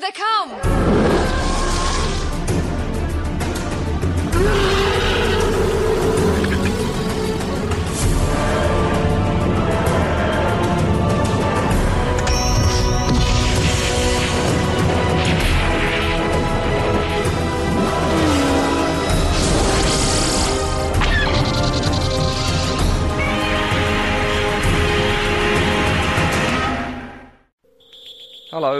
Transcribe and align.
They 0.00 0.12
come! 0.12 0.99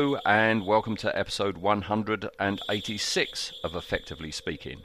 Hello, 0.00 0.18
and 0.24 0.64
welcome 0.64 0.96
to 0.96 1.14
episode 1.14 1.58
186 1.58 3.52
of 3.62 3.76
Effectively 3.76 4.30
Speaking, 4.30 4.84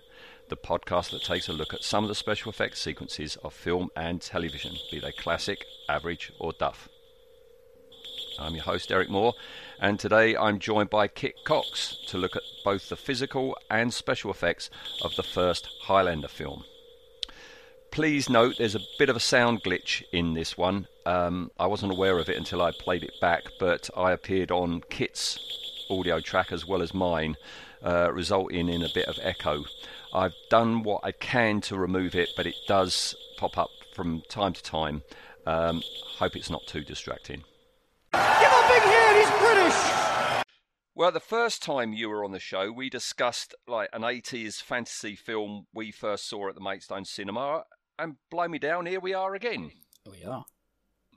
the 0.49 0.57
podcast 0.57 1.11
that 1.11 1.23
takes 1.23 1.47
a 1.47 1.53
look 1.53 1.73
at 1.73 1.85
some 1.85 2.03
of 2.03 2.09
the 2.09 2.15
special 2.15 2.49
effects 2.49 2.81
sequences 2.81 3.37
of 3.37 3.53
film 3.53 3.91
and 3.95 4.21
television, 4.21 4.75
be 4.91 4.99
they 4.99 5.13
classic, 5.13 5.63
average, 5.87 6.33
or 6.37 6.51
duff. 6.51 6.89
I'm 8.37 8.55
your 8.55 8.65
host, 8.65 8.91
Eric 8.91 9.09
Moore, 9.09 9.35
and 9.79 9.97
today 9.97 10.35
I'm 10.35 10.59
joined 10.59 10.89
by 10.89 11.07
Kit 11.07 11.35
Cox 11.45 11.95
to 12.07 12.17
look 12.17 12.35
at 12.35 12.43
both 12.65 12.89
the 12.89 12.97
physical 12.97 13.57
and 13.69 13.93
special 13.93 14.31
effects 14.31 14.69
of 15.01 15.15
the 15.15 15.23
first 15.23 15.69
Highlander 15.83 16.27
film. 16.27 16.65
Please 17.95 18.29
note 18.29 18.57
there's 18.57 18.75
a 18.75 18.81
bit 18.99 19.07
of 19.07 19.15
a 19.15 19.21
sound 19.21 19.63
glitch 19.63 20.03
in 20.11 20.33
this 20.33 20.57
one. 20.57 20.85
Um, 21.05 21.49
I 21.57 21.65
wasn't 21.67 21.93
aware 21.93 22.19
of 22.19 22.27
it 22.27 22.35
until 22.35 22.61
I 22.61 22.71
played 22.71 23.03
it 23.03 23.13
back, 23.21 23.43
but 23.57 23.89
I 23.95 24.11
appeared 24.11 24.51
on 24.51 24.81
Kit's 24.89 25.39
audio 25.89 26.19
track 26.19 26.51
as 26.51 26.67
well 26.67 26.81
as 26.81 26.93
mine, 26.93 27.37
uh, 27.81 28.11
resulting 28.11 28.67
in 28.67 28.83
a 28.83 28.89
bit 28.93 29.07
of 29.07 29.17
echo. 29.21 29.63
I've 30.13 30.33
done 30.49 30.83
what 30.83 31.05
I 31.05 31.13
can 31.13 31.61
to 31.61 31.77
remove 31.77 32.15
it, 32.15 32.31
but 32.35 32.45
it 32.45 32.55
does 32.67 33.15
pop 33.37 33.57
up 33.57 33.69
from 33.95 34.23
time 34.27 34.51
to 34.51 34.61
time. 34.61 35.01
Um, 35.47 35.81
hope 36.17 36.35
it's 36.35 36.49
not 36.49 36.67
too 36.67 36.83
distracting. 36.83 37.45
Give 38.11 38.21
a 38.21 38.65
big 38.67 38.83
hand, 38.83 39.17
he's 39.19 39.39
British! 39.39 40.43
Well, 40.93 41.13
the 41.13 41.21
first 41.21 41.63
time 41.63 41.93
you 41.93 42.09
were 42.09 42.25
on 42.25 42.33
the 42.33 42.39
show, 42.41 42.73
we 42.73 42.89
discussed 42.89 43.55
like 43.69 43.87
an 43.93 44.01
80s 44.01 44.61
fantasy 44.61 45.15
film 45.15 45.67
we 45.73 45.91
first 45.91 46.27
saw 46.27 46.49
at 46.49 46.55
the 46.55 46.61
Maidstone 46.61 47.05
Cinema, 47.05 47.63
and 47.97 48.15
blow 48.29 48.47
me 48.47 48.59
down, 48.59 48.85
here 48.85 48.99
we 48.99 49.13
are 49.13 49.35
again. 49.35 49.71
We 50.09 50.23
are. 50.23 50.45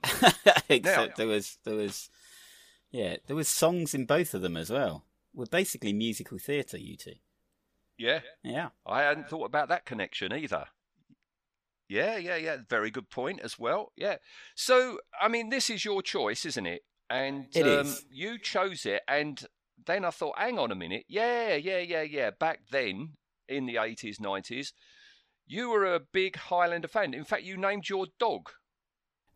Except 0.69 1.17
there 1.17 1.27
was 1.27 1.59
there 1.65 1.75
was 1.75 2.09
yeah, 2.91 3.17
there 3.27 3.37
was 3.37 3.49
songs 3.49 3.95
in 3.95 4.07
both 4.07 4.35
of 4.35 4.43
them 4.43 4.57
as 4.57 4.71
well. 4.71 5.05
We're 5.35 5.47
basically 5.47 5.93
musical 5.93 6.39
theatre, 6.39 6.79
you 6.79 6.97
two. 6.97 7.15
Yeah, 7.99 8.21
Yeah. 8.45 8.69
I 8.87 9.03
hadn't 9.03 9.29
thought 9.29 9.45
about 9.47 9.69
that 9.69 9.85
connection 9.85 10.33
either. 10.33 10.67
Yeah, 11.89 12.17
yeah, 12.17 12.37
yeah. 12.37 12.59
Very 12.69 12.91
good 12.91 13.11
point 13.11 13.41
as 13.41 13.59
well. 13.59 13.93
Yeah. 13.97 14.17
So, 14.55 15.01
I 15.21 15.29
mean, 15.29 15.49
this 15.49 15.69
is 15.71 15.85
your 15.85 16.03
choice, 16.03 16.45
isn't 16.47 16.67
it? 16.67 16.83
And 17.11 17.47
It 17.55 17.67
um, 17.67 17.87
is. 17.87 18.05
you 18.11 18.39
chose 18.39 18.85
it, 18.87 19.03
and 19.09 19.43
then 19.87 20.05
I 20.05 20.11
thought, 20.11 20.39
hang 20.39 20.59
on 20.59 20.71
a 20.71 20.75
minute. 20.77 21.05
Yeah, 21.09 21.55
yeah, 21.55 21.79
yeah, 21.79 22.03
yeah. 22.03 22.31
Back 22.31 22.61
then, 22.71 23.15
in 23.49 23.67
the 23.67 23.77
80s, 23.77 24.21
90s, 24.21 24.73
you 25.49 25.71
were 25.71 25.95
a 25.95 26.01
big 26.01 26.37
Highlander 26.37 26.89
fan. 26.89 27.15
In 27.15 27.25
fact, 27.25 27.43
you 27.43 27.57
named 27.57 27.89
your 27.89 28.07
dog. 28.19 28.51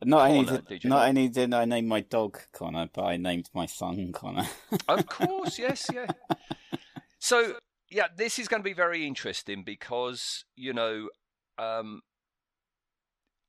Not 0.05 0.31
only 0.31 0.45
did, 0.45 0.67
did 0.67 0.85
not? 0.85 1.09
only 1.09 1.29
did 1.29 1.55
I 1.55 1.65
name 1.65 1.87
my 1.87 2.01
dog 2.01 2.39
Connor, 2.53 2.89
but 2.93 3.05
I 3.05 3.17
named 3.17 3.49
my 3.55 3.67
son 3.67 4.13
Connor. 4.13 4.47
Of 4.89 5.07
course, 5.07 5.59
yes, 5.59 5.89
yeah. 5.93 6.07
So, 7.19 7.55
yeah, 7.89 8.09
this 8.17 8.39
is 8.39 8.49
going 8.49 8.63
to 8.63 8.69
be 8.69 8.73
very 8.75 9.07
interesting 9.07 9.63
because, 9.65 10.45
you 10.57 10.73
know, 10.73 11.09
um, 11.59 12.03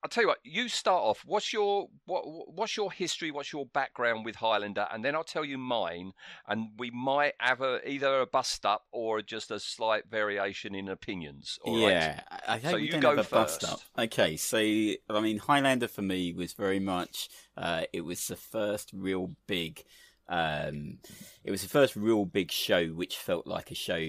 I'll 0.03 0.09
tell 0.09 0.23
you 0.23 0.27
what. 0.27 0.39
You 0.43 0.67
start 0.67 1.01
off. 1.01 1.23
What's 1.25 1.53
your 1.53 1.87
what? 2.05 2.23
What's 2.53 2.75
your 2.75 2.91
history? 2.91 3.31
What's 3.31 3.53
your 3.53 3.65
background 3.67 4.25
with 4.25 4.35
Highlander? 4.35 4.85
And 4.91 5.03
then 5.03 5.15
I'll 5.15 5.23
tell 5.23 5.45
you 5.45 5.57
mine. 5.57 6.11
And 6.45 6.71
we 6.77 6.91
might 6.91 7.33
have 7.39 7.61
a 7.61 7.79
either 7.89 8.19
a 8.21 8.25
bust 8.25 8.65
up 8.65 8.83
or 8.91 9.21
just 9.21 9.49
a 9.49 9.59
slight 9.61 10.03
variation 10.11 10.75
in 10.75 10.89
opinions. 10.89 11.57
all 11.63 11.75
right? 11.75 11.91
yeah, 11.91 12.21
I 12.29 12.55
I 12.55 12.57
hope 12.57 12.71
So 12.71 12.75
we 12.75 12.83
you 12.83 12.91
don't 12.91 13.01
go 13.01 13.15
have 13.15 13.25
a 13.25 13.29
bust 13.29 13.61
first. 13.61 13.73
up. 13.73 13.79
Okay, 13.97 14.35
so 14.35 14.57
I 14.57 15.21
mean, 15.21 15.37
Highlander 15.37 15.87
for 15.87 16.01
me 16.01 16.33
was 16.33 16.51
very 16.51 16.79
much. 16.79 17.29
Uh, 17.55 17.83
it 17.93 18.01
was 18.01 18.27
the 18.27 18.35
first 18.35 18.91
real 18.93 19.31
big. 19.47 19.83
Um, 20.29 20.99
it 21.43 21.51
was 21.51 21.61
the 21.61 21.67
first 21.67 21.95
real 21.95 22.25
big 22.25 22.51
show, 22.51 22.87
which 22.87 23.17
felt 23.17 23.45
like 23.45 23.71
a 23.71 23.75
show 23.75 24.01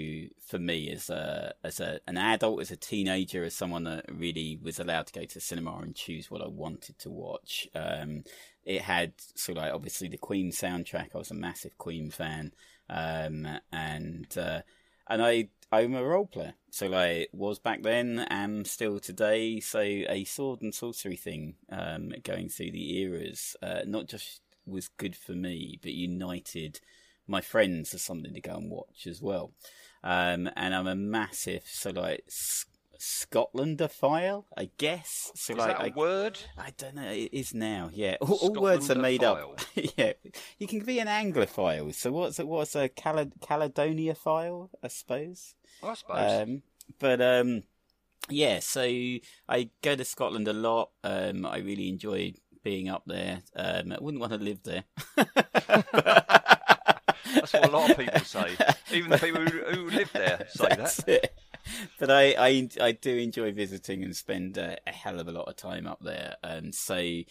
for 0.46 0.58
me 0.58 0.90
as 0.90 1.10
a 1.10 1.54
as 1.64 1.80
a 1.80 2.00
an 2.06 2.16
adult, 2.16 2.60
as 2.60 2.70
a 2.70 2.76
teenager, 2.76 3.44
as 3.44 3.54
someone 3.54 3.84
that 3.84 4.06
really 4.12 4.58
was 4.62 4.78
allowed 4.78 5.06
to 5.08 5.12
go 5.12 5.24
to 5.24 5.34
the 5.34 5.40
cinema 5.40 5.76
and 5.78 5.94
choose 5.96 6.30
what 6.30 6.42
I 6.42 6.48
wanted 6.48 6.98
to 7.00 7.10
watch. 7.10 7.68
Um, 7.74 8.24
it 8.64 8.82
had 8.82 9.12
sort 9.34 9.58
of 9.58 9.64
like 9.64 9.74
obviously 9.74 10.08
the 10.08 10.16
Queen 10.16 10.50
soundtrack. 10.50 11.10
I 11.14 11.18
was 11.18 11.30
a 11.30 11.34
massive 11.34 11.76
Queen 11.78 12.10
fan, 12.10 12.52
um, 12.88 13.48
and 13.72 14.38
uh, 14.38 14.62
and 15.08 15.22
I 15.22 15.48
I'm 15.72 15.94
a 15.94 16.04
role 16.04 16.26
player, 16.26 16.54
so 16.70 16.86
like 16.86 17.30
was 17.32 17.58
back 17.58 17.82
then, 17.82 18.20
am 18.30 18.64
still 18.64 19.00
today. 19.00 19.58
So 19.58 19.80
a 19.80 20.24
sword 20.24 20.62
and 20.62 20.72
sorcery 20.72 21.16
thing, 21.16 21.56
um, 21.70 22.12
going 22.22 22.48
through 22.48 22.70
the 22.70 22.98
eras, 23.00 23.56
uh, 23.60 23.80
not 23.84 24.06
just 24.06 24.40
was 24.66 24.88
good 24.88 25.16
for 25.16 25.32
me, 25.32 25.78
but 25.82 25.92
united 25.92 26.80
my 27.26 27.40
friends 27.40 27.94
as 27.94 28.02
something 28.02 28.34
to 28.34 28.40
go 28.40 28.54
and 28.54 28.70
watch 28.70 29.06
as 29.06 29.22
well. 29.22 29.52
Um, 30.02 30.50
and 30.56 30.74
I'm 30.74 30.86
a 30.86 30.94
massive 30.94 31.62
so 31.66 31.90
like 31.90 32.24
S- 32.26 32.66
Scotlandophile, 32.98 34.44
I 34.56 34.70
guess. 34.78 35.32
So 35.34 35.52
Is 35.54 35.58
like 35.58 35.78
that 35.78 35.80
a 35.80 35.92
I, 35.92 35.92
word? 35.94 36.38
I 36.58 36.72
don't 36.76 36.94
know. 36.94 37.10
It 37.10 37.30
is 37.32 37.54
now. 37.54 37.90
Yeah, 37.92 38.16
all, 38.20 38.34
all 38.36 38.62
words 38.62 38.90
are 38.90 38.94
made 38.94 39.24
up. 39.24 39.60
yeah, 39.96 40.12
you 40.58 40.66
can 40.66 40.80
be 40.84 40.98
an 40.98 41.08
Anglophile. 41.08 41.94
So 41.94 42.12
what's 42.12 42.38
a, 42.38 42.46
what's 42.46 42.74
a 42.74 42.88
Cale- 42.88 43.32
Caledoniaphile? 43.40 44.70
I 44.82 44.88
suppose. 44.88 45.54
I 45.82 45.94
suppose. 45.94 46.42
Um, 46.42 46.62
but 46.98 47.20
um, 47.20 47.62
yeah. 48.28 48.60
So 48.60 48.82
I 48.82 49.70
go 49.82 49.96
to 49.96 50.04
Scotland 50.04 50.48
a 50.48 50.52
lot. 50.52 50.90
Um, 51.02 51.44
I 51.46 51.58
really 51.58 51.88
enjoy 51.88 52.34
being 52.64 52.88
up 52.88 53.04
there. 53.06 53.42
Um, 53.54 53.92
I 53.92 53.98
wouldn't 54.00 54.20
want 54.20 54.32
to 54.32 54.38
live 54.38 54.62
there. 54.64 54.84
That's 57.34 57.52
what 57.52 57.68
a 57.68 57.70
lot 57.70 57.90
of 57.90 57.98
people 57.98 58.20
say. 58.20 58.56
Even 58.92 59.10
the 59.10 59.18
people 59.18 59.42
who, 59.42 59.60
who 59.60 59.90
live 59.90 60.10
there 60.12 60.46
say 60.50 60.66
That's 60.70 60.96
that. 60.96 61.08
it. 61.08 61.34
But 61.98 62.10
I, 62.10 62.34
I, 62.38 62.68
I 62.80 62.92
do 62.92 63.16
enjoy 63.16 63.52
visiting 63.52 64.02
and 64.02 64.14
spend 64.16 64.58
a, 64.58 64.78
a 64.86 64.92
hell 64.92 65.20
of 65.20 65.28
a 65.28 65.32
lot 65.32 65.48
of 65.48 65.56
time 65.56 65.86
up 65.86 66.00
there. 66.02 66.36
Um, 66.42 66.72
so 66.72 67.22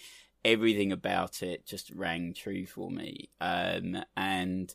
everything 0.46 0.92
about 0.92 1.42
it 1.42 1.66
just 1.66 1.92
rang 1.92 2.34
true 2.34 2.66
for 2.66 2.90
me. 2.90 3.30
Um, 3.40 4.04
and 4.16 4.74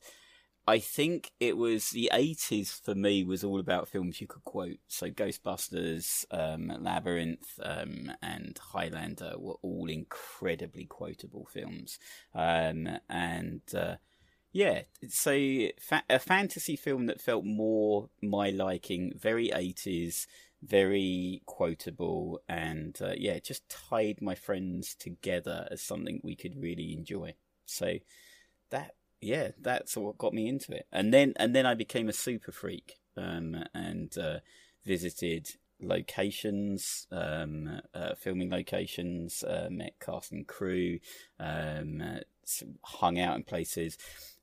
I 0.69 0.81
think 0.81 1.31
it 1.41 1.57
was 1.57 1.89
the 1.89 2.11
80s 2.13 2.71
for 2.85 2.95
me 2.95 3.25
was 3.25 3.43
all 3.43 3.59
about 3.59 3.89
films 3.89 4.21
you 4.21 4.27
could 4.27 4.45
quote. 4.45 4.77
So 4.87 5.09
Ghostbusters, 5.09 6.27
um, 6.31 6.71
Labyrinth, 6.83 7.59
um, 7.63 8.13
and 8.21 8.59
Highlander 8.59 9.33
were 9.39 9.57
all 9.63 9.89
incredibly 9.89 10.85
quotable 10.85 11.49
films. 11.51 11.99
Um, 12.35 12.87
and, 13.09 13.63
uh, 13.75 13.97
yeah, 14.53 14.83
so 15.09 15.33
fa- 15.81 16.05
a 16.11 16.19
fantasy 16.19 16.77
film 16.77 17.07
that 17.07 17.23
felt 17.23 17.47
more 17.47 18.11
my 18.21 18.51
liking, 18.51 19.15
very 19.17 19.51
80s, 19.51 20.27
very 20.63 21.41
quotable, 21.47 22.43
and 22.47 22.99
uh, 23.01 23.15
yeah, 23.17 23.39
just 23.39 23.67
tied 23.71 24.21
my 24.21 24.35
friends 24.35 24.95
together 24.95 25.67
as 25.71 25.81
something 25.81 26.21
we 26.23 26.37
could 26.37 26.61
really 26.61 26.93
enjoy. 26.93 27.33
So 27.65 27.95
that 28.69 28.93
yeah, 29.21 29.51
that's 29.61 29.97
what 29.97 30.19
got 30.19 30.33
me 30.35 30.49
into 30.49 30.73
it. 30.73 30.87
And 30.93 31.13
then 31.13 31.33
and 31.37 31.55
then 31.55 31.67
I 31.67 31.75
became 31.75 32.09
a 32.09 32.13
super 32.13 32.53
freak 32.53 32.99
um, 33.17 33.65
and 33.75 34.17
uh, 34.17 34.39
visited 34.85 35.49
locations, 35.81 37.07
um, 37.13 37.81
uh, 37.95 38.15
filming 38.17 38.51
locations, 38.51 39.43
uh, 39.45 39.69
met 39.71 39.95
cast 40.01 40.33
and 40.33 40.47
crew, 40.47 40.99
um, 41.39 42.01
uh, 42.01 42.19
hung 42.83 43.19
out 43.21 43.37
in 43.37 43.45
places, 43.45 43.99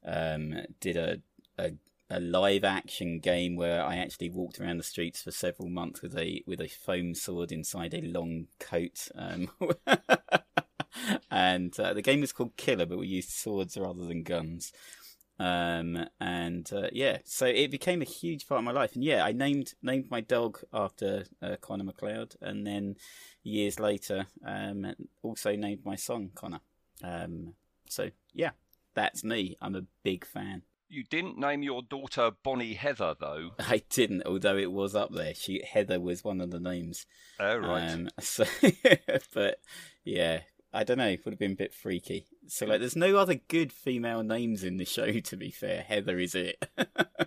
um, 0.05 0.55
did 0.79 0.97
a, 0.97 1.17
a 1.57 1.71
a 2.07 2.19
live 2.19 2.63
action 2.63 3.17
game 3.17 3.55
where 3.55 3.83
I 3.83 3.95
actually 3.95 4.29
walked 4.29 4.61
around 4.61 4.77
the 4.77 4.83
streets 4.83 5.23
for 5.23 5.31
several 5.31 5.69
months 5.69 6.03
with 6.03 6.15
a 6.15 6.43
with 6.45 6.61
a 6.61 6.67
foam 6.67 7.15
sword 7.15 7.51
inside 7.51 7.95
a 7.95 8.01
long 8.01 8.47
coat. 8.59 9.07
And 11.31 11.77
uh, 11.79 11.93
the 11.93 12.01
game 12.01 12.21
was 12.21 12.31
called 12.31 12.55
Killer, 12.55 12.85
but 12.85 12.99
we 12.99 13.07
used 13.07 13.31
swords 13.31 13.77
rather 13.77 14.05
than 14.05 14.23
guns. 14.23 14.71
Um, 15.37 16.05
and 16.21 16.71
uh, 16.71 16.87
yeah, 16.93 17.17
so 17.25 17.45
it 17.45 17.69
became 17.69 18.01
a 18.01 18.05
huge 18.05 18.47
part 18.47 18.59
of 18.59 18.65
my 18.65 18.71
life. 18.71 18.95
And 18.95 19.03
yeah, 19.03 19.25
I 19.25 19.33
named 19.33 19.73
named 19.81 20.09
my 20.09 20.21
dog 20.21 20.59
after 20.73 21.25
uh, 21.41 21.57
Connor 21.59 21.83
MacLeod, 21.83 22.35
and 22.41 22.65
then 22.65 22.95
years 23.43 23.79
later, 23.79 24.27
um, 24.45 24.93
also 25.23 25.55
named 25.55 25.81
my 25.83 25.95
son 25.95 26.31
Connor. 26.35 26.61
Um, 27.03 27.55
so 27.89 28.11
yeah, 28.33 28.51
that's 28.93 29.23
me. 29.23 29.57
I'm 29.61 29.75
a 29.75 29.83
big 30.03 30.25
fan. 30.25 30.61
you 30.87 31.03
didn't 31.03 31.37
name 31.37 31.63
your 31.63 31.81
daughter 31.81 32.31
Bonnie 32.43 32.75
Heather 32.75 33.15
though. 33.19 33.51
I 33.59 33.81
didn't, 33.89 34.23
although 34.25 34.57
it 34.57 34.71
was 34.71 34.95
up 34.95 35.11
there. 35.11 35.33
She 35.33 35.61
Heather 35.69 35.99
was 35.99 36.23
one 36.23 36.39
of 36.39 36.51
the 36.51 36.61
names. 36.61 37.05
Oh 37.41 37.57
right. 37.57 37.91
Um, 37.91 38.09
so, 38.21 38.45
but 39.33 39.59
yeah, 40.05 40.41
I 40.75 40.83
don't 40.83 40.97
know. 40.97 41.07
It 41.07 41.23
would 41.23 41.31
have 41.33 41.39
been 41.39 41.53
a 41.53 41.55
bit 41.55 41.73
freaky. 41.73 42.25
So 42.47 42.65
like, 42.65 42.79
there's 42.81 42.95
no 42.95 43.15
other 43.15 43.35
good 43.35 43.71
female 43.71 44.23
names 44.23 44.63
in 44.63 44.77
the 44.77 44.85
show. 44.85 45.09
To 45.19 45.37
be 45.37 45.49
fair, 45.49 45.81
Heather 45.81 46.19
is 46.19 46.35
it. 46.35 46.63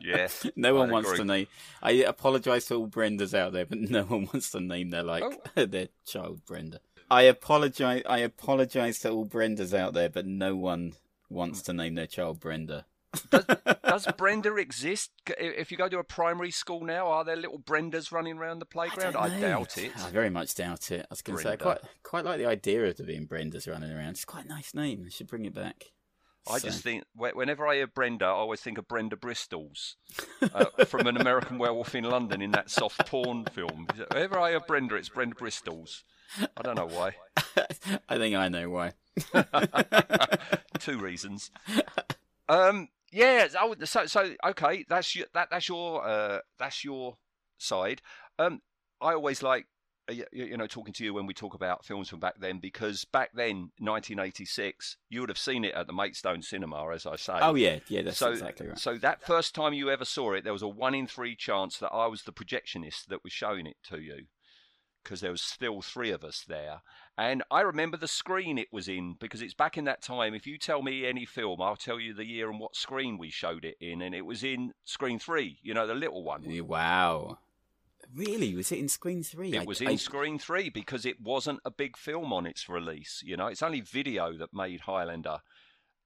yes. 0.03 0.47
no 0.56 0.75
one 0.75 0.89
I'd 0.89 0.93
wants 0.93 1.09
agree. 1.09 1.19
to 1.21 1.25
name. 1.25 1.47
I 1.83 1.91
apologise 1.93 2.67
to 2.67 2.75
all 2.77 2.89
Brendas 2.89 3.33
out 3.33 3.53
there, 3.53 3.65
but 3.67 3.79
no 3.91 4.03
one 4.03 4.27
wants 4.33 4.50
to 4.50 4.61
name 4.61 4.91
their 4.91 5.03
like 5.03 5.25
Oh. 5.56 5.65
their 5.67 5.89
child 6.06 6.45
Brenda. 6.45 6.81
I 7.11 7.23
apologise. 7.23 8.03
I 8.06 8.19
apologise 8.19 8.99
to 9.00 9.11
all 9.11 9.27
Brendas 9.27 9.73
out 9.73 9.94
there, 9.94 10.11
but 10.11 10.27
no 10.27 10.55
one 10.55 10.93
wants 11.31 11.62
to 11.62 11.73
name 11.73 11.94
their 11.94 12.06
child 12.06 12.41
Brenda. 12.41 12.85
Does 13.31 14.06
Brenda 14.16 14.55
exist? 14.56 15.10
If 15.38 15.70
you 15.70 15.76
go 15.78 15.88
to 15.88 15.99
a 15.99 16.05
primary 16.05 16.50
school 16.50 16.84
now, 16.84 17.06
are 17.08 17.25
there 17.25 17.37
little 17.37 17.58
Brendas 17.58 18.12
running 18.12 18.37
around 18.38 18.58
the 18.58 18.66
playground? 18.66 19.14
don't 19.14 19.22
I, 19.32 19.40
doubt 19.40 19.78
it. 19.78 19.93
I 19.99 20.10
very 20.10 20.31
much 20.31 20.55
doubt 20.55 20.90
it. 20.90 21.00
I 21.02 21.06
was 21.10 21.22
going 21.22 21.38
to 21.38 21.43
say 21.43 21.52
I 21.52 21.56
quite 21.56 21.78
quite 22.02 22.25
like 22.25 22.38
the 22.38 22.46
idea 22.46 22.84
of 22.84 22.96
there 22.96 23.06
being 23.06 23.26
Brendas 23.26 23.69
running 23.70 23.90
around. 23.90 24.10
It's 24.10 24.25
quite 24.25 24.44
a 24.44 24.49
nice 24.49 24.75
name. 24.75 25.05
I 25.06 25.10
should 25.10 25.26
bring 25.26 25.46
it 25.46 25.55
back. 25.55 25.87
I 26.50 26.58
So- 26.58 26.69
just 26.69 26.82
think 26.82 27.05
whenever 27.14 27.66
I 27.66 27.76
hear 27.76 27.87
Brenda, 27.87 28.25
I 28.26 28.28
always 28.31 28.60
think 28.60 28.78
of 28.78 28.88
Brenda 28.88 29.16
Bristols 29.16 29.94
uh, 30.55 30.84
from 30.84 31.06
an 31.06 31.16
American 31.16 31.58
Werewolf 31.58 31.94
in 31.94 32.05
London 32.05 32.40
in 32.40 32.52
that 32.52 32.70
soft 32.70 33.06
porn 33.06 33.44
film. 33.46 33.87
Whenever 34.12 34.38
I 34.38 34.50
hear 34.50 34.60
Brenda, 34.60 34.94
it's 34.96 35.08
Brenda 35.08 35.34
Bristols. 35.34 36.02
I 36.56 36.62
don't 36.62 36.76
know 36.76 36.87
why. 36.87 37.16
I 38.08 38.16
think 38.19 38.37
I 38.37 38.49
know 38.49 38.69
why. 38.70 38.93
Two 40.78 40.99
reasons. 40.99 41.50
Um, 42.49 42.88
yeah. 43.12 43.49
oh, 43.60 43.75
So, 43.84 44.06
so 44.06 44.34
okay. 44.46 44.84
That's 44.88 45.14
your 45.14 45.26
that 45.34 45.49
that's 45.50 45.69
your 45.69 46.06
uh, 46.06 46.38
that's 46.58 46.84
your 46.84 47.16
side. 47.58 48.02
Um, 48.38 48.60
I 49.00 49.14
always 49.14 49.43
like 49.43 49.66
uh, 50.08 50.14
y- 50.14 50.25
y- 50.32 50.44
you 50.44 50.56
know 50.56 50.66
talking 50.66 50.93
to 50.94 51.05
you 51.05 51.14
when 51.14 51.26
we 51.26 51.34
talk 51.34 51.55
about 51.55 51.84
films 51.84 52.08
from 52.08 52.20
back 52.20 52.34
then 52.40 52.58
because 52.58 53.05
back 53.06 53.31
then, 53.34 53.70
1986, 53.78 54.96
you 55.10 55.20
would 55.20 55.28
have 55.28 55.38
seen 55.38 55.64
it 55.64 55.75
at 55.75 55.87
the 55.87 55.93
Maidstone 55.93 56.43
Cinema, 56.43 56.90
as 56.93 57.06
I 57.06 57.16
say. 57.16 57.38
Oh 57.40 57.55
yeah, 57.55 57.78
yeah, 57.88 58.02
that's 58.02 58.19
so, 58.19 58.31
exactly 58.31 58.69
right. 58.69 58.78
so 58.78 58.96
that 58.99 59.22
first 59.22 59.55
time 59.55 59.72
you 59.72 59.90
ever 59.90 60.05
saw 60.05 60.32
it, 60.32 60.44
there 60.44 60.52
was 60.52 60.62
a 60.62 60.69
one 60.69 60.94
in 60.94 61.06
three 61.06 61.37
chance 61.37 61.78
that 61.78 61.90
I 61.90 62.06
was 62.06 62.22
the 62.22 62.32
projectionist 62.32 63.06
that 63.08 63.25
was 63.25 63.32
showing 63.32 63.66
it 63.66 63.76
to 63.84 64.00
you, 64.00 64.26
because 65.02 65.20
there 65.20 65.31
was 65.31 65.43
still 65.43 65.82
three 65.82 66.10
of 66.10 66.25
us 66.25 66.44
there. 66.46 66.82
And 67.19 67.43
I 67.50 67.62
remember 67.62 67.97
the 67.97 68.06
screen 68.06 68.59
it 68.59 68.73
was 68.73 68.87
in 68.88 69.17
because 69.19 69.43
it's 69.43 69.53
back 69.53 69.76
in 69.76 69.85
that 69.87 70.03
time. 70.03 70.35
If 70.35 70.47
you 70.47 70.56
tell 70.56 70.82
me 70.82 71.05
any 71.05 71.26
film, 71.26 71.61
I'll 71.61 71.75
tell 71.75 71.99
you 71.99 72.15
the 72.15 72.25
year 72.25 72.49
and 72.49 72.61
what 72.61 72.76
screen 72.76 73.19
we 73.19 73.29
showed 73.29 73.65
it 73.65 73.76
in, 73.81 74.03
and 74.03 74.15
it 74.15 74.25
was 74.25 74.44
in 74.44 74.73
screen 74.85 75.19
three. 75.19 75.59
You 75.61 75.75
know, 75.75 75.88
the 75.88 75.94
little 75.94 76.23
one. 76.23 76.44
Wow. 76.65 77.38
Really? 78.15 78.55
Was 78.55 78.70
it 78.73 78.79
in 78.79 78.88
Screen 78.88 79.23
Three? 79.23 79.53
It 79.53 79.62
I- 79.62 79.65
was 79.65 79.81
in 79.81 79.88
I- 79.88 79.97
screen 79.97 80.38
three 80.38 80.70
because 80.70 81.05
it 81.05 81.20
wasn't 81.20 81.61
a 81.65 81.70
big 81.70 81.97
film 81.97 82.32
on 82.32 82.47
its 82.47 82.69
release. 82.69 83.20
You 83.26 83.37
know, 83.37 83.49
it's 83.49 83.62
only 83.62 83.81
video 83.81 84.32
that 84.38 84.55
made 84.55 84.82
Highlander 84.82 85.38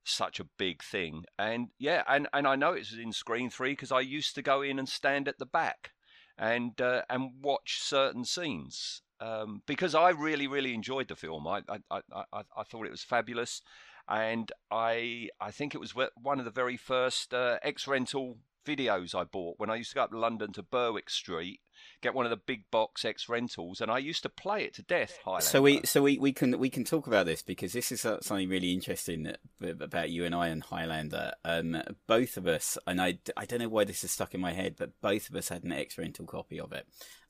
such 0.03 0.41
a 0.41 0.45
big 0.59 0.83
thing. 0.83 1.25
And 1.39 1.69
yeah, 1.79 2.03
and, 2.09 2.27
and 2.33 2.47
I 2.49 2.57
know 2.57 2.73
it 2.73 2.81
was 2.91 2.99
in 2.99 3.13
screen 3.13 3.51
three 3.51 3.73
because 3.73 3.93
I 3.93 4.01
used 4.01 4.35
to 4.35 4.43
go 4.43 4.63
in 4.63 4.79
and 4.79 4.89
stand 4.89 5.29
at 5.29 5.39
the 5.39 5.47
back 5.47 5.93
and 6.39 6.81
uh, 6.81 7.03
and 7.09 7.33
watch 7.41 7.79
certain 7.81 8.25
scenes 8.25 9.03
um, 9.23 9.63
because 9.67 9.95
I 9.95 10.11
really 10.11 10.47
really 10.47 10.75
enjoyed 10.75 11.09
the 11.09 11.17
film. 11.17 11.47
I 11.47 11.63
I, 11.69 12.01
I, 12.13 12.43
I 12.57 12.63
thought 12.65 12.87
it 12.87 12.91
was 12.91 13.05
fabulous, 13.05 13.63
and 14.09 14.51
I 14.71 15.29
I 15.41 15.51
think 15.51 15.75
it 15.75 15.81
was 15.81 15.95
one 15.95 16.39
of 16.39 16.45
the 16.45 16.51
very 16.51 16.77
first 16.77 17.33
uh, 17.33 17.59
ex 17.63 17.87
rental 17.87 18.39
videos 18.65 19.15
I 19.15 19.25
bought 19.25 19.59
when 19.59 19.71
I 19.71 19.77
used 19.77 19.91
to 19.91 19.97
go 19.97 20.03
up 20.03 20.11
to 20.11 20.19
London 20.19 20.53
to 20.53 20.63
Berwick 20.63 21.11
Street, 21.11 21.61
get 22.01 22.15
one 22.15 22.27
of 22.27 22.31
the 22.31 22.37
big 22.37 22.71
box 22.71 23.05
X 23.05 23.29
rentals, 23.29 23.81
and 23.81 23.91
I 23.91 23.99
used 23.99 24.23
to 24.23 24.29
play 24.29 24.65
it 24.65 24.75
to 24.75 24.83
death. 24.83 25.19
Highlander. 25.25 25.47
So 25.47 25.63
we 25.63 25.81
so 25.85 26.03
we, 26.03 26.19
we 26.19 26.33
can 26.33 26.59
we 26.59 26.71
can 26.71 26.85
talk 26.85 27.07
about 27.07 27.27
this 27.27 27.43
because 27.43 27.73
this 27.73 27.93
is 27.93 28.05
uh, 28.05 28.21
something 28.21 28.49
really 28.49 28.73
interesting 28.73 29.33
about 29.61 30.11
you 30.11 30.25
and 30.25 30.35
I 30.35 30.49
and 30.49 30.63
Highlander. 30.63 31.33
Um, 31.45 31.81
both 32.07 32.37
of 32.37 32.47
us, 32.47 32.79
and 32.87 33.01
I, 33.01 33.19
I 33.37 33.45
don't 33.45 33.61
know 33.61 33.69
why 33.69 33.85
this 33.85 34.05
is 34.05 34.11
stuck 34.11 34.35
in 34.35 34.41
my 34.41 34.53
head, 34.53 34.77
but 34.79 35.01
both 35.01 35.29
of 35.29 35.37
us 35.37 35.49
had 35.49 35.65
an 35.65 35.73
X 35.73 35.99
rental 35.99 36.27
copy 36.27 36.59
of 36.61 36.73
it, 36.73 36.87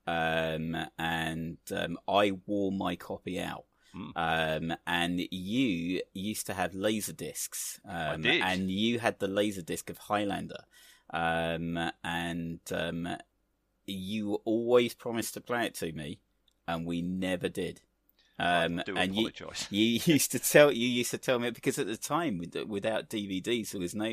um, 0.07 0.77
and 0.99 1.59
um, 1.75 1.99
I 2.09 2.33
wore 2.47 2.73
my 2.73 2.97
copy 2.97 3.41
out. 3.41 3.65
Um, 4.17 4.75
and 4.87 5.21
you 5.31 6.01
used 6.15 6.47
to 6.47 6.55
have 6.55 6.75
laser 6.75 7.13
discs, 7.13 7.79
um, 7.87 8.23
did. 8.23 8.41
and 8.41 8.71
you 8.71 8.99
had 8.99 9.19
the 9.19 9.29
laser 9.29 9.61
disc 9.61 9.91
of 9.91 9.99
Highlander, 9.99 10.65
um, 11.13 11.79
and 12.03 12.61
um, 12.73 13.09
you 13.85 14.41
always 14.47 14.95
promised 14.95 15.35
to 15.35 15.43
play 15.43 15.67
it 15.67 15.75
to 15.77 15.93
me, 15.93 16.21
and 16.67 16.87
we 16.87 17.03
never 17.03 17.51
did. 17.51 17.83
Um, 18.39 18.81
I 18.81 18.83
do 18.85 18.97
and 18.97 19.15
you, 19.15 19.31
you 19.71 20.01
used 20.05 20.33
to 20.33 20.39
tell 20.39 20.73
you 20.73 20.89
used 20.89 21.11
to 21.13 21.19
tell 21.19 21.39
me 21.39 21.51
because 21.51 21.79
at 21.79 21.87
the 21.87 21.97
time 21.97 22.41
without 22.67 23.09
DVDs 23.11 23.71
there 23.71 23.81
was 23.81 23.95
no 23.95 24.11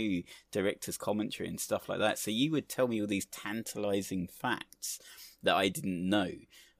director's 0.52 0.98
commentary 0.98 1.50
and 1.50 1.60
stuff 1.60 1.90
like 1.90 2.00
that. 2.00 2.20
So 2.20 2.32
you 2.32 2.52
would 2.52 2.70
tell 2.70 2.88
me 2.88 3.02
all 3.02 3.08
these 3.08 3.26
tantalizing 3.28 4.28
facts 4.28 5.00
that 5.44 5.56
I 5.56 5.70
didn't 5.70 6.08
know 6.08 6.32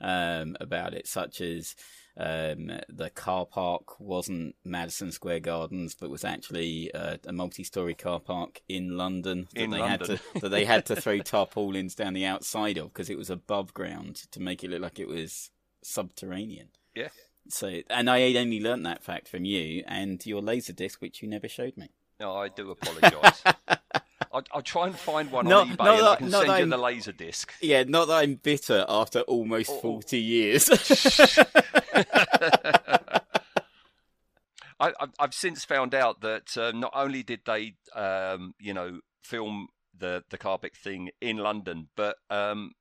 um, 0.02 0.58
about 0.60 0.94
it, 0.94 1.08
such 1.08 1.42
as 1.42 1.76
um, 2.18 2.72
the 2.90 3.10
car 3.10 3.46
park 3.46 4.00
wasn't 4.00 4.56
Madison 4.66 5.12
Square 5.12 5.42
Gardens, 5.42 5.96
but 5.96 6.10
was 6.10 6.26
actually 6.26 6.94
uh, 6.94 7.18
a 7.26 7.32
multi-story 7.32 7.96
car 7.96 8.20
park 8.20 8.62
in 8.68 8.98
London 8.98 9.48
that 9.54 9.64
In 9.64 9.70
they 9.72 9.80
London. 9.80 10.18
had 10.18 10.20
to 10.34 10.40
that 10.42 10.50
they 10.50 10.66
had 10.66 10.86
to 10.88 10.96
throw 10.98 11.20
tarpaulins 11.20 11.96
down 11.96 12.14
the 12.14 12.26
outside 12.26 12.78
of 12.78 12.94
because 12.94 13.10
it 13.10 13.18
was 13.18 13.30
above 13.30 13.74
ground 13.74 14.16
to 14.32 14.42
make 14.42 14.64
it 14.64 14.70
look 14.70 14.82
like 14.82 15.00
it 15.00 15.08
was 15.08 15.52
subterranean. 15.82 16.68
Yeah. 16.96 17.10
So, 17.50 17.82
and 17.90 18.10
I 18.10 18.34
only 18.36 18.60
learnt 18.62 18.84
that 18.84 19.04
fact 19.04 19.28
from 19.28 19.44
you 19.46 19.84
and 19.88 20.24
your 20.26 20.42
laser 20.42 20.74
disc, 20.74 21.02
which 21.02 21.22
you 21.22 21.28
never 21.28 21.48
showed 21.48 21.76
me. 21.78 21.90
No, 22.20 22.36
I 22.36 22.50
do 22.50 22.72
apologise. 22.72 23.44
I'll, 24.32 24.44
I'll 24.52 24.62
try 24.62 24.86
and 24.86 24.96
find 24.96 25.32
one 25.32 25.48
Not- 25.48 25.68
on 25.68 25.78
eBay 25.78 25.98
and 25.98 26.08
I 26.08 26.16
can 26.18 26.30
send 26.32 26.48
you 26.48 26.54
I'm- 26.54 26.70
the 26.70 26.78
laser 26.78 27.12
disc. 27.12 27.52
Yeah, 27.62 27.84
not 27.88 28.08
that 28.10 28.18
I'm 28.18 28.36
bitter 28.36 28.86
after 28.88 29.22
almost 29.22 29.70
Oh, 29.72 29.78
oh. 29.78 29.82
40 30.02 30.20
years. 30.20 30.70
I, 34.82 34.94
I've, 35.00 35.12
I've 35.20 35.34
since 35.34 35.66
found 35.66 35.94
out 35.94 36.22
that 36.22 36.58
uh, 36.58 36.72
not 36.72 36.92
only 36.96 37.24
did 37.24 37.42
they, 37.46 37.74
um, 37.96 38.54
you 38.60 38.74
know, 38.74 39.00
film 39.24 39.68
the 39.98 40.24
the 40.30 40.38
Carbeck 40.38 40.76
thing 40.76 41.10
in 41.20 41.38
London, 41.38 41.90
but 41.96 42.18
um, 42.30 42.72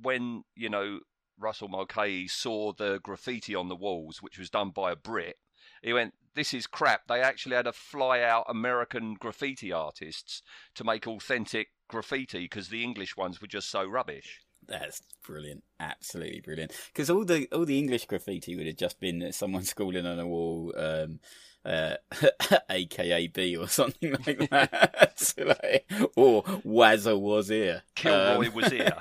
when 0.00 0.44
you 0.56 0.70
know 0.70 1.00
Russell 1.42 1.68
Mulcahy 1.68 2.28
saw 2.28 2.72
the 2.72 3.00
graffiti 3.02 3.54
on 3.54 3.68
the 3.68 3.76
walls, 3.76 4.22
which 4.22 4.38
was 4.38 4.50
done 4.50 4.70
by 4.70 4.92
a 4.92 4.96
Brit, 4.96 5.36
he 5.82 5.92
went, 5.92 6.14
"This 6.34 6.54
is 6.54 6.66
crap." 6.66 7.08
They 7.08 7.20
actually 7.20 7.56
had 7.56 7.64
to 7.64 7.72
fly 7.72 8.20
out 8.20 8.46
American 8.48 9.14
graffiti 9.14 9.72
artists 9.72 10.42
to 10.76 10.84
make 10.84 11.06
authentic 11.06 11.68
graffiti 11.88 12.40
because 12.44 12.68
the 12.68 12.82
English 12.82 13.16
ones 13.16 13.40
were 13.40 13.48
just 13.48 13.68
so 13.70 13.84
rubbish. 13.84 14.40
That's 14.66 15.02
brilliant, 15.26 15.64
absolutely 15.80 16.40
brilliant. 16.40 16.72
Because 16.86 17.10
all 17.10 17.24
the 17.24 17.48
all 17.52 17.64
the 17.64 17.78
English 17.78 18.06
graffiti 18.06 18.54
would 18.56 18.66
have 18.66 18.76
just 18.76 19.00
been 19.00 19.32
someone 19.32 19.64
scrawling 19.72 20.06
on 20.06 20.20
a 20.20 20.26
wall, 20.26 20.72
um, 20.76 21.18
uh, 21.64 21.96
AKA 22.70 23.26
B 23.28 23.56
or 23.56 23.68
something 23.68 24.12
like 24.26 24.48
that, 24.50 25.12
So, 25.16 25.42
like, 25.44 25.90
or 26.16 26.44
Wazza 26.64 27.18
was 27.18 27.48
here. 27.48 27.82
Kilroy 27.96 28.46
Um, 28.48 28.54
was 28.54 28.70
here. 28.72 28.96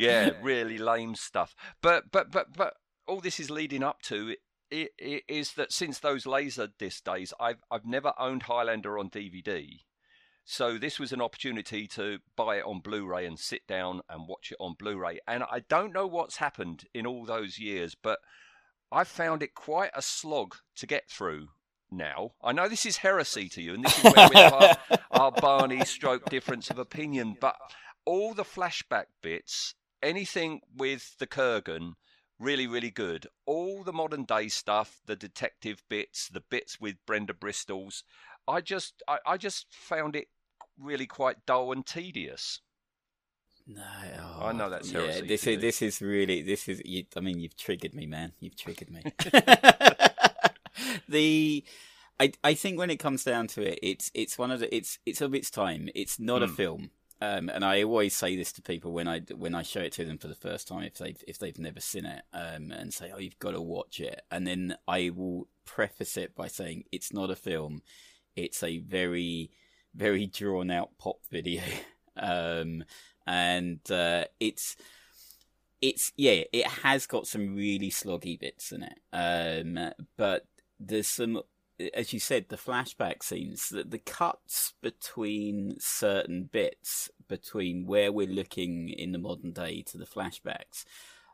Yeah, 0.00 0.30
really 0.42 0.78
lame 0.78 1.14
stuff. 1.14 1.54
But 1.82 2.10
but 2.10 2.30
but 2.30 2.56
but 2.56 2.74
all 3.06 3.20
this 3.20 3.40
is 3.40 3.50
leading 3.50 3.82
up 3.82 4.02
to 4.02 4.34
it, 4.70 4.92
it 4.98 5.24
is 5.28 5.54
that 5.54 5.72
since 5.72 5.98
those 5.98 6.26
laser 6.26 6.68
disc 6.78 7.04
days, 7.04 7.32
I've 7.40 7.62
I've 7.70 7.86
never 7.86 8.12
owned 8.18 8.44
Highlander 8.44 8.98
on 8.98 9.10
DVD. 9.10 9.80
So 10.44 10.78
this 10.78 10.98
was 10.98 11.12
an 11.12 11.20
opportunity 11.20 11.86
to 11.88 12.18
buy 12.34 12.56
it 12.56 12.64
on 12.64 12.80
Blu-ray 12.80 13.24
and 13.24 13.38
sit 13.38 13.66
down 13.68 14.00
and 14.08 14.26
watch 14.26 14.50
it 14.50 14.56
on 14.58 14.74
Blu-ray. 14.76 15.20
And 15.28 15.44
I 15.44 15.60
don't 15.68 15.92
know 15.92 16.08
what's 16.08 16.38
happened 16.38 16.86
in 16.92 17.06
all 17.06 17.24
those 17.24 17.60
years, 17.60 17.94
but 17.94 18.18
I 18.90 19.04
found 19.04 19.44
it 19.44 19.54
quite 19.54 19.92
a 19.94 20.02
slog 20.02 20.56
to 20.76 20.88
get 20.88 21.08
through 21.08 21.48
now. 21.90 22.32
I 22.42 22.52
know 22.52 22.68
this 22.68 22.86
is 22.86 22.96
heresy 22.96 23.48
to 23.50 23.62
you, 23.62 23.74
and 23.74 23.84
this 23.84 23.96
is 23.98 24.12
where 24.12 24.28
we 24.28 24.36
have 24.36 24.52
our, 24.52 24.98
our 25.12 25.32
Barney 25.32 25.84
stroke 25.84 26.28
difference 26.28 26.70
of 26.70 26.78
opinion, 26.78 27.36
but 27.40 27.56
all 28.04 28.34
the 28.34 28.42
flashback 28.42 29.06
bits, 29.22 29.74
anything 30.02 30.60
with 30.76 31.16
the 31.18 31.26
Kurgan, 31.26 31.94
really, 32.38 32.66
really 32.66 32.90
good. 32.90 33.26
All 33.46 33.82
the 33.82 33.92
modern 33.92 34.24
day 34.24 34.48
stuff, 34.48 35.00
the 35.06 35.16
detective 35.16 35.82
bits, 35.88 36.28
the 36.28 36.42
bits 36.50 36.80
with 36.80 36.96
Brenda 37.06 37.34
Bristol's, 37.34 38.04
I 38.48 38.60
just, 38.60 39.02
I, 39.06 39.18
I 39.26 39.36
just 39.36 39.66
found 39.70 40.16
it 40.16 40.28
really 40.78 41.06
quite 41.06 41.44
dull 41.46 41.72
and 41.72 41.84
tedious. 41.86 42.60
No, 43.66 43.82
I 44.40 44.52
know 44.52 44.68
that's 44.70 44.90
yeah. 44.90 45.20
This 45.20 45.46
is 45.46 45.60
this 45.60 45.82
is 45.82 46.00
really 46.02 46.42
this 46.42 46.68
is. 46.68 46.82
You, 46.84 47.04
I 47.16 47.20
mean, 47.20 47.38
you've 47.38 47.56
triggered 47.56 47.94
me, 47.94 48.06
man. 48.06 48.32
You've 48.40 48.56
triggered 48.56 48.90
me. 48.90 49.02
the 51.08 51.64
I 52.18 52.32
I 52.42 52.54
think 52.54 52.78
when 52.78 52.90
it 52.90 52.96
comes 52.98 53.22
down 53.22 53.46
to 53.48 53.62
it, 53.62 53.78
it's 53.82 54.10
it's 54.14 54.38
one 54.38 54.50
of 54.50 54.60
the 54.60 54.74
it's 54.74 54.98
it's 55.06 55.20
of 55.20 55.34
its 55.34 55.50
time. 55.50 55.88
It's 55.94 56.18
not 56.18 56.42
a 56.42 56.46
Mm. 56.46 56.56
film. 56.56 56.90
Um, 57.22 57.50
and 57.50 57.64
I 57.64 57.82
always 57.82 58.16
say 58.16 58.34
this 58.34 58.52
to 58.52 58.62
people 58.62 58.92
when 58.92 59.06
I 59.06 59.20
when 59.36 59.54
I 59.54 59.62
show 59.62 59.80
it 59.80 59.92
to 59.94 60.04
them 60.04 60.16
for 60.16 60.28
the 60.28 60.34
first 60.34 60.66
time 60.66 60.84
if 60.84 60.94
they 60.94 61.14
if 61.28 61.38
they've 61.38 61.58
never 61.58 61.80
seen 61.80 62.06
it 62.06 62.22
um, 62.32 62.72
and 62.72 62.94
say 62.94 63.12
oh 63.14 63.18
you've 63.18 63.38
got 63.38 63.50
to 63.52 63.60
watch 63.60 64.00
it. 64.00 64.22
And 64.30 64.46
then 64.46 64.76
I 64.88 65.10
will 65.14 65.48
preface 65.66 66.16
it 66.16 66.34
by 66.34 66.48
saying 66.48 66.84
it's 66.90 67.12
not 67.12 67.30
a 67.30 67.36
film. 67.36 67.82
It's 68.36 68.62
a 68.62 68.78
very 68.78 69.50
very 69.94 70.26
drawn 70.26 70.70
out 70.70 70.90
pop 70.98 71.18
video. 71.30 71.62
Um, 72.16 72.84
and 73.26 73.78
uh, 73.90 74.24
it's 74.40 74.76
it's 75.80 76.12
yeah 76.16 76.42
it 76.52 76.66
has 76.66 77.06
got 77.06 77.26
some 77.26 77.54
really 77.54 77.90
sloggy 77.90 78.38
bits 78.38 78.72
in 78.72 78.82
it. 78.82 78.98
Um, 79.12 79.92
but 80.16 80.44
there's 80.78 81.06
some 81.06 81.40
as 81.94 82.12
you 82.12 82.20
said, 82.20 82.48
the 82.48 82.56
flashback 82.56 83.22
scenes, 83.22 83.68
the, 83.68 83.84
the 83.84 83.98
cuts 83.98 84.74
between 84.80 85.76
certain 85.78 86.48
bits, 86.50 87.10
between 87.28 87.86
where 87.86 88.12
we're 88.12 88.26
looking 88.26 88.88
in 88.88 89.12
the 89.12 89.18
modern 89.18 89.52
day 89.52 89.82
to 89.82 89.98
the 89.98 90.06
flashbacks, 90.06 90.84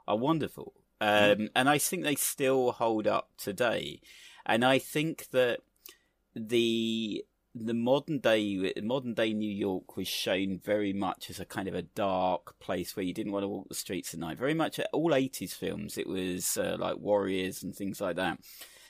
are 0.06 0.16
wonderful. 0.16 0.72
Um, 1.00 1.50
And 1.54 1.68
I 1.68 1.78
think 1.78 2.04
they 2.04 2.14
still 2.14 2.72
hold 2.72 3.06
up 3.06 3.30
today. 3.36 4.00
And 4.44 4.64
I 4.64 4.78
think 4.78 5.28
that 5.30 5.60
the 6.34 7.24
the 7.58 7.74
modern 7.74 8.18
day 8.18 8.72
modern 8.82 9.14
day 9.14 9.32
New 9.32 9.50
York 9.50 9.96
was 9.96 10.06
shown 10.06 10.60
very 10.62 10.92
much 10.92 11.30
as 11.30 11.40
a 11.40 11.46
kind 11.46 11.68
of 11.68 11.74
a 11.74 11.82
dark 11.82 12.58
place 12.60 12.94
where 12.94 13.04
you 13.04 13.14
didn't 13.14 13.32
want 13.32 13.44
to 13.44 13.48
walk 13.48 13.68
the 13.68 13.74
streets 13.74 14.12
at 14.12 14.20
night. 14.20 14.38
Very 14.38 14.54
much 14.54 14.78
all 14.92 15.14
eighties 15.14 15.54
films, 15.54 15.96
it 15.96 16.06
was 16.06 16.58
uh, 16.58 16.76
like 16.78 16.98
Warriors 16.98 17.62
and 17.62 17.74
things 17.74 18.00
like 18.00 18.16
that 18.16 18.38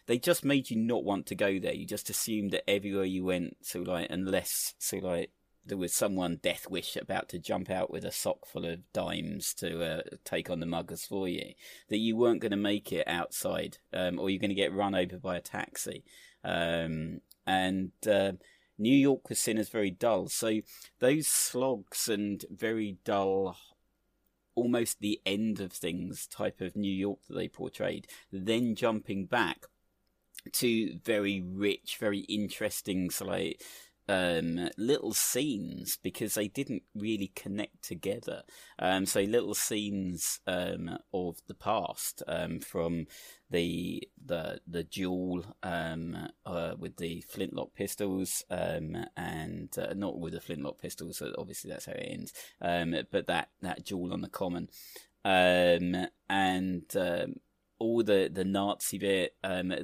they 0.06 0.18
just 0.18 0.44
made 0.44 0.70
you 0.70 0.76
not 0.76 1.04
want 1.04 1.26
to 1.26 1.34
go 1.34 1.58
there. 1.58 1.74
You 1.74 1.86
just 1.86 2.10
assumed 2.10 2.52
that 2.52 2.68
everywhere 2.68 3.04
you 3.04 3.24
went, 3.24 3.56
so 3.62 3.80
like 3.80 4.08
unless 4.10 4.74
so 4.78 4.98
like 4.98 5.30
there 5.64 5.76
was 5.76 5.92
someone 5.92 6.38
death 6.42 6.68
wish 6.70 6.96
about 6.96 7.28
to 7.28 7.38
jump 7.38 7.70
out 7.70 7.90
with 7.90 8.04
a 8.04 8.12
sock 8.12 8.46
full 8.46 8.64
of 8.64 8.80
dimes 8.92 9.52
to 9.54 9.82
uh, 9.82 10.02
take 10.24 10.48
on 10.48 10.60
the 10.60 10.66
muggers 10.66 11.04
for 11.04 11.26
you, 11.26 11.54
that 11.88 11.98
you 11.98 12.16
weren't 12.16 12.40
going 12.40 12.52
to 12.52 12.56
make 12.56 12.92
it 12.92 13.06
outside, 13.08 13.78
um, 13.92 14.18
or 14.18 14.30
you're 14.30 14.40
going 14.40 14.48
to 14.48 14.54
get 14.54 14.72
run 14.72 14.94
over 14.94 15.18
by 15.18 15.36
a 15.36 15.40
taxi. 15.40 16.04
Um, 16.44 17.20
and 17.46 17.90
uh, 18.08 18.32
New 18.78 18.94
York 18.94 19.28
was 19.28 19.40
seen 19.40 19.58
as 19.58 19.68
very 19.68 19.90
dull. 19.90 20.28
So 20.28 20.60
those 21.00 21.26
slogs 21.26 22.08
and 22.08 22.44
very 22.48 22.98
dull 23.04 23.56
almost 24.54 25.00
the 25.00 25.20
end 25.26 25.60
of 25.60 25.72
things 25.72 26.26
type 26.26 26.60
of 26.60 26.76
New 26.76 26.92
York 26.92 27.18
that 27.28 27.34
they 27.34 27.48
portrayed, 27.48 28.06
then 28.32 28.74
jumping 28.74 29.26
back 29.26 29.66
to 30.52 30.98
very 31.04 31.40
rich, 31.40 31.96
very 31.98 32.20
interesting, 32.20 33.10
like 33.20 33.62
um, 34.08 34.68
little 34.76 35.12
scenes 35.12 35.98
because 36.02 36.34
they 36.34 36.48
didn't 36.48 36.84
really 36.94 37.32
connect 37.34 37.82
together. 37.82 38.42
Um, 38.78 39.06
so 39.06 39.20
little 39.20 39.54
scenes 39.54 40.40
um, 40.46 40.98
of 41.12 41.38
the 41.48 41.54
past 41.54 42.22
um, 42.28 42.60
from 42.60 43.06
the 43.50 44.08
the 44.24 44.60
the 44.66 44.84
duel 44.84 45.44
um, 45.62 46.28
uh, 46.44 46.74
with 46.78 46.96
the 46.96 47.22
flintlock 47.28 47.74
pistols 47.74 48.44
um, 48.50 48.96
and 49.16 49.76
uh, 49.78 49.94
not 49.94 50.18
with 50.18 50.34
the 50.34 50.40
flintlock 50.40 50.78
pistols. 50.78 51.18
So 51.18 51.32
obviously 51.36 51.70
that's 51.70 51.86
how 51.86 51.92
it 51.92 52.08
ends. 52.08 52.32
But 52.60 53.26
that 53.26 53.50
that 53.62 53.84
duel 53.84 54.12
on 54.12 54.20
the 54.20 54.28
common 54.28 54.68
and 55.24 56.08
all 57.78 58.02
the 58.02 58.30
the 58.32 58.44
Nazi 58.44 58.98
bit. 58.98 59.34
Um, 59.42 59.74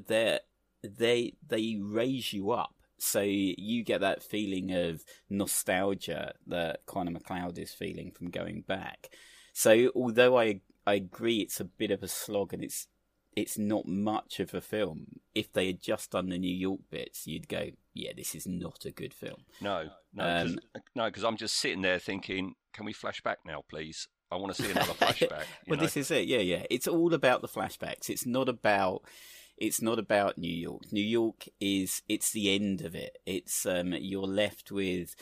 they 0.82 1.34
they 1.46 1.78
raise 1.80 2.32
you 2.32 2.50
up 2.50 2.74
so 2.98 3.20
you 3.20 3.82
get 3.82 4.00
that 4.00 4.22
feeling 4.22 4.72
of 4.72 5.02
nostalgia 5.28 6.34
that 6.46 6.86
Connor 6.86 7.10
MacLeod 7.10 7.58
is 7.58 7.72
feeling 7.72 8.12
from 8.12 8.30
going 8.30 8.62
back. 8.62 9.08
So 9.52 9.90
although 9.96 10.38
I 10.38 10.60
I 10.86 10.94
agree 10.94 11.38
it's 11.38 11.58
a 11.60 11.64
bit 11.64 11.90
of 11.90 12.02
a 12.02 12.08
slog 12.08 12.52
and 12.52 12.62
it's 12.62 12.86
it's 13.34 13.58
not 13.58 13.86
much 13.86 14.40
of 14.40 14.54
a 14.54 14.60
film. 14.60 15.06
If 15.34 15.52
they 15.52 15.66
had 15.66 15.82
just 15.82 16.12
done 16.12 16.28
the 16.28 16.38
New 16.38 16.54
York 16.54 16.80
bits, 16.90 17.26
you'd 17.26 17.48
go, 17.48 17.70
yeah, 17.94 18.12
this 18.14 18.34
is 18.34 18.46
not 18.46 18.84
a 18.84 18.90
good 18.90 19.14
film. 19.14 19.46
No, 19.60 19.88
no, 20.12 20.24
Um, 20.24 20.58
cause, 20.74 20.82
no, 20.94 21.04
because 21.06 21.24
I'm 21.24 21.38
just 21.38 21.56
sitting 21.56 21.80
there 21.80 21.98
thinking, 21.98 22.54
can 22.74 22.84
we 22.84 22.92
flash 22.92 23.22
back 23.22 23.38
now, 23.46 23.62
please? 23.68 24.06
I 24.30 24.36
want 24.36 24.54
to 24.54 24.62
see 24.62 24.70
another 24.70 24.92
flashback. 24.92 25.44
well, 25.66 25.76
know? 25.78 25.82
this 25.82 25.96
is 25.96 26.10
it. 26.10 26.26
Yeah, 26.26 26.38
yeah. 26.38 26.64
It's 26.70 26.86
all 26.86 27.14
about 27.14 27.42
the 27.42 27.48
flashbacks. 27.48 28.10
It's 28.10 28.26
not 28.26 28.48
about. 28.48 29.02
It's 29.62 29.80
not 29.80 30.00
about 30.00 30.38
New 30.38 30.52
York. 30.52 30.90
New 30.90 31.04
York 31.04 31.46
is. 31.60 32.02
It's 32.08 32.32
the 32.32 32.52
end 32.52 32.82
of 32.82 32.96
it. 32.96 33.18
It's 33.24 33.64
um. 33.64 33.92
You're 33.92 34.26
left 34.26 34.72
with. 34.72 35.14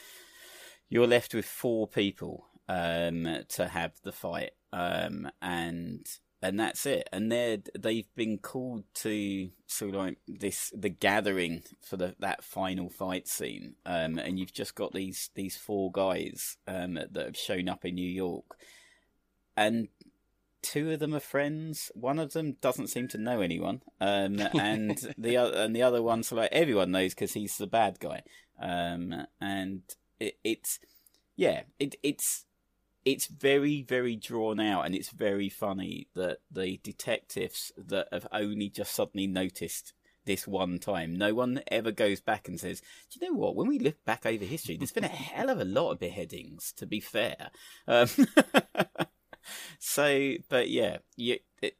You're 0.89 1.07
left 1.07 1.35
with 1.35 1.45
four 1.45 1.87
people 1.87 2.47
um 2.69 3.27
to 3.49 3.67
have 3.67 3.93
the 4.05 4.13
fight 4.13 4.53
um 4.73 5.29
and 5.43 6.07
and 6.41 6.59
that's 6.61 6.87
it 6.87 7.09
and 7.13 7.31
they're 7.31 7.59
they've 7.77 8.15
been 8.15 8.39
called 8.39 8.85
to 8.95 9.51
sort 9.67 9.93
of 9.93 10.01
like 10.01 10.19
this 10.29 10.73
the 10.77 10.89
gathering 10.89 11.63
for 11.81 11.97
the 11.97 12.15
that 12.21 12.45
final 12.45 12.89
fight 12.89 13.27
scene 13.27 13.75
um 13.87 14.19
and 14.21 14.39
you've 14.39 14.53
just 14.53 14.77
got 14.77 14.93
these 14.93 15.31
these 15.35 15.57
four 15.57 15.91
guys 15.91 16.57
um 16.69 16.95
that 16.95 17.27
have 17.27 17.37
shown 17.37 17.69
up 17.69 17.85
in 17.85 17.97
New 17.97 18.09
York 18.09 18.57
and 19.57 19.89
two 20.63 20.91
of 20.91 21.01
them 21.01 21.15
are 21.15 21.21
friends. 21.21 21.91
One 21.95 22.19
of 22.19 22.33
them 22.33 22.57
doesn't 22.61 22.89
seem 22.89 23.09
to 23.09 23.19
know 23.19 23.41
anyone, 23.41 23.83
um, 24.01 24.41
and 24.59 24.99
the 25.19 25.37
other 25.37 25.57
and 25.59 25.75
the 25.75 25.83
other 25.83 26.03
one's 26.03 26.33
like 26.33 26.53
everyone 26.53 26.91
knows 26.91 27.15
because 27.15 27.33
he's 27.33 27.57
the 27.57 27.67
bad 27.67 27.99
guy. 28.01 28.23
Um, 28.61 29.27
and 29.41 29.83
it, 30.19 30.39
it's 30.45 30.79
yeah, 31.37 31.63
it, 31.79 31.97
it's 32.03 32.45
it's 33.05 33.27
very 33.27 33.83
very 33.83 34.17
drawn 34.17 34.61
out, 34.61 34.87
and 34.87 34.95
it's 34.95 35.11
very 35.11 35.49
funny 35.49 36.09
that 36.15 36.39
the 36.51 36.79
detectives 36.83 37.73
that 37.77 38.09
have 38.13 38.27
only 38.33 38.69
just 38.69 38.95
suddenly 38.95 39.27
noticed 39.27 39.95
this 40.27 40.47
one 40.47 40.79
time. 40.79 41.15
No 41.17 41.35
one 41.35 41.63
ever 41.69 41.91
goes 41.91 42.21
back 42.21 42.47
and 42.49 42.61
says, 42.61 42.81
"Do 43.11 43.19
you 43.21 43.31
know 43.33 43.39
what? 43.39 43.57
When 43.57 43.69
we 43.69 43.79
look 43.79 44.05
back 44.05 44.27
over 44.27 44.45
history, 44.45 44.77
there's 44.77 44.93
been 44.93 45.05
a 45.05 45.09
hell 45.09 45.49
of 45.49 45.61
a 45.61 45.65
lot 45.65 45.93
of 45.93 45.99
beheadings. 45.99 46.73
To 46.77 46.87
be 46.87 47.01
fair." 47.01 47.51
Um, 47.89 48.09
so, 49.79 50.35
but 50.49 50.71
yeah, 50.71 50.99
you, 51.17 51.39
it, 51.63 51.77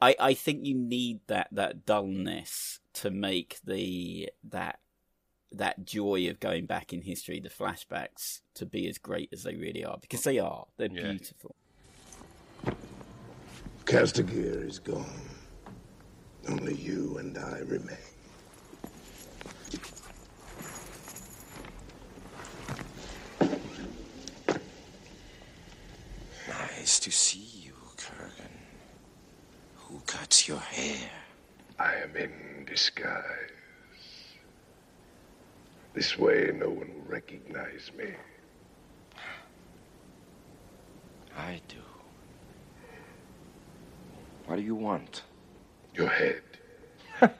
I 0.00 0.16
I 0.18 0.34
think 0.34 0.64
you 0.66 0.74
need 0.74 1.20
that 1.28 1.48
that 1.52 1.86
dullness 1.86 2.80
to 2.94 3.10
make 3.10 3.58
the 3.64 4.30
that 4.44 4.80
that 5.52 5.84
joy 5.84 6.28
of 6.28 6.40
going 6.40 6.66
back 6.66 6.92
in 6.92 7.02
history, 7.02 7.40
the 7.40 7.48
flashbacks, 7.48 8.40
to 8.54 8.66
be 8.66 8.88
as 8.88 8.98
great 8.98 9.28
as 9.32 9.44
they 9.44 9.54
really 9.54 9.84
are 9.84 9.98
because 10.00 10.24
they 10.24 10.38
are. 10.38 10.66
They're 10.76 10.88
Yeah. 10.88 11.12
beautiful. 11.12 11.54
Kastagir 13.84 14.66
is 14.66 14.78
gone. 14.78 15.04
Only 16.48 16.74
you 16.74 17.18
and 17.18 17.36
I 17.38 17.58
remain. 17.60 18.13
Nice 26.84 26.98
to 26.98 27.10
see 27.10 27.62
you, 27.62 27.72
Kurgan. 27.96 28.58
Who 29.76 30.00
cuts 30.00 30.46
your 30.46 30.58
hair? 30.58 31.08
I 31.78 31.94
am 31.94 32.14
in 32.14 32.66
disguise. 32.66 33.24
This 35.94 36.18
way, 36.18 36.50
no 36.54 36.68
one 36.68 36.92
will 36.92 37.08
recognize 37.08 37.90
me. 37.96 38.10
I 41.34 41.62
do. 41.68 41.78
What 44.44 44.56
do 44.56 44.62
you 44.62 44.74
want? 44.74 45.22
Your 45.94 46.08
head. 46.08 46.42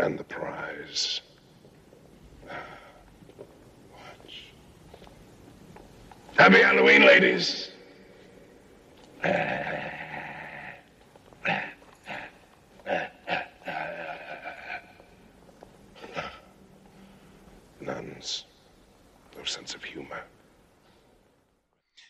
and 0.00 0.18
the 0.18 0.24
prize. 0.24 1.20
Watch. 2.42 4.42
Happy 6.36 6.58
Halloween, 6.58 7.02
ladies. 7.02 7.70
Nuns. 17.80 18.44
No 19.36 19.44
sense 19.44 19.74
of 19.74 19.84
humor. 19.84 20.22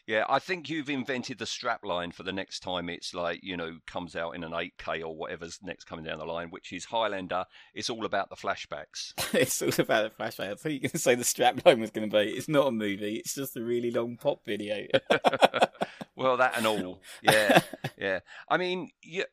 Yeah, 0.07 0.25
I 0.29 0.39
think 0.39 0.71
you've 0.71 0.89
invented 0.89 1.39
the 1.39 1.47
strap 1.47 1.85
line 1.85 2.13
for 2.13 2.23
the 2.23 2.33
next 2.33 2.61
time 2.61 2.89
it's 2.89 3.13
like, 3.13 3.41
you 3.43 3.57
know, 3.57 3.79
comes 3.89 4.15
out 4.15 4.37
in 4.37 4.45
an 4.45 4.53
8K 4.53 5.03
or 5.03 5.17
whatever's 5.17 5.59
next 5.65 5.85
coming 5.85 6.05
down 6.05 6.21
the 6.21 6.25
line, 6.25 6.51
which 6.51 6.73
is 6.73 6.85
Highlander. 6.85 7.45
It's 7.75 7.91
all 7.91 8.05
about 8.05 8.31
the 8.31 8.37
flashbacks. 8.37 9.15
it's 9.35 9.61
all 9.61 9.71
about 9.77 10.17
the 10.17 10.25
flashbacks. 10.25 10.53
I 10.53 10.55
thought 10.55 10.73
you 10.73 10.77
were 10.77 10.83
going 10.83 10.91
to 10.93 10.99
say 10.99 11.17
the 11.17 11.25
strapline 11.25 11.81
was 11.81 11.91
going 11.91 12.09
to 12.09 12.17
be. 12.17 12.31
It's 12.31 12.49
not 12.49 12.69
a 12.69 12.73
movie. 12.73 13.17
It's 13.17 13.35
just 13.35 13.57
a 13.57 13.63
really 13.63 13.91
long 13.91 14.17
pop 14.17 14.45
video. 14.45 14.87
well, 16.17 16.37
that 16.39 16.57
and 16.57 16.67
all. 16.67 17.01
Yeah, 17.23 17.61
yeah. 17.99 18.21
I 18.49 18.57
mean, 18.57 18.91
yeah, 19.03 19.25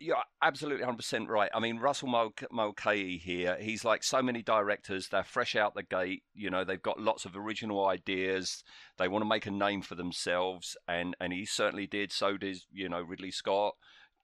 you're 0.00 0.16
absolutely 0.42 0.84
100% 0.84 1.28
right. 1.28 1.50
I 1.54 1.60
mean, 1.60 1.78
Russell 1.78 2.08
Mulcahy 2.50 3.18
here, 3.18 3.58
he's 3.60 3.84
like 3.84 4.02
so 4.02 4.22
many 4.22 4.42
directors. 4.42 5.08
They're 5.08 5.22
fresh 5.22 5.54
out 5.54 5.74
the 5.74 5.82
gate. 5.82 6.22
You 6.34 6.48
know, 6.48 6.64
they've 6.64 6.82
got 6.82 6.98
lots 6.98 7.26
of 7.26 7.36
original 7.36 7.86
ideas. 7.86 8.64
They 8.98 9.08
want 9.08 9.22
to 9.22 9.28
make 9.28 9.44
a 9.44 9.50
name 9.50 9.82
for 9.82 9.94
themselves. 9.94 10.76
And, 10.88 11.14
and 11.20 11.34
he 11.34 11.44
certainly 11.44 11.86
did. 11.86 12.12
So 12.12 12.38
did, 12.38 12.62
you 12.72 12.88
know, 12.88 13.02
Ridley 13.02 13.30
Scott, 13.30 13.74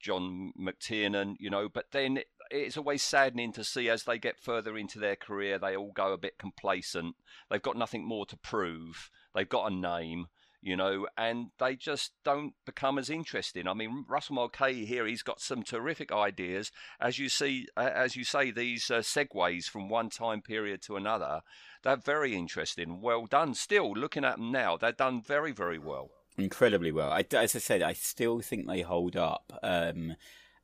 John 0.00 0.52
McTiernan, 0.58 1.34
you 1.38 1.50
know. 1.50 1.68
But 1.68 1.86
then 1.92 2.20
it's 2.50 2.78
always 2.78 3.02
saddening 3.02 3.52
to 3.52 3.64
see 3.64 3.90
as 3.90 4.04
they 4.04 4.18
get 4.18 4.40
further 4.40 4.78
into 4.78 4.98
their 4.98 5.16
career, 5.16 5.58
they 5.58 5.76
all 5.76 5.92
go 5.92 6.14
a 6.14 6.18
bit 6.18 6.38
complacent. 6.38 7.16
They've 7.50 7.60
got 7.60 7.76
nothing 7.76 8.06
more 8.08 8.24
to 8.26 8.36
prove. 8.38 9.10
They've 9.34 9.48
got 9.48 9.70
a 9.70 9.74
name 9.74 10.28
you 10.66 10.76
know, 10.76 11.06
and 11.16 11.50
they 11.60 11.76
just 11.76 12.10
don't 12.24 12.52
become 12.64 12.98
as 12.98 13.08
interesting. 13.08 13.68
I 13.68 13.72
mean, 13.72 14.04
Russell 14.08 14.34
Mulcahy 14.34 14.84
here, 14.84 15.06
he's 15.06 15.22
got 15.22 15.40
some 15.40 15.62
terrific 15.62 16.10
ideas. 16.10 16.72
As 17.00 17.20
you 17.20 17.28
see, 17.28 17.68
as 17.76 18.16
you 18.16 18.24
say, 18.24 18.50
these 18.50 18.90
uh, 18.90 18.98
segues 18.98 19.70
from 19.70 19.88
one 19.88 20.10
time 20.10 20.42
period 20.42 20.82
to 20.82 20.96
another, 20.96 21.42
they're 21.84 21.96
very 21.96 22.34
interesting. 22.34 23.00
Well 23.00 23.26
done. 23.26 23.54
Still, 23.54 23.92
looking 23.92 24.24
at 24.24 24.38
them 24.38 24.50
now, 24.50 24.76
they're 24.76 24.90
done 24.90 25.22
very, 25.22 25.52
very 25.52 25.78
well. 25.78 26.10
Incredibly 26.36 26.90
well. 26.90 27.12
I, 27.12 27.24
as 27.30 27.54
I 27.54 27.60
said, 27.60 27.80
I 27.80 27.92
still 27.92 28.40
think 28.40 28.66
they 28.66 28.80
hold 28.80 29.16
up. 29.16 29.52
Um, 29.62 30.16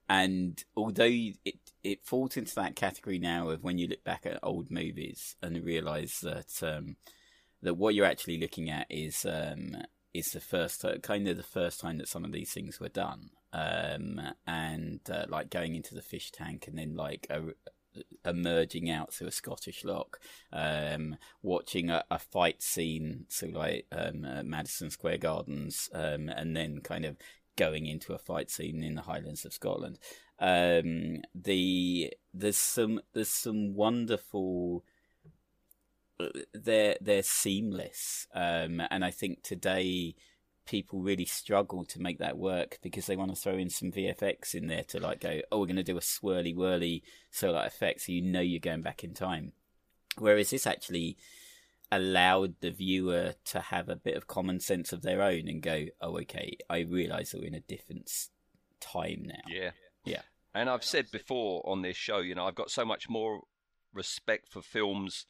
and 0.08 0.64
although 0.76 1.04
it 1.04 1.60
it 1.84 2.04
falls 2.04 2.36
into 2.36 2.56
that 2.56 2.74
category 2.74 3.20
now 3.20 3.50
of 3.50 3.62
when 3.62 3.78
you 3.78 3.86
look 3.86 4.02
back 4.02 4.26
at 4.26 4.40
old 4.42 4.68
movies 4.68 5.36
and 5.40 5.64
realise 5.64 6.18
that 6.20 6.60
um, 6.62 6.96
that 7.62 7.74
what 7.74 7.94
you're 7.94 8.06
actually 8.06 8.38
looking 8.38 8.70
at 8.70 8.86
is 8.90 9.24
um, 9.24 9.76
is 10.12 10.32
the 10.32 10.40
first 10.40 10.84
kind 11.02 11.28
of 11.28 11.36
the 11.36 11.42
first 11.42 11.80
time 11.80 11.98
that 11.98 12.08
some 12.08 12.24
of 12.24 12.32
these 12.32 12.52
things 12.52 12.80
were 12.80 12.88
done, 12.88 13.30
um, 13.52 14.20
and 14.46 15.00
uh, 15.10 15.24
like 15.28 15.50
going 15.50 15.74
into 15.74 15.94
the 15.94 16.02
fish 16.02 16.30
tank 16.30 16.66
and 16.66 16.78
then 16.78 16.94
like 16.94 17.26
a, 17.30 17.40
emerging 18.24 18.90
out 18.90 19.12
through 19.12 19.28
a 19.28 19.32
Scottish 19.32 19.84
lock, 19.84 20.18
um, 20.52 21.16
watching 21.42 21.90
a, 21.90 22.04
a, 22.10 22.18
fight 22.18 22.62
scene, 22.62 23.26
so 23.28 23.46
like 23.48 23.86
um, 23.92 24.24
uh, 24.24 24.42
Madison 24.42 24.90
Square 24.90 25.18
Gardens, 25.18 25.88
um, 25.94 26.28
and 26.28 26.56
then 26.56 26.80
kind 26.80 27.04
of 27.04 27.16
going 27.56 27.86
into 27.86 28.14
a 28.14 28.18
fight 28.18 28.50
scene 28.50 28.82
in 28.82 28.94
the 28.94 29.02
Highlands 29.02 29.44
of 29.44 29.52
Scotland. 29.52 29.98
Um, 30.38 31.22
the 31.34 32.12
there's 32.34 32.56
some 32.56 33.00
there's 33.12 33.28
some 33.28 33.74
wonderful 33.74 34.84
they're 36.54 36.96
they're 37.00 37.22
seamless, 37.22 38.26
um, 38.34 38.82
and 38.90 39.04
I 39.04 39.10
think 39.10 39.42
today 39.42 40.14
people 40.64 41.00
really 41.00 41.24
struggle 41.24 41.84
to 41.84 42.00
make 42.00 42.18
that 42.18 42.38
work 42.38 42.78
because 42.82 43.06
they 43.06 43.16
want 43.16 43.34
to 43.34 43.40
throw 43.40 43.56
in 43.56 43.68
some 43.68 43.90
VFX 43.90 44.54
in 44.54 44.68
there 44.68 44.84
to 44.84 45.00
like 45.00 45.20
go, 45.20 45.40
oh, 45.50 45.58
we're 45.58 45.66
going 45.66 45.76
to 45.76 45.82
do 45.82 45.96
a 45.96 46.00
swirly 46.00 46.54
whirly 46.54 47.02
solar 47.30 47.64
effect, 47.64 48.02
so 48.02 48.12
you 48.12 48.22
know 48.22 48.40
you're 48.40 48.60
going 48.60 48.82
back 48.82 49.02
in 49.04 49.14
time. 49.14 49.52
Whereas 50.18 50.50
this 50.50 50.66
actually 50.66 51.16
allowed 51.90 52.54
the 52.60 52.70
viewer 52.70 53.34
to 53.44 53.60
have 53.60 53.88
a 53.88 53.96
bit 53.96 54.16
of 54.16 54.26
common 54.26 54.60
sense 54.60 54.92
of 54.92 55.02
their 55.02 55.20
own 55.20 55.46
and 55.48 55.62
go, 55.62 55.86
oh, 56.00 56.18
okay, 56.18 56.56
I 56.70 56.80
realise 56.80 57.32
that 57.32 57.40
we're 57.40 57.48
in 57.48 57.54
a 57.54 57.60
different 57.60 58.10
time 58.80 59.24
now. 59.26 59.42
Yeah, 59.48 59.70
yeah. 60.04 60.22
And 60.54 60.70
I've 60.70 60.84
said 60.84 61.10
before 61.10 61.62
on 61.66 61.82
this 61.82 61.96
show, 61.96 62.18
you 62.18 62.34
know, 62.34 62.46
I've 62.46 62.54
got 62.54 62.70
so 62.70 62.84
much 62.84 63.08
more 63.08 63.42
respect 63.92 64.48
for 64.50 64.62
films 64.62 65.26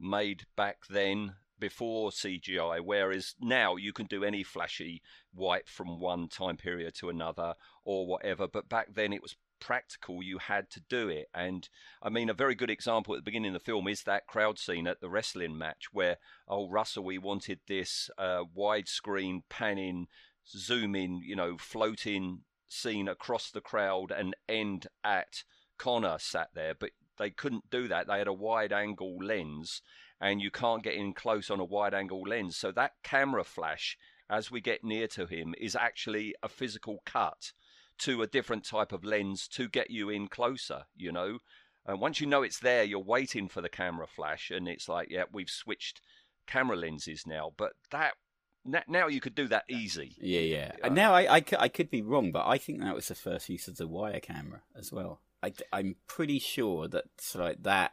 made 0.00 0.46
back 0.56 0.78
then 0.88 1.34
before 1.58 2.10
CGI, 2.10 2.80
whereas 2.80 3.34
now 3.40 3.76
you 3.76 3.92
can 3.92 4.06
do 4.06 4.24
any 4.24 4.42
flashy 4.42 5.02
wipe 5.34 5.68
from 5.68 6.00
one 6.00 6.28
time 6.28 6.56
period 6.56 6.94
to 6.96 7.10
another 7.10 7.54
or 7.84 8.06
whatever. 8.06 8.48
But 8.48 8.68
back 8.68 8.94
then 8.94 9.12
it 9.12 9.22
was 9.22 9.36
practical, 9.60 10.22
you 10.22 10.38
had 10.38 10.70
to 10.70 10.80
do 10.88 11.08
it. 11.08 11.28
And 11.34 11.68
I 12.02 12.08
mean, 12.08 12.30
a 12.30 12.34
very 12.34 12.54
good 12.54 12.70
example 12.70 13.14
at 13.14 13.18
the 13.18 13.24
beginning 13.24 13.54
of 13.54 13.60
the 13.60 13.64
film 13.64 13.86
is 13.86 14.02
that 14.04 14.26
crowd 14.26 14.58
scene 14.58 14.86
at 14.86 15.00
the 15.00 15.10
wrestling 15.10 15.56
match 15.56 15.88
where, 15.92 16.16
oh, 16.48 16.68
Russell, 16.68 17.04
we 17.04 17.18
wanted 17.18 17.60
this 17.68 18.10
uh, 18.18 18.44
widescreen 18.56 19.42
panning, 19.48 20.08
zooming, 20.48 21.22
you 21.24 21.36
know, 21.36 21.56
floating 21.58 22.40
scene 22.66 23.08
across 23.08 23.50
the 23.50 23.60
crowd 23.60 24.10
and 24.10 24.34
end 24.48 24.86
at 25.04 25.44
Connor 25.78 26.18
sat 26.18 26.48
there. 26.54 26.74
But 26.74 26.90
they 27.18 27.30
couldn't 27.30 27.70
do 27.70 27.88
that. 27.88 28.06
They 28.06 28.18
had 28.18 28.26
a 28.26 28.32
wide 28.32 28.72
angle 28.72 29.16
lens, 29.22 29.82
and 30.20 30.40
you 30.40 30.50
can't 30.50 30.82
get 30.82 30.94
in 30.94 31.12
close 31.12 31.50
on 31.50 31.60
a 31.60 31.64
wide 31.64 31.94
angle 31.94 32.22
lens. 32.22 32.56
So 32.56 32.72
that 32.72 32.92
camera 33.02 33.44
flash, 33.44 33.96
as 34.28 34.50
we 34.50 34.60
get 34.60 34.84
near 34.84 35.06
to 35.08 35.26
him, 35.26 35.54
is 35.58 35.76
actually 35.76 36.34
a 36.42 36.48
physical 36.48 37.02
cut 37.04 37.52
to 37.98 38.22
a 38.22 38.26
different 38.26 38.64
type 38.64 38.92
of 38.92 39.04
lens 39.04 39.46
to 39.48 39.68
get 39.68 39.90
you 39.90 40.08
in 40.08 40.28
closer, 40.28 40.84
you 40.96 41.12
know. 41.12 41.38
And 41.86 42.00
once 42.00 42.20
you 42.20 42.26
know 42.26 42.42
it's 42.42 42.60
there, 42.60 42.84
you're 42.84 42.98
waiting 42.98 43.48
for 43.48 43.60
the 43.60 43.68
camera 43.68 44.06
flash, 44.06 44.50
and 44.50 44.68
it's 44.68 44.88
like, 44.88 45.08
yeah, 45.10 45.24
we've 45.32 45.50
switched 45.50 46.00
camera 46.46 46.76
lenses 46.76 47.24
now. 47.26 47.52
But 47.56 47.72
that 47.90 48.14
now 48.64 49.08
you 49.08 49.20
could 49.20 49.34
do 49.34 49.48
that 49.48 49.64
easy. 49.68 50.16
Yeah, 50.20 50.40
yeah. 50.40 50.72
And 50.82 50.94
now 50.94 51.14
I, 51.14 51.36
I, 51.36 51.44
I 51.58 51.68
could 51.68 51.90
be 51.90 52.02
wrong, 52.02 52.30
but 52.30 52.46
I 52.46 52.58
think 52.58 52.80
that 52.80 52.94
was 52.94 53.08
the 53.08 53.14
first 53.14 53.48
use 53.48 53.68
of 53.68 53.76
the 53.76 53.88
wire 53.88 54.20
camera 54.20 54.62
as 54.76 54.92
well. 54.92 55.20
I, 55.42 55.52
am 55.72 55.96
pretty 56.06 56.38
sure 56.38 56.88
that 56.88 57.04
like 57.34 57.62
that 57.62 57.92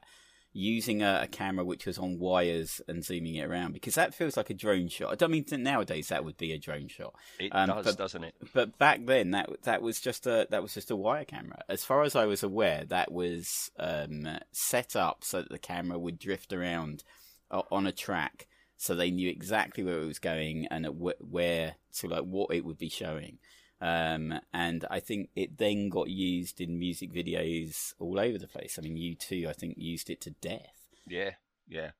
using 0.57 1.03
a, 1.03 1.21
a, 1.23 1.27
camera 1.27 1.63
which 1.63 1.85
was 1.85 1.99
on 1.99 2.17
wires 2.17 2.81
and 2.87 3.05
zooming 3.05 3.35
it 3.35 3.45
around 3.45 3.73
because 3.73 3.93
that 3.93 4.15
feels 4.15 4.35
like 4.35 4.49
a 4.49 4.55
drone 4.55 4.87
shot. 4.87 5.11
I 5.11 5.15
don't 5.15 5.29
mean 5.29 5.45
nowadays 5.51 6.07
that 6.07 6.25
would 6.25 6.37
be 6.37 6.51
a 6.51 6.57
drone 6.57 6.87
shot. 6.87 7.13
It 7.39 7.49
um, 7.53 7.69
does, 7.69 7.85
but, 7.85 7.97
doesn't 7.97 8.23
it? 8.23 8.33
But 8.53 8.77
back 8.79 9.05
then 9.05 9.31
that 9.31 9.49
that 9.63 9.81
was 9.81 9.99
just 10.01 10.25
a 10.25 10.47
that 10.49 10.63
was 10.63 10.73
just 10.73 10.89
a 10.89 10.95
wire 10.95 11.25
camera. 11.25 11.61
As 11.69 11.83
far 11.83 12.03
as 12.03 12.15
I 12.15 12.25
was 12.25 12.41
aware, 12.41 12.85
that 12.85 13.11
was 13.11 13.69
um, 13.77 14.27
set 14.51 14.95
up 14.95 15.23
so 15.23 15.41
that 15.41 15.49
the 15.49 15.59
camera 15.59 15.99
would 15.99 16.17
drift 16.17 16.51
around 16.51 17.03
uh, 17.51 17.61
on 17.71 17.85
a 17.85 17.91
track, 17.91 18.47
so 18.77 18.95
they 18.95 19.11
knew 19.11 19.29
exactly 19.29 19.83
where 19.83 20.01
it 20.01 20.07
was 20.07 20.19
going 20.19 20.67
and 20.71 20.87
where 21.19 21.75
to 21.97 22.07
like 22.07 22.23
what 22.23 22.53
it 22.53 22.65
would 22.65 22.79
be 22.79 22.89
showing. 22.89 23.37
Um, 23.79 24.39
and 24.53 24.85
I 24.89 24.99
think 24.99 25.29
it 25.35 25.57
then 25.57 25.89
got 25.89 26.09
used 26.09 26.59
in 26.59 26.79
music 26.79 27.13
videos 27.13 27.93
all 27.99 28.19
over 28.19 28.37
the 28.37 28.47
place. 28.47 28.77
I 28.77 28.81
mean, 28.81 28.97
U2, 28.97 29.47
I 29.47 29.53
think, 29.53 29.75
used 29.77 30.09
it 30.09 30.21
to 30.21 30.31
death. 30.31 30.87
Yeah, 31.07 31.31
yeah. 31.67 31.91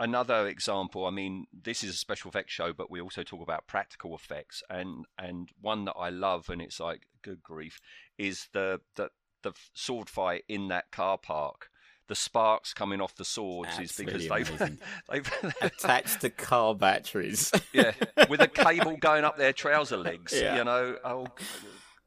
Another 0.00 0.48
example, 0.48 1.06
I 1.06 1.10
mean, 1.10 1.46
this 1.52 1.84
is 1.84 1.90
a 1.94 1.96
special 1.98 2.28
effects 2.28 2.52
show, 2.52 2.72
but 2.72 2.90
we 2.90 3.00
also 3.00 3.22
talk 3.22 3.40
about 3.40 3.68
practical 3.68 4.16
effects, 4.16 4.64
and 4.68 5.06
and 5.16 5.48
one 5.60 5.84
that 5.84 5.94
I 5.96 6.10
love, 6.10 6.50
and 6.50 6.60
it's 6.60 6.80
like 6.80 7.02
good 7.22 7.40
grief, 7.40 7.78
is 8.18 8.48
the 8.52 8.80
the 8.96 9.10
the 9.42 9.52
sword 9.74 10.08
fight 10.08 10.42
in 10.48 10.68
that 10.68 10.90
car 10.90 11.18
park 11.18 11.70
the 12.08 12.14
sparks 12.14 12.74
coming 12.74 13.00
off 13.00 13.14
the 13.14 13.24
swords 13.24 13.70
That's 13.76 13.90
is 13.90 13.96
because 13.96 14.28
really 14.28 14.44
they've, 14.44 14.78
they've 15.10 15.54
attached 15.60 16.20
to 16.22 16.30
car 16.30 16.74
batteries. 16.74 17.52
yeah, 17.72 17.92
with 18.28 18.40
a 18.40 18.48
cable 18.48 18.96
going 19.00 19.24
up 19.24 19.36
their 19.36 19.52
trouser 19.52 19.96
legs. 19.96 20.32
Yeah. 20.34 20.56
You 20.56 20.64
know, 20.64 20.96
oh, 21.04 21.26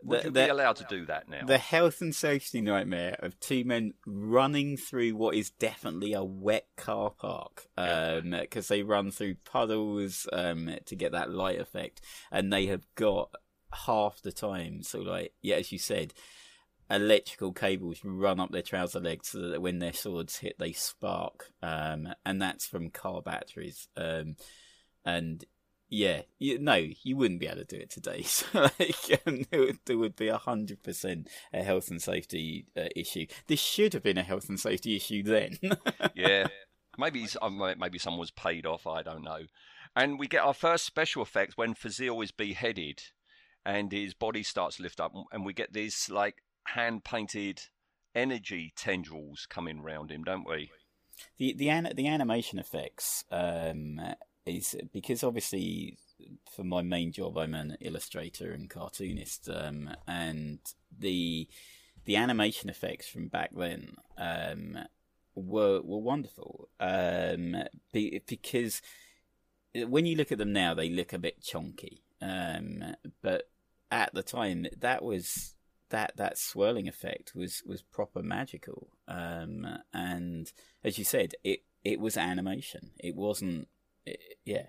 would 0.04 0.20
the, 0.20 0.24
you 0.26 0.32
the, 0.32 0.44
be 0.46 0.50
allowed 0.50 0.76
to 0.78 0.86
do 0.90 1.06
that 1.06 1.30
now? 1.30 1.46
The 1.46 1.58
health 1.58 2.02
and 2.02 2.14
safety 2.14 2.62
nightmare 2.62 3.18
of 3.20 3.40
two 3.40 3.64
men 3.64 3.94
running 4.06 4.78
through 4.78 5.16
what 5.16 5.36
is 5.36 5.50
definitely 5.50 6.14
a 6.14 6.24
wet 6.24 6.68
car 6.78 7.10
park 7.10 7.68
because 7.76 8.72
um, 8.72 8.76
they 8.76 8.84
run 8.84 9.12
through 9.12 9.36
puddles 9.46 10.28
um, 10.32 10.76
to 10.86 10.96
get 10.96 11.12
that 11.14 11.32
light 11.32 11.60
effect, 11.60 12.02
and 12.32 12.52
they 12.54 12.68
have 12.68 12.86
got 12.96 13.32
half 13.86 14.22
the 14.22 14.32
time. 14.32 14.84
So, 14.84 15.00
like, 15.00 15.34
yeah, 15.42 15.56
as 15.56 15.72
you 15.72 15.80
said, 15.80 16.14
electrical 16.90 17.52
cables 17.52 18.02
run 18.04 18.40
up 18.40 18.52
their 18.52 18.62
trouser 18.62 19.00
legs 19.00 19.30
so 19.30 19.50
that 19.50 19.62
when 19.62 19.80
their 19.80 19.94
swords 19.94 20.38
hit, 20.38 20.58
they 20.60 20.72
spark. 20.72 21.52
Um, 21.62 22.10
and 22.26 22.42
that's 22.42 22.66
from 22.66 22.90
car 22.90 23.22
batteries. 23.22 23.88
Um, 23.98 24.36
and 25.04 25.44
yeah, 25.90 26.22
you, 26.40 26.60
no, 26.60 26.76
you 27.04 27.16
wouldn't 27.16 27.40
be 27.40 27.48
able 27.48 27.58
to 27.58 27.66
do 27.66 27.78
it 27.78 27.90
today. 27.90 28.24
So 28.26 28.46
like, 28.80 29.22
um, 29.26 29.46
there, 29.50 29.60
would, 29.62 29.80
there 29.86 29.98
would 29.98 30.16
be 30.16 30.28
a 30.28 30.38
hundred 30.38 30.84
percent 30.84 31.30
a 31.54 31.64
health 31.64 31.90
and 31.90 32.02
safety 32.02 32.66
uh, 32.78 32.90
issue. 32.96 33.28
This 33.48 33.60
should 33.60 33.94
have 33.94 34.04
been 34.04 34.18
a 34.18 34.24
health 34.24 34.50
and 34.50 34.60
safety 34.60 34.96
issue 34.96 35.24
then. 35.24 35.58
yeah, 36.16 36.48
maybe 36.98 37.28
maybe 37.78 38.00
someone 38.00 38.20
was 38.20 38.32
paid 38.32 38.66
off. 38.66 38.88
I 38.88 39.04
don't 39.04 39.24
know. 39.24 39.42
And 39.96 40.20
we 40.20 40.28
get 40.28 40.44
our 40.44 40.54
first 40.54 40.86
special 40.86 41.22
effect 41.22 41.54
when 41.56 41.74
Fasil 41.74 42.22
is 42.24 42.32
beheaded, 42.32 43.02
and 43.66 43.92
his 43.92 44.14
body 44.14 44.44
starts 44.44 44.78
to 44.78 44.84
lift 44.84 45.00
up, 45.00 45.14
and 45.32 45.46
we 45.46 45.54
get 45.54 45.72
this 45.72 46.10
like 46.10 46.42
hand 46.66 47.04
painted 47.04 47.62
energy 48.14 48.74
tendrils 48.76 49.46
coming 49.50 49.82
round 49.82 50.12
him, 50.12 50.24
don't 50.24 50.48
we? 50.48 50.72
The 51.38 51.54
the 51.54 51.70
an- 51.70 51.94
the 51.96 52.08
animation 52.08 52.60
effects 52.60 53.24
um, 53.32 54.02
is 54.46 54.76
because 54.92 55.24
obviously 55.24 55.98
for 56.50 56.64
my 56.64 56.82
main 56.82 57.12
job 57.12 57.38
I'm 57.38 57.54
an 57.54 57.78
illustrator 57.82 58.52
and 58.52 58.70
cartoonist, 58.70 59.50
um, 59.50 59.90
and 60.08 60.60
the 60.98 61.48
the 62.06 62.16
animation 62.16 62.70
effects 62.70 63.08
from 63.08 63.28
back 63.28 63.52
then 63.56 63.96
um, 64.18 64.78
were 65.36 65.82
were 65.82 66.00
wonderful 66.00 66.70
um, 66.80 67.56
be, 67.92 68.22
because 68.28 68.82
when 69.88 70.06
you 70.06 70.16
look 70.16 70.32
at 70.32 70.38
them 70.38 70.54
now 70.54 70.74
they 70.74 70.90
look 70.90 71.14
a 71.14 71.20
bit 71.20 71.42
chunky, 71.42 72.04
um, 72.22 72.96
but 73.22 73.50
at 73.92 74.14
the 74.14 74.24
time 74.24 74.68
that 74.80 75.04
was 75.04 75.55
that 75.90 76.18
that 76.18 76.38
swirling 76.38 76.88
effect 76.88 77.34
was 77.36 77.64
was 77.66 77.82
proper 77.82 78.24
magical. 78.24 78.90
Um, 79.08 79.68
and 79.94 80.52
as 80.84 80.98
you 80.98 81.04
said, 81.04 81.34
it 81.44 81.62
it 81.84 82.00
was 82.00 82.18
animation. 82.18 82.92
It 83.00 83.16
wasn't, 83.16 83.68
it, 84.06 84.20
yeah, 84.44 84.68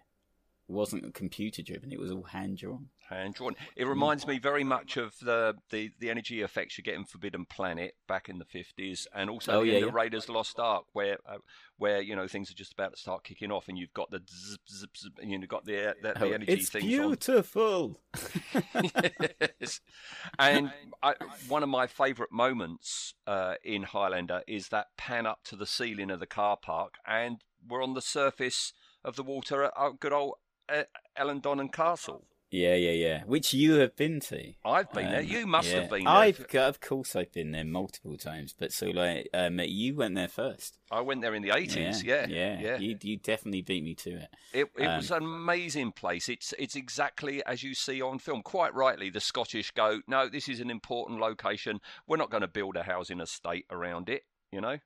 wasn't 0.69 1.15
computer 1.15 1.63
driven. 1.63 1.93
It 1.93 1.99
was 2.01 2.11
all 2.11 2.25
hand 2.25 2.59
drawn. 2.59 2.89
Hand 3.09 3.35
drawn. 3.35 3.55
It 3.77 3.87
reminds 3.87 4.27
me 4.27 4.41
very 4.41 4.65
much 4.65 4.97
of 4.97 5.15
the, 5.23 5.55
the, 5.71 5.91
the 6.01 6.11
energy 6.11 6.43
effects 6.43 6.77
you 6.77 6.83
get 6.83 6.97
in 6.97 7.05
Forbidden 7.05 7.45
Planet 7.45 7.95
back 8.09 8.29
in 8.29 8.39
the 8.39 8.45
fifties, 8.45 9.07
and 9.15 9.31
also 9.31 9.53
Oh, 9.53 9.61
in 9.63 9.69
yeah, 9.69 9.81
the 9.81 9.87
yeah. 9.87 9.93
Raiders 9.93 10.29
Lost 10.29 10.59
Ark, 10.59 10.87
where 10.93 11.19
uh, 11.25 11.37
where 11.79 12.01
you 12.01 12.17
know 12.17 12.27
things 12.27 12.51
are 12.51 12.55
just 12.55 12.73
about 12.73 12.95
to 12.95 12.99
start 12.99 13.23
kicking 13.23 13.53
off, 13.53 13.69
and 13.69 13.79
you've 13.79 13.93
got 13.95 14.11
the 14.11 14.21
zip, 14.29 14.61
zip, 14.69 14.97
zip, 14.97 15.13
and 15.23 15.31
you've 15.31 15.49
got 15.49 15.65
the 15.67 15.95
the, 16.03 16.15
the 16.15 16.25
Oh, 16.25 16.31
energy 16.33 16.53
it's 16.53 16.69
things 16.71 16.85
beautiful. 16.85 18.01
yes. 19.61 19.81
And 20.39 20.73
I, 21.03 21.15
one 21.49 21.63
of 21.63 21.69
my 21.69 21.87
favourite 21.87 22.33
moments 22.33 23.15
uh, 23.27 23.55
in 23.63 23.85
Highlander 23.85 24.43
is 24.47 24.69
that 24.69 24.87
pan 24.97 25.27
up 25.27 25.41
to 25.45 25.57
the 25.57 25.67
ceiling 25.67 26.11
of 26.11 26.21
the 26.21 26.27
car 26.27 26.57
park, 26.61 26.95
and 27.07 27.43
we're 27.67 27.83
on 27.83 27.95
the 27.95 28.03
surface 28.03 28.73
of 29.05 29.17
the 29.17 29.23
water 29.23 29.63
at 29.65 29.73
good 30.01 30.13
old 30.13 30.35
uh, 30.69 30.83
Eilean 31.19 31.43
Donan 31.43 31.73
Castle. 31.73 32.25
Yeah, 32.49 32.77
yeah, 32.77 32.93
yeah. 32.93 33.23
Which 33.25 33.53
you 33.53 33.75
have 33.75 33.97
been 33.97 34.21
to. 34.21 34.53
I've 34.65 34.91
been 34.93 35.11
there. 35.11 35.21
Um, 35.21 35.27
You 35.27 35.47
must 35.49 35.69
yeah. 35.69 35.81
have 35.81 35.91
been 35.91 36.05
there. 36.05 36.15
I've, 36.15 36.47
of 36.55 36.81
course, 36.81 37.17
I've 37.17 37.33
been 37.33 37.51
there 37.51 37.65
multiple 37.65 38.17
times. 38.17 38.55
But 38.57 38.73
so, 38.73 38.87
like, 38.87 39.29
um, 39.35 39.59
you 39.65 39.97
went 39.97 40.15
there 40.15 40.29
first. 40.29 40.79
I 40.91 41.01
went 41.01 41.23
there 41.23 41.35
in 41.35 41.43
the 41.43 41.51
eighties. 41.51 42.05
Yeah, 42.05 42.27
yeah, 42.29 42.59
yeah. 42.61 42.79
You, 42.79 42.97
you 43.03 43.17
definitely 43.17 43.63
beat 43.63 43.83
me 43.83 43.97
to 43.97 44.11
it. 44.11 44.29
It, 44.53 44.69
it 44.79 44.87
Um, 44.87 44.97
was 44.99 45.11
an 45.11 45.25
amazing 45.25 45.91
place. 45.91 46.29
It's 46.29 46.55
it's 46.57 46.77
exactly 46.77 47.45
as 47.45 47.65
you 47.65 47.75
see 47.75 48.01
on 48.01 48.21
film. 48.21 48.43
Quite 48.43 48.75
rightly, 48.75 49.11
the 49.11 49.21
Scottish 49.21 49.73
go, 49.73 50.01
no, 50.07 50.29
this 50.29 50.49
is 50.49 50.61
an 50.61 50.71
important 50.71 51.19
location. 51.19 51.81
We're 52.07 52.17
not 52.17 52.31
going 52.31 52.43
to 52.43 52.49
build 52.49 52.77
a 52.77 52.85
housing 52.85 53.21
estate 53.21 53.67
around 53.73 54.09
it. 54.09 54.23
You 54.53 54.61
know, 54.61 54.79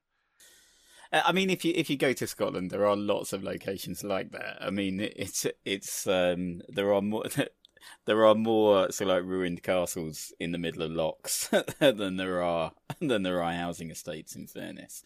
I 1.11 1.31
mean, 1.33 1.49
if 1.49 1.65
you 1.65 1.73
if 1.75 1.89
you 1.89 1.97
go 1.97 2.13
to 2.13 2.27
Scotland, 2.27 2.71
there 2.71 2.87
are 2.87 2.95
lots 2.95 3.33
of 3.33 3.43
locations 3.43 4.03
like 4.03 4.31
that. 4.31 4.57
I 4.61 4.69
mean, 4.69 4.99
it's 5.01 5.45
it's 5.65 6.07
um, 6.07 6.61
there 6.69 6.93
are 6.93 7.01
more 7.01 7.25
there 8.05 8.25
are 8.25 8.35
more 8.35 8.91
so 8.91 9.05
like 9.05 9.23
ruined 9.23 9.63
castles 9.63 10.33
in 10.39 10.51
the 10.51 10.57
middle 10.57 10.83
of 10.83 10.91
locks 10.91 11.49
than 11.79 12.17
there 12.17 12.41
are 12.41 12.71
than 13.01 13.23
there 13.23 13.43
are 13.43 13.53
housing 13.53 13.91
estates. 13.91 14.35
In 14.35 14.47
fairness, 14.47 15.03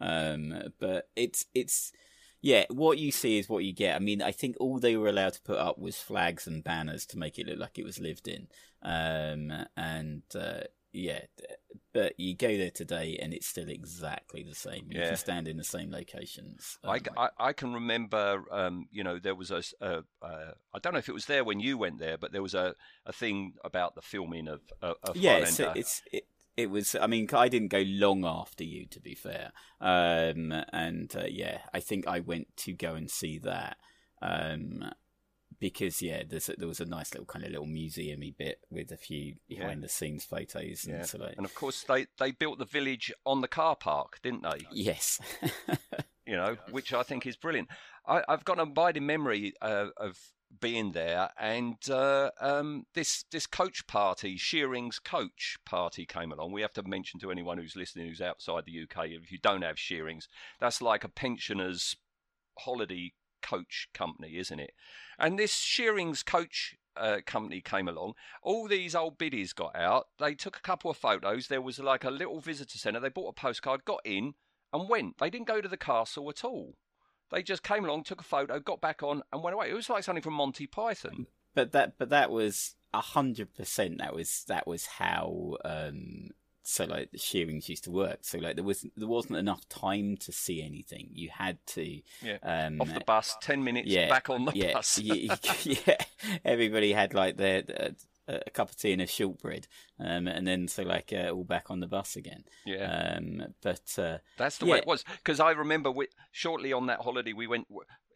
um, 0.00 0.54
but 0.78 1.08
it's 1.16 1.46
it's 1.54 1.92
yeah, 2.40 2.66
what 2.70 2.98
you 2.98 3.10
see 3.10 3.38
is 3.38 3.48
what 3.48 3.64
you 3.64 3.72
get. 3.72 3.96
I 3.96 3.98
mean, 3.98 4.22
I 4.22 4.30
think 4.30 4.56
all 4.60 4.78
they 4.78 4.96
were 4.96 5.08
allowed 5.08 5.32
to 5.34 5.42
put 5.42 5.58
up 5.58 5.78
was 5.78 5.96
flags 5.96 6.46
and 6.46 6.62
banners 6.62 7.04
to 7.06 7.18
make 7.18 7.38
it 7.38 7.48
look 7.48 7.58
like 7.58 7.78
it 7.78 7.84
was 7.84 7.98
lived 7.98 8.28
in. 8.28 8.46
Um, 8.82 9.66
and 9.76 10.22
uh, 10.36 10.60
yeah, 10.92 11.20
but 11.92 12.18
you 12.18 12.34
go 12.34 12.56
there 12.56 12.70
today 12.70 13.18
and 13.20 13.32
it's 13.34 13.46
still 13.46 13.68
exactly 13.68 14.42
the 14.42 14.54
same. 14.54 14.86
You 14.90 15.00
Yeah. 15.00 15.08
can 15.08 15.16
stand 15.16 15.48
in 15.48 15.56
the 15.56 15.64
same 15.64 15.90
locations. 15.90 16.78
I, 16.84 16.96
Um, 16.96 17.00
I, 17.16 17.28
I 17.38 17.52
can 17.52 17.72
remember, 17.74 18.44
um, 18.50 18.86
you 18.90 19.04
know, 19.04 19.18
there 19.18 19.34
was 19.34 19.50
a, 19.50 19.62
a- 19.80 20.04
a- 20.22 20.54
I 20.74 20.78
don't 20.80 20.92
know 20.92 20.98
if 20.98 21.08
it 21.08 21.12
was 21.14 21.26
there 21.26 21.44
when 21.44 21.60
you 21.60 21.76
went 21.78 21.98
there, 21.98 22.16
but 22.18 22.32
there 22.32 22.42
was 22.42 22.54
a, 22.54 22.74
a 23.06 23.12
thing 23.12 23.54
about 23.64 23.94
the 23.94 24.02
filming 24.02 24.48
of, 24.48 24.60
of, 24.82 24.96
of 25.02 25.16
yeah, 25.16 25.38
it's, 25.38 25.60
it's 25.60 26.02
it, 26.12 26.24
it 26.56 26.70
was. 26.70 26.94
I 26.94 27.06
mean, 27.06 27.28
I 27.32 27.48
didn't 27.48 27.68
go 27.68 27.84
long 27.86 28.24
after 28.24 28.64
you, 28.64 28.86
to 28.86 29.00
be 29.00 29.14
fair. 29.14 29.52
Um, 29.80 30.52
and 30.72 31.14
uh, 31.14 31.26
yeah, 31.28 31.58
I 31.72 31.80
think 31.80 32.06
I 32.08 32.20
went 32.20 32.56
to 32.58 32.72
go 32.72 32.94
and 32.94 33.10
see 33.10 33.38
that. 33.38 33.76
Um, 34.20 34.90
because 35.60 36.00
yeah, 36.00 36.22
there's 36.28 36.48
a, 36.48 36.54
there 36.56 36.68
was 36.68 36.80
a 36.80 36.84
nice 36.84 37.12
little 37.12 37.26
kind 37.26 37.44
of 37.44 37.50
little 37.50 37.66
museumy 37.66 38.36
bit 38.36 38.60
with 38.70 38.92
a 38.92 38.96
few 38.96 39.34
behind 39.48 39.82
the 39.82 39.88
scenes 39.88 40.24
photos 40.24 40.84
and 40.84 40.98
yeah. 40.98 41.02
so 41.02 41.18
like. 41.18 41.36
And 41.36 41.44
of 41.44 41.54
course, 41.54 41.82
they, 41.82 42.06
they 42.18 42.30
built 42.30 42.58
the 42.58 42.64
village 42.64 43.12
on 43.24 43.40
the 43.40 43.48
car 43.48 43.76
park, 43.76 44.20
didn't 44.22 44.42
they? 44.42 44.66
Yes. 44.70 45.20
you 46.26 46.36
know, 46.36 46.56
which 46.70 46.92
I 46.92 47.02
think 47.02 47.26
is 47.26 47.36
brilliant. 47.36 47.68
I, 48.06 48.22
I've 48.28 48.44
got 48.44 48.58
an 48.58 48.68
abiding 48.68 49.06
memory 49.06 49.54
uh, 49.60 49.86
of 49.96 50.18
being 50.60 50.92
there, 50.92 51.30
and 51.38 51.76
uh, 51.90 52.30
um, 52.40 52.86
this 52.94 53.24
this 53.30 53.46
coach 53.46 53.86
party, 53.86 54.36
Shearing's 54.36 54.98
coach 54.98 55.58
party, 55.66 56.06
came 56.06 56.32
along. 56.32 56.52
We 56.52 56.62
have 56.62 56.72
to 56.74 56.82
mention 56.82 57.20
to 57.20 57.30
anyone 57.30 57.58
who's 57.58 57.76
listening 57.76 58.08
who's 58.08 58.20
outside 58.20 58.64
the 58.64 58.82
UK, 58.82 59.08
if 59.08 59.30
you 59.30 59.38
don't 59.42 59.62
have 59.62 59.78
Shearing's, 59.78 60.28
that's 60.60 60.80
like 60.80 61.04
a 61.04 61.08
pensioners' 61.08 61.96
holiday 62.58 63.12
coach 63.42 63.88
company, 63.94 64.36
isn't 64.36 64.60
it? 64.60 64.72
And 65.18 65.38
this 65.38 65.52
Shearing's 65.54 66.22
coach 66.22 66.76
uh, 66.96 67.18
company 67.26 67.60
came 67.60 67.88
along. 67.88 68.14
All 68.42 68.68
these 68.68 68.94
old 68.94 69.18
biddies 69.18 69.52
got 69.52 69.76
out. 69.76 70.08
They 70.18 70.34
took 70.34 70.56
a 70.56 70.62
couple 70.62 70.90
of 70.90 70.96
photos. 70.96 71.48
There 71.48 71.62
was 71.62 71.78
like 71.78 72.04
a 72.04 72.10
little 72.10 72.40
visitor 72.40 72.78
centre. 72.78 73.00
They 73.00 73.08
bought 73.08 73.30
a 73.30 73.40
postcard, 73.40 73.84
got 73.84 74.00
in, 74.04 74.34
and 74.72 74.88
went. 74.88 75.18
They 75.18 75.30
didn't 75.30 75.48
go 75.48 75.60
to 75.60 75.68
the 75.68 75.76
castle 75.76 76.28
at 76.28 76.44
all. 76.44 76.74
They 77.30 77.42
just 77.42 77.62
came 77.62 77.84
along, 77.84 78.04
took 78.04 78.20
a 78.20 78.24
photo, 78.24 78.58
got 78.58 78.80
back 78.80 79.02
on, 79.02 79.22
and 79.32 79.42
went 79.42 79.54
away. 79.54 79.70
It 79.70 79.74
was 79.74 79.90
like 79.90 80.04
something 80.04 80.22
from 80.22 80.34
Monty 80.34 80.66
Python. 80.66 81.26
but 81.54 81.72
that 81.72 81.98
but 81.98 82.10
that 82.10 82.30
was 82.30 82.74
hundred 82.94 83.54
percent 83.54 83.98
that 83.98 84.14
was 84.14 84.44
that 84.48 84.66
was 84.66 84.86
how 84.86 85.56
um 85.64 86.30
so 86.70 86.84
like 86.84 87.10
the 87.12 87.18
shearings 87.18 87.68
used 87.68 87.84
to 87.84 87.90
work 87.90 88.18
so 88.22 88.36
like 88.38 88.54
there 88.56 88.64
was 88.64 88.84
there 88.96 89.08
wasn't 89.08 89.36
enough 89.36 89.66
time 89.70 90.16
to 90.18 90.30
see 90.32 90.62
anything 90.62 91.08
you 91.12 91.30
had 91.30 91.56
to 91.66 92.00
Yeah. 92.22 92.36
um 92.42 92.80
Off 92.82 92.92
the 92.92 93.00
bus, 93.06 93.36
ten 93.40 93.64
minutes, 93.64 93.88
yeah 93.88 94.08
back 94.08 94.28
on 94.28 94.44
the 94.44 94.52
yeah, 94.54 94.72
bus. 94.74 94.98
yeah 95.64 95.96
everybody 96.44 96.92
had 96.92 97.14
like 97.14 97.36
their 97.38 97.62
uh, 97.78 97.90
a 98.30 98.50
cup 98.50 98.68
of 98.68 98.76
tea 98.76 98.92
and 98.92 99.00
a 99.00 99.06
shortbread 99.06 99.66
um 99.98 100.28
and 100.28 100.46
then 100.46 100.68
so 100.68 100.82
like 100.82 101.14
uh, 101.14 101.30
all 101.30 101.44
back 101.44 101.70
on 101.70 101.80
the 101.80 101.86
bus 101.86 102.14
again 102.16 102.44
yeah. 102.66 103.14
um 103.16 103.54
but 103.62 103.94
uh 103.98 104.18
That's 104.36 104.58
the 104.58 104.66
Yeah. 104.66 104.72
way 104.74 104.78
it 104.80 104.86
was. 104.86 105.02
Because 105.10 105.40
I 105.40 105.52
remember 105.52 105.90
we, 105.90 106.08
shortly 106.32 106.74
on 106.74 106.86
that 106.86 107.00
holiday, 107.00 107.32
we 107.32 107.46
went. 107.46 107.66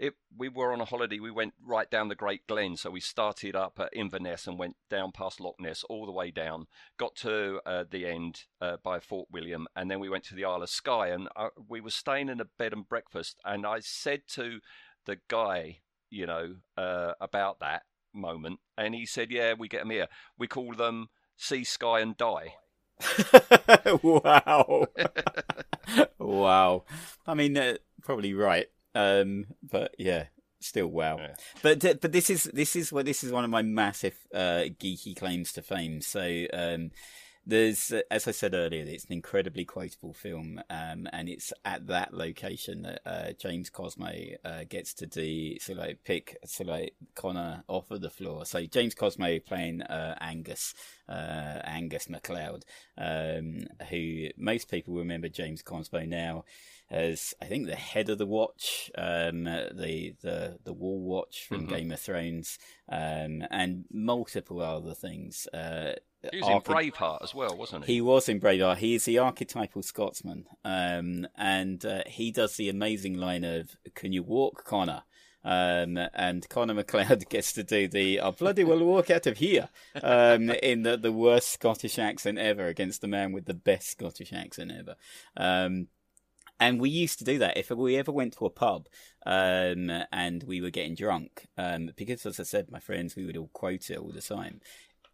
It, 0.02 0.14
we 0.36 0.48
were 0.48 0.72
on 0.72 0.80
a 0.80 0.84
holiday. 0.84 1.20
We 1.20 1.30
went 1.30 1.54
right 1.64 1.88
down 1.88 2.08
the 2.08 2.16
Great 2.16 2.44
Glen. 2.48 2.76
So 2.76 2.90
we 2.90 2.98
started 2.98 3.54
up 3.54 3.78
at 3.78 3.94
Inverness 3.94 4.48
and 4.48 4.58
went 4.58 4.74
down 4.90 5.12
past 5.12 5.40
Loch 5.40 5.54
Ness 5.60 5.84
all 5.84 6.06
the 6.06 6.12
way 6.12 6.32
down. 6.32 6.66
Got 6.98 7.14
to 7.18 7.60
uh, 7.64 7.84
the 7.88 8.06
end 8.06 8.40
uh, 8.60 8.78
by 8.82 8.98
Fort 8.98 9.28
William, 9.30 9.68
and 9.76 9.88
then 9.88 10.00
we 10.00 10.08
went 10.08 10.24
to 10.24 10.34
the 10.34 10.44
Isle 10.44 10.64
of 10.64 10.70
Skye. 10.70 11.06
And 11.06 11.28
uh, 11.36 11.50
we 11.68 11.80
were 11.80 11.90
staying 11.90 12.30
in 12.30 12.40
a 12.40 12.46
bed 12.58 12.72
and 12.72 12.88
breakfast. 12.88 13.38
And 13.44 13.64
I 13.64 13.78
said 13.78 14.22
to 14.30 14.58
the 15.06 15.18
guy, 15.28 15.82
you 16.10 16.26
know, 16.26 16.56
uh, 16.76 17.12
about 17.20 17.60
that 17.60 17.82
moment, 18.12 18.58
and 18.76 18.96
he 18.96 19.06
said, 19.06 19.30
"Yeah, 19.30 19.54
we 19.56 19.68
get 19.68 19.82
them 19.82 19.90
here. 19.90 20.08
We 20.36 20.48
call 20.48 20.74
them 20.74 21.10
See, 21.36 21.62
Skye, 21.62 22.00
and 22.00 22.16
Die." 22.16 22.54
wow 24.02 24.86
wow 26.18 26.84
i 27.26 27.34
mean 27.34 27.56
uh, 27.56 27.74
probably 28.00 28.32
right 28.32 28.68
um 28.94 29.46
but 29.62 29.94
yeah 29.98 30.26
still 30.60 30.86
wow. 30.86 31.18
Yeah. 31.18 31.34
but 31.62 32.00
but 32.00 32.12
this 32.12 32.30
is 32.30 32.44
this 32.44 32.76
is 32.76 32.92
what 32.92 33.04
this 33.04 33.24
is 33.24 33.32
one 33.32 33.44
of 33.44 33.50
my 33.50 33.62
massive 33.62 34.16
uh 34.34 34.64
geeky 34.80 35.16
claims 35.16 35.52
to 35.54 35.62
fame. 35.62 36.00
So 36.00 36.46
um 36.52 36.90
there's 37.44 37.92
as 38.10 38.28
i 38.28 38.30
said 38.30 38.54
earlier 38.54 38.84
it's 38.86 39.04
an 39.06 39.12
incredibly 39.12 39.64
quotable 39.64 40.12
film 40.12 40.60
um 40.70 41.08
and 41.12 41.28
it's 41.28 41.52
at 41.64 41.88
that 41.88 42.14
location 42.14 42.82
that 42.82 43.00
uh 43.04 43.32
james 43.32 43.68
cosmo 43.68 44.12
uh 44.44 44.62
gets 44.68 44.94
to 44.94 45.06
do 45.06 45.58
so 45.58 45.72
like 45.72 45.98
pick 46.04 46.36
so 46.44 46.62
like 46.62 46.94
connor 47.16 47.64
off 47.66 47.90
of 47.90 48.00
the 48.00 48.10
floor. 48.10 48.44
So 48.46 48.64
james 48.66 48.94
cosmo 48.94 49.40
playing 49.40 49.82
uh 49.82 50.16
angus 50.20 50.74
uh 51.08 51.58
angus 51.64 52.08
macleod 52.08 52.64
um 52.96 53.64
who 53.90 54.28
most 54.36 54.70
people 54.70 54.94
remember 54.94 55.28
james 55.28 55.62
cosmo 55.62 56.04
now 56.04 56.44
as 56.92 57.32
I 57.40 57.46
think 57.46 57.66
the 57.66 57.74
head 57.74 58.10
of 58.10 58.18
the 58.18 58.26
watch, 58.26 58.90
um, 58.96 59.44
the 59.44 60.14
the 60.22 60.58
the 60.62 60.72
Wall 60.74 61.00
Watch 61.00 61.46
from 61.48 61.66
Mhm. 61.66 61.70
Game 61.70 61.90
of 61.90 61.98
Thrones, 62.00 62.58
um, 62.88 63.42
and 63.50 63.86
multiple 63.90 64.60
other 64.60 64.94
things. 64.94 65.46
Uh, 65.48 65.94
He 66.30 66.38
was 66.40 66.48
in 66.48 66.60
Braveheart 66.60 67.22
as 67.22 67.34
well, 67.34 67.56
wasn't 67.56 67.86
he? 67.86 67.94
he 67.94 68.00
was 68.02 68.28
in 68.28 68.38
Braveheart. 68.40 68.76
He 68.76 68.94
is 68.94 69.06
the 69.06 69.18
archetypal 69.18 69.82
Scotsman, 69.82 70.46
um, 70.64 71.26
and 71.36 71.84
uh, 71.84 72.02
he 72.06 72.30
does 72.30 72.56
the 72.56 72.68
amazing 72.68 73.14
line 73.14 73.42
of 73.42 73.74
"Can 73.94 74.12
you 74.12 74.22
walk, 74.22 74.64
Connor?" 74.64 75.02
Um, 75.44 75.96
and 76.14 76.48
Connor 76.48 76.74
MacLeod 76.80 77.28
gets 77.28 77.52
to 77.54 77.64
do 77.64 77.88
the 77.88 78.20
"I 78.20 78.30
bloody 78.30 78.64
well 78.64 78.84
walk 78.84 79.10
out 79.10 79.26
of 79.26 79.38
here" 79.38 79.70
um, 80.02 80.50
in 80.50 80.82
the, 80.82 80.96
the 80.98 81.10
worst 81.10 81.48
Scottish 81.48 81.98
accent 81.98 82.38
ever 82.38 82.66
against 82.66 83.00
the 83.00 83.08
man 83.08 83.32
with 83.32 83.46
the 83.46 83.54
best 83.54 83.88
Scottish 83.88 84.32
accent 84.32 84.70
ever. 84.70 84.94
Um, 85.36 85.88
and 86.62 86.80
we 86.80 86.88
used 86.90 87.18
to 87.18 87.24
do 87.24 87.38
that 87.38 87.56
if 87.56 87.70
we 87.70 87.96
ever 87.96 88.12
went 88.12 88.32
to 88.38 88.46
a 88.46 88.50
pub 88.50 88.86
um, 89.26 89.90
and 90.12 90.42
we 90.44 90.60
were 90.60 90.70
getting 90.70 90.94
drunk, 90.94 91.46
um, 91.58 91.90
because 91.96 92.24
as 92.26 92.38
I 92.40 92.44
said, 92.44 92.70
my 92.70 92.80
friends, 92.80 93.16
we 93.16 93.24
would 93.26 93.36
all 93.36 93.50
quote 93.52 93.90
it 93.90 93.98
all 93.98 94.12
the 94.12 94.20
time. 94.22 94.60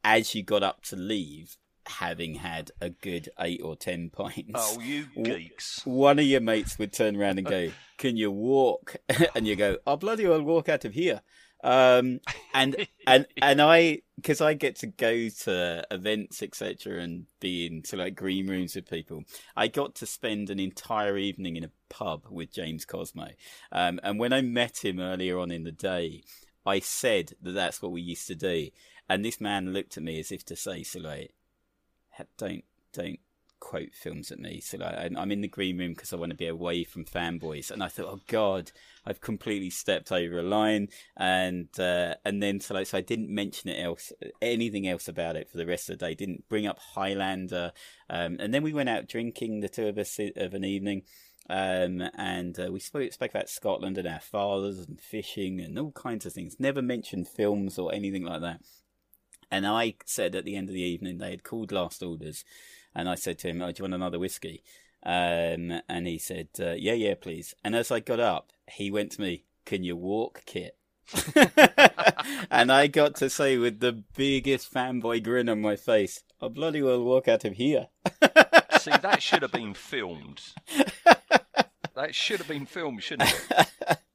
As 0.04 0.34
you 0.34 0.42
got 0.42 0.62
up 0.62 0.82
to 0.90 0.96
leave, 0.96 1.56
having 1.86 2.34
had 2.36 2.70
a 2.80 2.90
good 2.90 3.28
eight 3.40 3.60
or 3.62 3.74
ten 3.76 4.10
pints, 4.18 4.52
Oh, 4.54 4.80
you 4.80 5.06
geeks. 5.22 5.80
one 5.84 6.18
of 6.18 6.24
your 6.26 6.40
mates 6.40 6.78
would 6.78 6.92
turn 6.92 7.16
around 7.16 7.38
and 7.38 7.46
go, 7.46 7.70
"Can 7.96 8.16
you 8.16 8.30
walk?" 8.30 8.96
and 9.34 9.46
you 9.46 9.56
go, 9.56 9.78
"Oh 9.86 9.96
bloody 9.96 10.26
well, 10.26 10.42
walk 10.42 10.68
out 10.68 10.84
of 10.84 10.94
here." 10.94 11.22
Um, 11.64 12.20
and 12.54 12.86
and 13.06 13.26
and 13.42 13.60
I 13.60 14.02
because 14.16 14.40
I 14.40 14.54
get 14.54 14.76
to 14.76 14.86
go 14.86 15.28
to 15.28 15.84
events 15.90 16.42
etc. 16.42 17.02
and 17.02 17.26
be 17.40 17.66
into 17.66 17.96
like 17.96 18.14
green 18.14 18.46
rooms 18.48 18.74
with 18.74 18.88
people. 18.88 19.24
I 19.56 19.68
got 19.68 19.94
to 19.96 20.06
spend 20.06 20.50
an 20.50 20.60
entire 20.60 21.16
evening 21.16 21.56
in 21.56 21.64
a 21.64 21.70
pub 21.88 22.26
with 22.30 22.52
James 22.52 22.84
Cosmo. 22.84 23.28
Um, 23.72 24.00
and 24.02 24.18
when 24.18 24.32
I 24.32 24.40
met 24.40 24.84
him 24.84 25.00
earlier 25.00 25.38
on 25.38 25.50
in 25.50 25.64
the 25.64 25.72
day, 25.72 26.22
I 26.64 26.80
said 26.80 27.32
that 27.42 27.52
that's 27.52 27.82
what 27.82 27.92
we 27.92 28.02
used 28.02 28.26
to 28.28 28.34
do. 28.34 28.68
And 29.08 29.24
this 29.24 29.40
man 29.40 29.72
looked 29.72 29.96
at 29.96 30.02
me 30.02 30.20
as 30.20 30.30
if 30.30 30.44
to 30.46 30.56
say, 30.56 30.82
"So 30.82 31.00
like, 31.00 31.32
don't 32.36 32.64
don't 32.92 33.20
quote 33.60 33.94
films 33.94 34.30
at 34.30 34.38
me. 34.38 34.60
So 34.60 34.78
like, 34.78 35.12
I'm 35.16 35.32
in 35.32 35.40
the 35.40 35.48
green 35.48 35.78
room 35.78 35.92
because 35.92 36.12
I 36.12 36.16
want 36.16 36.30
to 36.30 36.36
be 36.36 36.46
away 36.46 36.84
from 36.84 37.04
fanboys. 37.04 37.70
And 37.70 37.82
I 37.82 37.88
thought, 37.88 38.08
oh 38.08 38.20
god, 38.26 38.72
I've 39.04 39.20
completely 39.20 39.70
stepped 39.70 40.12
over 40.12 40.38
a 40.38 40.42
line. 40.42 40.88
And 41.16 41.68
uh, 41.78 42.14
and 42.24 42.42
then 42.42 42.60
so 42.60 42.74
like, 42.74 42.86
so 42.86 42.98
I 42.98 43.02
didn't 43.02 43.30
mention 43.30 43.70
it 43.70 43.82
else, 43.82 44.12
anything 44.40 44.88
else 44.88 45.08
about 45.08 45.36
it 45.36 45.48
for 45.50 45.56
the 45.56 45.66
rest 45.66 45.88
of 45.88 45.98
the 45.98 46.06
day. 46.06 46.14
Didn't 46.14 46.48
bring 46.48 46.66
up 46.66 46.78
Highlander. 46.78 47.72
Um, 48.10 48.36
and 48.40 48.52
then 48.52 48.62
we 48.62 48.72
went 48.72 48.88
out 48.88 49.08
drinking, 49.08 49.60
the 49.60 49.68
two 49.68 49.88
of 49.88 49.98
us 49.98 50.18
of 50.36 50.54
an 50.54 50.64
evening. 50.64 51.02
Um, 51.50 52.02
and 52.14 52.58
uh, 52.60 52.70
we 52.70 52.78
spoke, 52.78 53.10
spoke 53.12 53.30
about 53.30 53.48
Scotland 53.48 53.96
and 53.96 54.06
our 54.06 54.20
fathers 54.20 54.80
and 54.80 55.00
fishing 55.00 55.60
and 55.60 55.78
all 55.78 55.92
kinds 55.92 56.26
of 56.26 56.34
things. 56.34 56.56
Never 56.58 56.82
mentioned 56.82 57.26
films 57.26 57.78
or 57.78 57.94
anything 57.94 58.24
like 58.24 58.42
that. 58.42 58.60
And 59.50 59.66
I 59.66 59.94
said 60.04 60.34
at 60.34 60.44
the 60.44 60.56
end 60.56 60.68
of 60.68 60.74
the 60.74 60.82
evening 60.82 61.18
they 61.18 61.30
had 61.30 61.44
called 61.44 61.72
last 61.72 62.02
orders, 62.02 62.44
and 62.94 63.08
I 63.08 63.14
said 63.14 63.38
to 63.40 63.48
him, 63.48 63.62
oh, 63.62 63.70
"Do 63.70 63.80
you 63.80 63.84
want 63.84 63.94
another 63.94 64.18
whiskey?" 64.18 64.62
Um, 65.04 65.80
and 65.88 66.06
he 66.06 66.18
said, 66.18 66.48
uh, 66.58 66.72
"Yeah, 66.72 66.94
yeah, 66.94 67.14
please." 67.14 67.54
And 67.64 67.74
as 67.74 67.90
I 67.90 68.00
got 68.00 68.20
up, 68.20 68.52
he 68.70 68.90
went 68.90 69.12
to 69.12 69.20
me, 69.20 69.44
"Can 69.64 69.84
you 69.84 69.96
walk, 69.96 70.42
Kit?" 70.46 70.76
and 72.50 72.70
I 72.70 72.86
got 72.86 73.14
to 73.16 73.30
say 73.30 73.56
with 73.56 73.80
the 73.80 73.92
biggest 73.92 74.72
fanboy 74.72 75.22
grin 75.22 75.48
on 75.48 75.60
my 75.60 75.76
face, 75.76 76.22
"I 76.42 76.48
bloody 76.48 76.82
well 76.82 77.02
walk 77.02 77.28
out 77.28 77.44
of 77.44 77.54
here." 77.54 77.88
See, 78.78 78.90
that 78.90 79.22
should 79.22 79.42
have 79.42 79.52
been 79.52 79.74
filmed. 79.74 80.40
that 81.94 82.14
should 82.14 82.38
have 82.38 82.48
been 82.48 82.66
filmed, 82.66 83.02
shouldn't 83.02 83.32
it? 83.32 83.98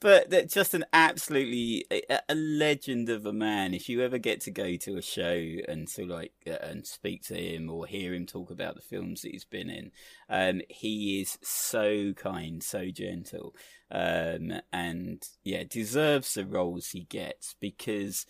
but 0.00 0.30
just 0.48 0.74
an 0.74 0.84
absolutely 0.92 1.84
a, 1.90 2.20
a, 2.28 2.34
legend 2.34 3.08
of 3.08 3.26
a 3.26 3.32
man. 3.32 3.74
If 3.74 3.88
you 3.88 4.02
ever 4.02 4.18
get 4.18 4.40
to 4.42 4.50
go 4.50 4.76
to 4.76 4.96
a 4.96 5.02
show 5.02 5.56
and 5.68 5.88
to 5.88 6.06
like 6.06 6.32
uh, 6.46 6.58
and 6.62 6.86
speak 6.86 7.22
to 7.24 7.34
him 7.34 7.70
or 7.70 7.86
hear 7.86 8.14
him 8.14 8.26
talk 8.26 8.50
about 8.50 8.74
the 8.74 8.82
films 8.82 9.22
that 9.22 9.32
he's 9.32 9.44
been 9.44 9.70
in, 9.70 9.90
um, 10.28 10.60
he 10.68 11.20
is 11.20 11.38
so 11.42 12.12
kind, 12.14 12.62
so 12.62 12.90
gentle, 12.90 13.54
um, 13.90 14.52
and 14.72 15.22
yeah, 15.44 15.64
deserves 15.68 16.34
the 16.34 16.46
roles 16.46 16.88
he 16.88 17.04
gets 17.04 17.54
because 17.60 18.26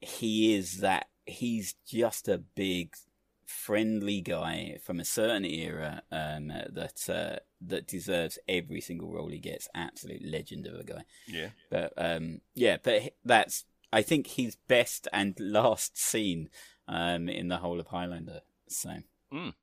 he 0.00 0.54
is 0.54 0.78
that. 0.78 1.06
He's 1.26 1.74
just 1.86 2.26
a 2.26 2.38
big 2.38 2.94
friendly 3.48 4.20
guy 4.20 4.78
from 4.84 5.00
a 5.00 5.04
certain 5.04 5.44
era 5.44 6.02
um, 6.12 6.48
that 6.48 7.08
uh, 7.08 7.38
that 7.60 7.86
deserves 7.86 8.38
every 8.46 8.80
single 8.80 9.10
role 9.10 9.28
he 9.28 9.38
gets. 9.38 9.68
Absolute 9.74 10.22
legend 10.24 10.66
of 10.66 10.78
a 10.78 10.84
guy. 10.84 11.04
Yeah. 11.26 11.48
But 11.70 11.92
um, 11.96 12.42
yeah, 12.54 12.76
but 12.82 13.14
that's 13.24 13.64
I 13.92 14.02
think 14.02 14.26
his 14.28 14.56
best 14.68 15.08
and 15.12 15.34
last 15.40 15.98
scene 15.98 16.50
um, 16.86 17.28
in 17.28 17.48
the 17.48 17.58
whole 17.58 17.80
of 17.80 17.88
Highlander. 17.88 18.42
So. 18.68 18.90
Mm. 19.32 19.54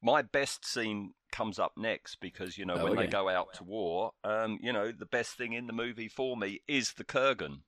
My 0.00 0.22
best 0.22 0.64
scene 0.64 1.14
comes 1.32 1.58
up 1.58 1.72
next 1.76 2.20
because 2.20 2.56
you 2.56 2.64
know 2.64 2.74
oh, 2.74 2.84
when 2.84 2.92
okay. 2.92 3.06
they 3.06 3.10
go 3.10 3.28
out 3.28 3.54
to 3.54 3.64
war, 3.64 4.12
um, 4.22 4.58
you 4.62 4.72
know 4.72 4.92
the 4.92 5.06
best 5.06 5.36
thing 5.36 5.52
in 5.54 5.66
the 5.66 5.72
movie 5.72 6.08
for 6.08 6.36
me 6.36 6.60
is 6.68 6.92
the 6.92 7.04
Kurgan. 7.04 7.60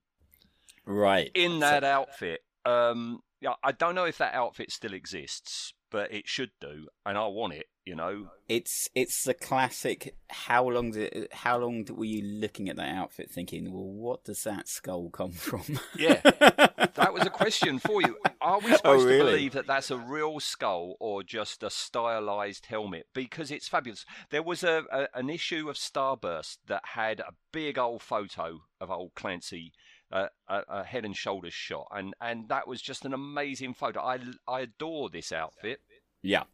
Right. 0.84 1.30
In 1.34 1.58
that 1.60 1.82
so... 1.82 1.88
outfit, 1.88 2.40
um, 2.64 3.20
yeah, 3.40 3.54
I 3.62 3.72
don't 3.72 3.94
know 3.94 4.04
if 4.04 4.18
that 4.18 4.34
outfit 4.34 4.70
still 4.70 4.94
exists, 4.94 5.74
but 5.90 6.12
it 6.12 6.26
should 6.26 6.50
do, 6.60 6.88
and 7.04 7.18
I 7.18 7.26
want 7.26 7.52
it. 7.52 7.66
You 7.84 7.94
know, 7.94 8.28
it's 8.48 8.88
it's 8.94 9.24
the 9.24 9.34
classic. 9.34 10.16
How 10.28 10.68
long 10.68 10.90
did 10.90 11.28
how 11.32 11.58
long 11.58 11.86
were 11.90 12.04
you 12.04 12.22
looking 12.22 12.68
at 12.68 12.76
that 12.76 12.94
outfit, 12.94 13.30
thinking, 13.30 13.72
well, 13.72 13.84
what 13.84 14.24
does 14.24 14.42
that 14.44 14.68
skull 14.68 15.10
come 15.10 15.30
from? 15.32 15.78
yeah, 15.96 16.20
that 16.22 17.10
was 17.12 17.24
a 17.24 17.30
question 17.30 17.78
for 17.78 18.02
you. 18.02 18.16
Are 18.40 18.58
we 18.58 18.70
oh, 18.72 18.76
supposed 18.76 19.06
oh, 19.06 19.08
really? 19.08 19.18
to 19.18 19.24
believe 19.24 19.52
that 19.52 19.66
that's 19.66 19.90
a 19.90 19.98
real 19.98 20.40
skull 20.40 20.96
or 20.98 21.22
just 21.22 21.62
a 21.62 21.70
stylized 21.70 22.66
helmet? 22.66 23.06
Because 23.14 23.50
it's 23.50 23.68
fabulous. 23.68 24.04
There 24.30 24.42
was 24.42 24.64
a, 24.64 24.84
a 24.90 25.08
an 25.14 25.30
issue 25.30 25.68
of 25.68 25.76
Starburst 25.76 26.58
that 26.66 26.82
had 26.94 27.20
a 27.20 27.34
big 27.52 27.78
old 27.78 28.02
photo 28.02 28.60
of 28.80 28.90
old 28.90 29.14
Clancy 29.14 29.72
a, 30.10 30.28
a, 30.48 30.84
head 30.84 31.04
and 31.04 31.16
shoulders 31.16 31.54
shot, 31.54 31.88
and 31.94 32.14
and 32.20 32.48
that 32.48 32.68
was 32.68 32.80
just 32.80 33.04
an 33.04 33.12
amazing 33.12 33.74
photo. 33.74 34.00
I 34.00 34.18
I 34.46 34.60
adore 34.60 35.10
this 35.10 35.32
outfit. 35.32 35.80
Yeah, 36.22 36.44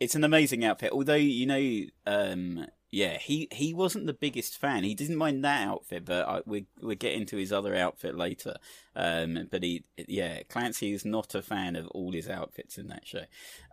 it's 0.00 0.14
an 0.14 0.24
amazing 0.24 0.64
outfit. 0.64 0.92
Although 0.92 1.14
you 1.14 1.46
know, 1.46 1.84
um, 2.06 2.66
yeah, 2.90 3.18
he 3.18 3.48
he 3.50 3.74
wasn't 3.74 4.06
the 4.06 4.12
biggest 4.12 4.58
fan. 4.58 4.84
He 4.84 4.94
didn't 4.94 5.16
mind 5.16 5.44
that 5.44 5.66
outfit, 5.66 6.04
but 6.04 6.28
I, 6.28 6.42
we 6.46 6.66
we 6.80 6.96
get 6.96 7.14
into 7.14 7.36
his 7.36 7.52
other 7.52 7.74
outfit 7.74 8.16
later. 8.16 8.56
Um, 8.94 9.48
but 9.50 9.62
he, 9.62 9.84
yeah, 9.96 10.42
Clancy 10.44 10.92
is 10.92 11.04
not 11.04 11.34
a 11.34 11.42
fan 11.42 11.76
of 11.76 11.86
all 11.88 12.12
his 12.12 12.28
outfits 12.28 12.78
in 12.78 12.88
that 12.88 13.06
show. 13.06 13.24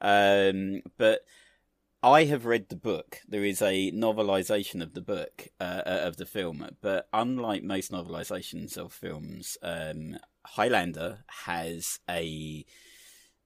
Um, 0.02 0.82
but 0.98 1.26
I 2.06 2.26
have 2.26 2.46
read 2.46 2.70
the 2.70 2.76
book. 2.76 3.22
There 3.28 3.44
is 3.44 3.64
a 3.64 3.92
novelization 3.92 4.84
of 4.84 4.94
the 4.94 5.02
book 5.02 5.48
uh, 5.60 5.82
uh, 5.88 6.02
of 6.04 6.18
the 6.18 6.28
film, 6.28 6.70
but 6.80 7.10
unlike 7.12 7.64
most 7.64 7.92
novelizations 7.92 8.78
of 8.78 8.94
films, 8.94 9.58
um, 9.64 10.20
Highlander 10.46 11.24
has 11.46 12.00
a 12.08 12.64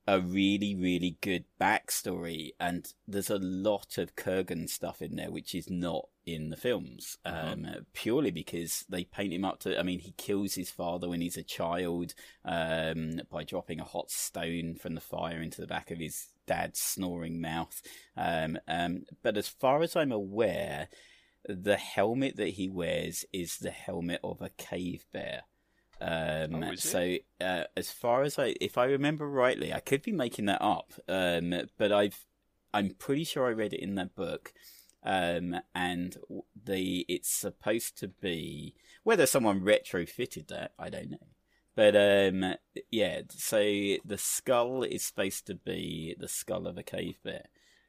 a 0.06 0.20
really 0.20 0.76
really 0.76 1.18
good 1.22 1.46
backstory, 1.62 2.50
and 2.60 2.92
there's 3.08 3.30
a 3.30 3.38
lot 3.38 3.98
of 3.98 4.18
Kurgan 4.18 4.68
stuff 4.68 5.02
in 5.02 5.16
there 5.16 5.32
which 5.32 5.56
is 5.56 5.70
not 5.70 6.10
in 6.26 6.50
the 6.50 6.58
films. 6.58 7.18
Um, 7.24 7.66
uh-huh. 7.66 7.80
Purely 7.94 8.32
because 8.32 8.84
they 8.90 9.06
paint 9.06 9.32
him 9.32 9.46
up 9.46 9.60
to. 9.62 9.80
I 9.80 9.84
mean, 9.84 10.00
he 10.00 10.12
kills 10.18 10.56
his 10.56 10.70
father 10.70 11.08
when 11.08 11.22
he's 11.22 11.38
a 11.38 11.44
child 11.44 12.14
um, 12.44 13.22
by 13.32 13.46
dropping 13.46 13.80
a 13.80 13.86
hot 13.86 14.12
stone 14.12 14.76
from 14.76 14.96
the 14.96 15.02
fire 15.02 15.42
into 15.42 15.62
the 15.62 15.68
back 15.68 15.92
of 15.92 16.00
his 16.00 16.28
dad's 16.50 16.82
snoring 16.82 17.40
mouth. 17.40 17.80
Um, 18.18 18.58
um, 18.68 19.04
but 19.22 19.38
as 19.38 19.48
far 19.48 19.84
as 19.84 19.96
I'm 19.96 20.12
aware, 20.12 20.90
the 21.46 21.78
helmet 21.78 22.38
that 22.38 22.50
he 22.50 22.68
wears 22.70 23.24
is 23.32 23.58
the 23.58 23.70
helmet 23.70 24.20
of 24.24 24.42
a 24.42 24.50
cave 24.58 25.06
bear. 25.14 25.44
Um, 26.02 26.64
oh, 26.64 26.76
so 26.76 27.18
uh, 27.40 27.66
as 27.78 27.92
far 27.92 28.24
as 28.24 28.40
I, 28.40 28.56
if 28.60 28.78
I 28.78 28.86
remember 28.86 29.30
rightly, 29.30 29.74
I 29.74 29.80
could 29.80 30.02
be 30.02 30.12
making 30.12 30.46
that 30.46 30.62
up, 30.62 30.94
um, 31.08 31.54
but 31.78 31.92
I've, 31.92 32.26
I'm 32.74 32.96
pretty 32.98 33.26
sure 33.26 33.48
I 33.48 33.52
read 33.52 33.74
it 33.74 33.82
in 33.82 33.96
that 33.96 34.16
book, 34.16 34.54
um, 35.04 35.56
and 35.76 36.18
the 36.66 37.06
it's 37.08 37.30
supposed 37.30 37.98
to 38.00 38.08
be 38.08 38.76
whether 39.04 39.26
someone 39.26 39.62
retrofitted 39.62 40.48
that, 40.48 40.72
I 40.80 40.90
don't 40.90 41.12
know. 41.12 41.28
But 41.80 41.96
um, 41.96 42.56
yeah, 42.92 43.22
so 43.30 43.58
the 43.58 44.18
skull 44.18 44.84
is 44.84 45.06
supposed 45.06 45.48
to 45.48 45.56
be 45.56 46.14
the 46.20 46.28
skull 46.28 46.68
of 46.68 46.78
a 46.78 46.84
cave 46.84 47.16
bear. 47.24 47.46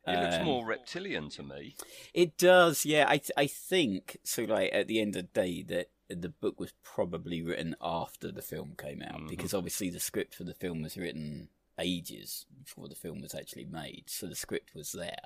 It 0.07 0.23
looks 0.23 0.37
um, 0.37 0.45
more 0.45 0.65
reptilian 0.65 1.29
to 1.31 1.43
me. 1.43 1.75
It 2.15 2.39
does, 2.39 2.87
yeah. 2.87 3.07
I 3.09 3.21
I 3.37 3.49
think 3.49 4.19
so. 4.23 4.45
Like 4.45 4.71
at 4.73 4.87
the 4.87 5.01
end 5.01 5.17
of 5.17 5.23
the 5.23 5.41
day, 5.43 5.65
that 5.65 5.91
the 6.09 6.29
book 6.29 6.61
was 6.61 6.73
probably 6.85 7.43
written 7.43 7.75
after 7.83 8.31
the 8.31 8.43
film 8.43 8.75
came 8.79 9.03
out 9.03 9.17
mm-hmm. 9.17 9.27
because 9.27 9.53
obviously 9.53 9.91
the 9.91 9.99
script 9.99 10.37
for 10.37 10.45
the 10.45 10.55
film 10.55 10.83
was 10.83 10.97
written 10.97 11.49
ages 11.77 12.47
before 12.63 12.87
the 12.87 12.95
film 12.95 13.21
was 13.21 13.35
actually 13.35 13.65
made, 13.65 14.05
so 14.07 14.29
the 14.29 14.37
script 14.37 14.73
was 14.73 14.93
there. 14.93 15.25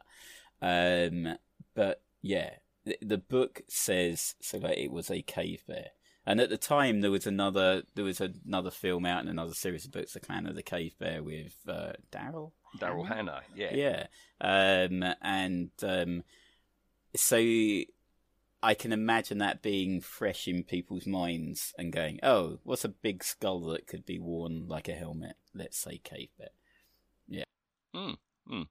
Um, 0.63 1.37
but 1.75 2.01
yeah, 2.23 2.53
the, 2.87 2.97
the 3.03 3.19
book 3.19 3.61
says 3.69 4.37
so 4.41 4.59
that 4.61 4.83
it 4.83 4.91
was 4.91 5.11
a 5.11 5.21
cave 5.21 5.65
bear. 5.69 5.91
And 6.27 6.41
at 6.41 6.49
the 6.49 6.57
time, 6.57 7.01
there 7.01 7.11
was 7.11 7.27
another 7.27 7.83
there 7.95 8.05
was 8.05 8.21
another 8.21 8.71
film 8.71 9.05
out 9.05 9.21
and 9.21 9.29
another 9.29 9.55
series 9.55 9.85
of 9.85 9.93
books, 9.93 10.15
The 10.15 10.21
Clan 10.21 10.47
of 10.47 10.55
the 10.55 10.63
Cave 10.63 10.95
Bear, 10.99 11.23
with 11.23 11.57
uh, 11.69 11.93
Daryl. 12.11 12.53
Daryl 12.79 13.07
Hannah, 13.07 13.43
yeah, 13.55 13.75
yeah, 13.75 14.07
um, 14.41 15.05
and 15.23 15.71
um, 15.83 16.25
so 17.15 17.37
I 17.37 18.75
can 18.75 18.93
imagine 18.93 19.39
that 19.39 19.63
being 19.63 20.01
fresh 20.01 20.49
in 20.49 20.65
people's 20.65 21.07
minds 21.07 21.75
and 21.79 21.93
going, 21.93 22.19
"Oh, 22.23 22.59
what's 22.65 22.85
a 22.85 22.89
big 22.89 23.23
skull 23.23 23.61
that 23.67 23.87
could 23.87 24.07
be 24.07 24.19
worn 24.19 24.67
like 24.67 24.89
a 24.89 24.95
helmet? 24.95 25.37
Let's 25.55 25.79
say 25.79 25.99
cave 25.99 26.31
bear." 26.39 26.49
Yeah. 27.29 27.45
Mm, 27.95 28.17
mm. 28.51 28.67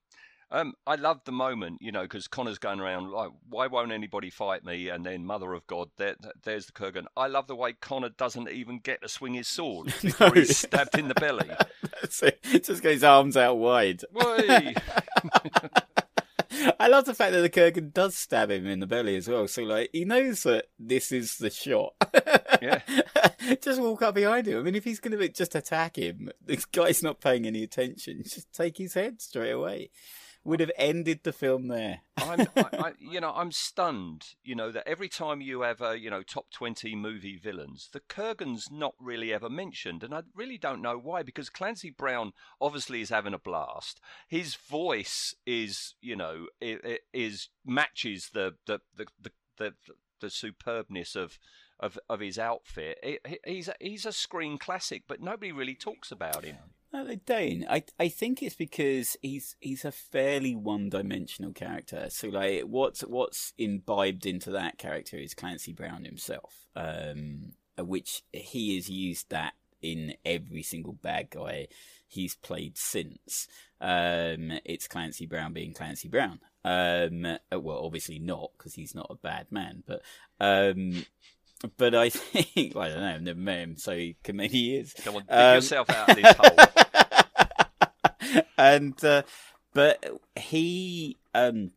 Um, 0.53 0.75
I 0.85 0.95
love 0.95 1.21
the 1.25 1.31
moment, 1.31 1.79
you 1.81 1.91
know, 1.91 2.03
because 2.03 2.27
Connor's 2.27 2.59
going 2.59 2.79
around 2.79 3.09
like, 3.09 3.31
"Why 3.49 3.65
won't 3.65 3.91
anybody 3.91 4.29
fight 4.29 4.63
me?" 4.63 4.87
And 4.87 5.03
then 5.03 5.25
Mother 5.25 5.51
of 5.51 5.65
God, 5.65 5.89
there, 5.97 6.15
there's 6.43 6.67
the 6.67 6.71
Kurgan. 6.73 7.05
I 7.17 7.25
love 7.25 7.47
the 7.47 7.55
way 7.55 7.73
Connor 7.73 8.09
doesn't 8.09 8.47
even 8.51 8.77
get 8.77 9.01
to 9.01 9.09
swing 9.09 9.33
his 9.33 9.47
sword 9.47 9.87
before 10.01 10.27
no. 10.27 10.33
he's 10.33 10.59
stabbed 10.59 10.95
in 10.99 11.07
the 11.07 11.15
belly. 11.15 11.49
That's 12.01 12.21
it. 12.21 12.43
Just 12.43 12.83
got 12.83 12.91
his 12.91 13.03
arms 13.03 13.35
out 13.35 13.57
wide. 13.57 14.03
I 16.79 16.87
love 16.87 17.05
the 17.05 17.15
fact 17.15 17.33
that 17.33 17.41
the 17.41 17.49
Kurgan 17.49 17.91
does 17.91 18.15
stab 18.15 18.51
him 18.51 18.67
in 18.67 18.79
the 18.79 18.85
belly 18.85 19.15
as 19.15 19.27
well. 19.27 19.47
So 19.47 19.63
like 19.63 19.89
he 19.91 20.05
knows 20.05 20.43
that 20.43 20.65
this 20.77 21.11
is 21.11 21.37
the 21.37 21.49
shot. 21.49 21.95
Yeah. 22.61 22.81
just 23.59 23.81
walk 23.81 24.03
up 24.03 24.13
behind 24.13 24.47
him. 24.47 24.59
I 24.59 24.61
mean, 24.61 24.75
if 24.75 24.83
he's 24.83 24.99
going 24.99 25.17
to 25.17 25.29
just 25.29 25.55
attack 25.55 25.97
him, 25.97 26.29
this 26.45 26.65
guy's 26.65 27.01
not 27.01 27.19
paying 27.19 27.47
any 27.47 27.63
attention. 27.63 28.21
Just 28.23 28.53
take 28.53 28.77
his 28.77 28.93
head 28.93 29.19
straight 29.19 29.49
away. 29.49 29.89
Would 30.45 30.59
have 30.59 30.71
ended 30.77 31.21
the 31.23 31.31
film 31.31 31.69
there. 31.69 32.01
I'm, 32.17 32.41
I, 32.41 32.45
I, 32.73 32.91
you 32.99 33.21
know, 33.21 33.31
I'm 33.33 33.53
stunned. 33.53 34.25
You 34.43 34.55
know 34.55 34.71
that 34.71 34.85
every 34.87 35.07
time 35.07 35.39
you 35.39 35.63
ever, 35.63 35.95
you 35.95 36.09
know, 36.09 36.21
top 36.21 36.51
twenty 36.51 36.95
movie 36.95 37.37
villains, 37.37 37.89
the 37.93 38.01
Kurgan's 38.01 38.69
not 38.69 38.93
really 38.99 39.33
ever 39.33 39.49
mentioned, 39.49 40.03
and 40.03 40.13
I 40.13 40.23
really 40.35 40.57
don't 40.57 40.81
know 40.81 40.97
why. 40.97 41.23
Because 41.23 41.49
Clancy 41.49 41.89
Brown 41.91 42.33
obviously 42.59 42.99
is 42.99 43.09
having 43.09 43.33
a 43.33 43.39
blast. 43.39 44.01
His 44.27 44.55
voice 44.55 45.33
is, 45.45 45.95
you 46.01 46.15
know, 46.17 46.47
it, 46.59 46.83
it 46.83 47.01
is 47.13 47.47
matches 47.65 48.31
the 48.33 48.55
the 48.65 48.79
the 48.97 49.05
the, 49.21 49.31
the, 49.57 49.73
the 50.19 50.27
superbness 50.27 51.15
of. 51.15 51.37
Of, 51.79 51.99
of 52.07 52.21
his 52.21 52.39
outfit, 52.39 52.97
He- 53.03 53.39
he's 53.45 53.67
a, 53.67 53.73
he's 53.81 54.05
a 54.05 54.13
screen 54.13 54.57
classic, 54.57 55.03
but 55.05 55.19
nobody 55.19 55.51
really 55.51 55.75
talks 55.75 56.11
about 56.13 56.45
him. 56.45 56.55
No, 56.93 57.03
they 57.03 57.15
don't. 57.15 57.65
I 57.69 57.83
I 57.99 58.07
think 58.07 58.43
it's 58.43 58.55
because 58.55 59.17
he's 59.21 59.55
he's 59.59 59.83
a 59.83 59.91
fairly 59.91 60.55
one 60.55 60.89
dimensional 60.89 61.51
character. 61.51 62.07
So 62.09 62.27
like 62.29 62.61
what's 62.61 63.01
what's 63.01 63.53
imbibed 63.57 64.25
into 64.27 64.51
that 64.51 64.77
character 64.77 65.17
is 65.17 65.33
Clancy 65.33 65.73
Brown 65.73 66.05
himself. 66.05 66.67
Um 66.75 67.53
which 67.79 68.21
he 68.31 68.75
has 68.75 68.89
used 68.89 69.31
that 69.31 69.53
in 69.81 70.13
every 70.23 70.61
single 70.61 70.93
bad 70.93 71.31
guy 71.31 71.67
he's 72.07 72.35
played 72.35 72.77
since. 72.77 73.47
Um 73.81 74.59
it's 74.63 74.87
Clancy 74.87 75.25
Brown 75.25 75.51
being 75.53 75.73
Clancy 75.73 76.07
Brown. 76.09 76.39
Um 76.63 77.23
well 77.51 77.83
obviously 77.83 78.19
not 78.19 78.51
because 78.55 78.75
he's 78.75 78.93
not 78.93 79.07
a 79.09 79.15
bad 79.15 79.47
man, 79.51 79.81
but 79.87 80.03
um 80.39 81.05
but 81.77 81.95
I 81.95 82.09
think 82.09 82.75
well, 82.75 82.83
I 82.85 82.89
don't 82.89 82.99
know, 83.01 83.13
I've 83.15 83.21
never 83.21 83.39
met 83.39 83.59
him, 83.59 83.77
so 83.77 83.95
he, 83.95 84.17
can 84.23 84.35
maybe 84.35 84.53
he 84.53 84.75
is. 84.77 84.93
Come 84.93 85.15
on, 85.15 85.21
dig 85.23 85.31
Um, 85.31 85.55
yourself 85.55 85.89
out 85.89 86.09
of 86.09 86.15
this 86.15 86.35
hole. 86.37 86.57
and 88.57 89.03
uh, 89.03 89.23
but 89.73 90.03
he 90.35 91.17
um 91.33 91.71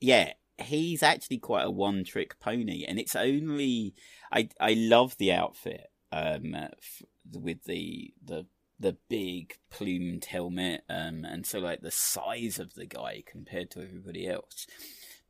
yeah 0.00 0.32
he's 0.58 1.02
actually 1.02 1.38
quite 1.38 1.64
a 1.64 1.70
one 1.70 2.04
trick 2.04 2.38
pony 2.40 2.84
and 2.86 2.98
it's 2.98 3.16
only 3.16 3.94
i 4.32 4.48
i 4.60 4.74
love 4.74 5.16
the 5.18 5.32
outfit 5.32 5.90
um 6.12 6.54
f- 6.54 7.02
with 7.32 7.64
the 7.64 8.12
the 8.24 8.46
the 8.78 8.96
big 9.08 9.56
plumed 9.70 10.26
helmet 10.26 10.82
um 10.88 11.24
and 11.24 11.46
so 11.46 11.58
like 11.58 11.80
the 11.80 11.90
size 11.90 12.58
of 12.58 12.74
the 12.74 12.86
guy 12.86 13.22
compared 13.26 13.70
to 13.70 13.82
everybody 13.82 14.26
else 14.26 14.66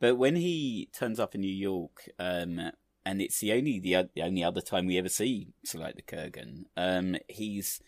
but 0.01 0.17
when 0.17 0.37
he 0.37 0.89
turns 0.93 1.21
up 1.21 1.35
in 1.35 1.41
new 1.41 1.49
york 1.49 2.09
um 2.19 2.71
and 3.07 3.23
it's 3.23 3.40
the 3.40 3.53
only 3.53 3.81
the, 3.81 4.11
the 4.14 4.23
only 4.23 4.45
other 4.45 4.61
time 4.61 4.87
we 4.87 4.99
ever 4.99 5.09
see 5.09 5.49
like 5.75 5.97
the 5.97 6.03
kurgan 6.03 6.64
um 6.77 7.16
he's 7.29 7.81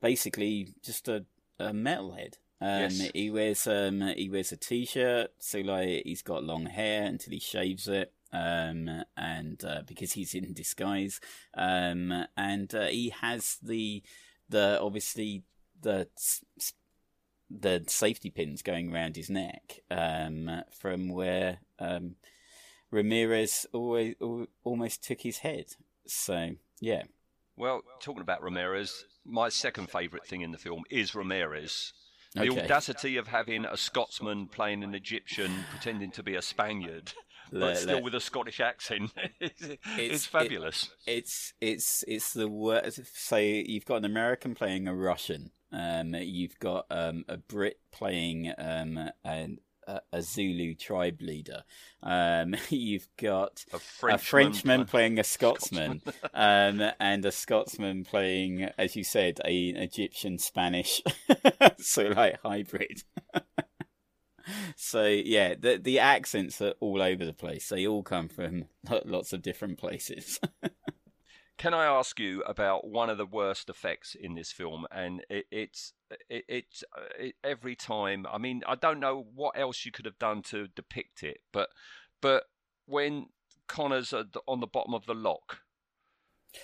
basically 0.00 0.74
just 0.84 1.08
a, 1.08 1.24
a 1.58 1.72
metalhead. 1.72 2.34
Um, 2.60 2.80
Yes. 2.80 3.10
He 3.12 3.30
wears 3.30 3.66
um, 3.66 4.00
he 4.16 4.28
wears 4.30 4.52
a 4.52 4.56
t-shirt, 4.56 5.30
so 5.38 5.58
like 5.58 6.02
he's 6.04 6.22
got 6.22 6.44
long 6.44 6.66
hair 6.66 7.04
until 7.04 7.32
he 7.32 7.40
shaves 7.40 7.86
it, 7.88 8.12
um, 8.32 9.04
and 9.16 9.62
uh, 9.64 9.82
because 9.86 10.12
he's 10.12 10.34
in 10.34 10.54
disguise, 10.54 11.20
um, 11.54 12.24
and 12.36 12.74
uh, 12.74 12.86
he 12.86 13.10
has 13.20 13.58
the 13.62 14.02
the 14.48 14.80
obviously 14.80 15.42
the 15.82 16.08
the 17.50 17.84
safety 17.86 18.30
pins 18.30 18.62
going 18.62 18.92
around 18.92 19.16
his 19.16 19.30
neck 19.30 19.80
um, 19.90 20.62
from 20.80 21.10
where 21.10 21.58
um, 21.78 22.16
Ramirez 22.90 23.66
always 23.72 24.14
al- 24.20 24.46
almost 24.64 25.02
took 25.04 25.20
his 25.20 25.38
head. 25.38 25.66
So 26.06 26.50
yeah, 26.80 27.04
Well, 27.56 27.82
talking 28.00 28.22
about 28.22 28.42
Ramirez, 28.42 29.04
my 29.24 29.48
second 29.48 29.90
favourite 29.90 30.26
thing 30.26 30.42
in 30.42 30.52
the 30.52 30.58
film 30.58 30.84
is 30.90 31.14
Ramirez. 31.14 31.92
The 32.34 32.50
Okay. 32.50 32.64
audacity 32.64 33.16
of 33.16 33.28
having 33.28 33.64
a 33.64 33.76
Scotsman 33.78 34.48
playing 34.48 34.84
an 34.84 34.94
Egyptian 34.94 35.64
pretending 35.70 36.10
to 36.12 36.22
be 36.22 36.34
a 36.34 36.42
Spaniard, 36.42 37.12
but 37.50 37.78
still 37.78 37.96
le- 37.98 38.02
with 38.02 38.14
a 38.14 38.20
Scottish 38.20 38.60
accent. 38.60 39.10
it's, 39.40 39.62
It's- 39.98 40.26
fabulous. 40.26 40.90
It's 41.06 41.54
it's 41.62 42.04
it's 42.06 42.34
the 42.34 42.48
worst. 42.48 43.00
So 43.16 43.36
you've 43.38 43.86
got 43.86 43.96
an 43.96 44.04
American 44.04 44.54
playing 44.54 44.86
a 44.86 44.94
Russian. 44.94 45.50
Um, 45.72 46.14
you've 46.14 46.58
got 46.58 46.86
um, 46.90 47.24
a 47.28 47.38
Brit 47.38 47.80
playing 47.90 48.52
um, 48.58 49.10
an, 49.24 49.58
a, 49.86 50.00
a 50.12 50.22
Zulu 50.22 50.74
tribe 50.74 51.20
leader. 51.20 51.64
Um, 52.02 52.54
you've 52.68 53.08
got 53.16 53.64
A 53.72 53.76
a 53.76 53.78
Frenchman 53.78 54.18
Frenchman 54.18 54.78
play- 54.84 54.90
playing 54.90 55.18
a 55.18 55.24
Scotsman, 55.24 56.02
um, 56.34 56.82
and 57.00 57.24
a 57.24 57.32
Scotsman 57.32 58.04
playing, 58.04 58.70
as 58.78 58.96
you 58.96 59.04
said, 59.04 59.40
a 59.44 59.70
an 59.70 59.76
Egyptian 59.76 60.38
Spanish, 60.38 61.02
so 61.78 62.04
like 62.08 62.40
hybrid. 62.42 63.02
so 64.76 65.06
yeah, 65.06 65.54
the 65.58 65.78
the 65.78 65.98
accents 65.98 66.60
are 66.60 66.74
all 66.80 67.02
over 67.02 67.24
the 67.24 67.32
place. 67.32 67.68
They 67.68 67.86
all 67.86 68.02
come 68.02 68.28
from 68.28 68.66
lots 69.04 69.32
of 69.32 69.42
different 69.42 69.78
places. 69.78 70.38
Can 71.58 71.72
I 71.72 71.86
ask 71.86 72.20
you 72.20 72.42
about 72.42 72.86
one 72.86 73.08
of 73.08 73.16
the 73.16 73.24
worst 73.26 73.70
effects 73.70 74.14
in 74.14 74.34
this 74.34 74.52
film? 74.52 74.86
And 74.90 75.24
it, 75.30 75.46
it's 75.50 75.94
it, 76.28 76.44
it's 76.48 76.84
uh, 76.96 77.02
it, 77.18 77.34
every 77.42 77.74
time. 77.74 78.26
I 78.30 78.38
mean, 78.38 78.62
I 78.66 78.74
don't 78.74 79.00
know 79.00 79.26
what 79.34 79.58
else 79.58 79.84
you 79.86 79.92
could 79.92 80.04
have 80.04 80.18
done 80.18 80.42
to 80.44 80.68
depict 80.68 81.22
it, 81.22 81.38
but 81.52 81.70
but 82.20 82.44
when 82.84 83.26
Connor's 83.68 84.12
on 84.12 84.60
the 84.60 84.66
bottom 84.66 84.92
of 84.94 85.06
the 85.06 85.14
lock 85.14 85.60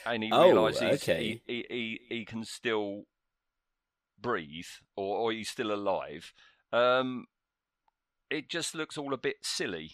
and 0.05 0.23
he 0.23 0.31
Oh, 0.31 0.51
realizes 0.51 1.03
okay. 1.03 1.23
he, 1.23 1.43
he, 1.47 1.67
he 1.69 2.01
he 2.09 2.25
can 2.25 2.45
still 2.45 3.05
breathe 4.21 4.67
or, 4.97 5.19
or 5.19 5.33
he's 5.33 5.51
still 5.51 5.73
alive, 5.73 6.33
um, 6.73 7.27
it 8.31 8.49
just 8.49 8.75
looks 8.75 8.97
all 8.99 9.13
a 9.15 9.19
bit 9.19 9.37
silly. 9.43 9.93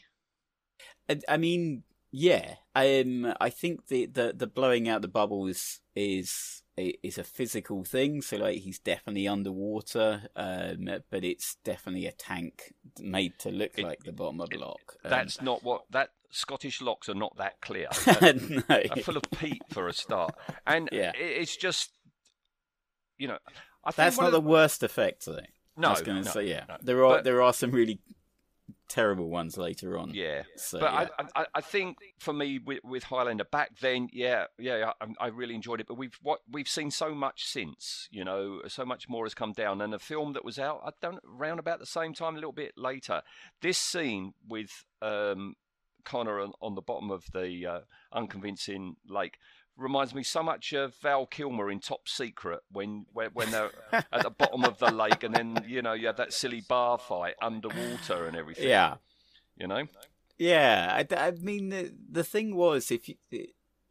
I, 1.09 1.21
I 1.29 1.37
mean, 1.37 1.85
yeah. 2.11 2.55
Um, 2.75 3.33
I 3.40 3.51
think 3.51 3.88
the, 3.88 4.07
the, 4.07 4.33
the 4.37 4.47
blowing 4.47 4.88
out 4.88 5.03
the 5.03 5.09
bubbles 5.09 5.81
is 5.94 6.62
is 6.77 7.18
a 7.18 7.25
physical 7.25 7.83
thing. 7.83 8.23
So 8.23 8.37
like 8.37 8.59
he's 8.59 8.79
definitely 8.79 9.27
underwater, 9.27 10.29
um, 10.37 10.88
but 11.11 11.25
it's 11.25 11.57
definitely 11.64 12.07
a 12.07 12.12
tank 12.12 12.73
made 13.01 13.33
to 13.40 13.51
look 13.51 13.77
It- 13.79 13.85
like 13.85 14.05
the 14.05 14.12
bottom 14.12 14.40
of 14.40 14.51
the 14.51 14.59
lock. 14.59 14.97
Um, 15.05 15.11
That's 15.11 15.42
not 15.42 15.64
what 15.64 15.83
that 15.90 16.11
Scottish 16.31 16.81
locks 16.81 17.09
are 17.09 17.14
not 17.14 17.37
that 17.38 17.61
clear. 17.61 17.88
no. 18.07 18.62
are 18.71 19.03
full 19.03 19.16
of 19.16 19.23
peat 19.38 19.62
for 19.71 19.88
a 19.88 19.92
start, 19.92 20.35
and 20.66 20.88
Yeah. 20.92 21.12
it's 21.16 21.57
just 21.57 21.90
you 23.18 23.27
know. 23.29 23.38
I 23.85 23.90
think 23.90 23.97
That's 23.97 24.18
not 24.18 24.27
of 24.27 24.33
the 24.33 24.40
worst 24.40 24.83
effect, 24.83 25.25
though. 25.25 25.40
No, 25.77 25.88
I 25.88 25.90
was 25.92 26.03
going 26.03 26.18
to 26.18 26.25
no, 26.25 26.31
say 26.31 26.49
yeah. 26.49 26.64
no. 26.68 26.77
There 26.83 27.05
are 27.05 27.16
But- 27.16 27.25
there 27.25 27.40
are 27.42 27.53
some 27.55 27.71
really 27.71 28.01
terrible 28.88 29.29
ones 29.29 29.57
later 29.57 29.98
on. 29.98 30.12
Yeah, 30.14 30.42
So, 30.57 30.81
but 30.81 30.92
yeah. 30.92 31.07
I, 31.18 31.42
I, 31.42 31.46
I 31.57 31.61
think 31.61 31.98
for 32.18 32.33
me 32.33 32.59
with, 32.59 32.81
with 32.83 33.05
Highlander 33.05 33.44
back 33.44 33.79
then, 33.81 34.09
yeah, 34.12 34.46
yeah, 34.59 34.92
I, 35.01 35.07
I 35.20 35.27
really 35.29 35.55
enjoyed 35.55 35.81
it. 35.81 35.87
But 35.87 35.98
we've 35.98 36.18
what 36.22 36.40
we've 36.51 36.68
seen 36.68 36.90
so 36.90 37.14
much 37.14 37.46
since, 37.46 38.09
you 38.11 38.24
know, 38.24 38.62
so 38.68 38.85
much 38.85 39.09
more 39.09 39.24
has 39.24 39.35
come 39.35 39.53
down. 39.53 39.81
And 39.81 39.94
a 39.94 39.98
film 39.98 40.33
that 40.33 40.44
was 40.44 40.59
out, 40.59 40.81
I 40.85 40.90
don't 41.01 41.20
around 41.38 41.59
about 41.59 41.79
the 41.79 41.87
same 41.87 42.14
time, 42.14 42.35
a 42.35 42.38
little 42.38 42.53
bit 42.53 42.72
later. 42.77 43.22
This 43.61 43.79
scene 43.79 44.35
with 44.46 44.85
um, 45.03 45.55
Connor 46.05 46.40
on, 46.40 46.53
on 46.61 46.74
the 46.74 46.83
bottom 46.83 47.11
of 47.11 47.24
the 47.33 47.66
uh, 47.66 47.81
unconvincing 48.12 48.96
lake 49.07 49.38
reminds 49.79 50.14
me 50.14 50.23
so 50.23 50.43
much 50.43 50.73
of 50.73 50.95
Val 50.97 51.27
Kilmer 51.27 51.71
in 51.71 51.81
Top 51.81 52.09
Secret 52.09 52.61
when 52.73 53.07
when, 53.12 53.31
when 53.33 53.51
they're 53.51 53.71
at 53.93 54.23
the 54.23 54.31
bottom 54.31 54.64
of 54.64 54.79
the 54.79 54.91
lake 54.91 55.23
and 55.23 55.35
then 55.35 55.64
you 55.67 55.83
know 55.83 55.93
you 55.93 56.07
have 56.07 56.17
that 56.17 56.33
silly 56.33 56.62
bar 56.69 56.99
fight 56.99 57.35
underwater 57.41 58.27
and 58.27 58.37
everything. 58.37 58.69
yeah. 58.69 58.97
you 59.57 59.67
know. 59.67 59.85
Yeah, 60.38 61.03
I, 61.11 61.17
I 61.17 61.31
mean 61.33 61.71
the 61.71 61.93
the 62.11 62.25
thing 62.25 62.55
was 62.55 62.91
if 62.91 63.09
you, 63.09 63.17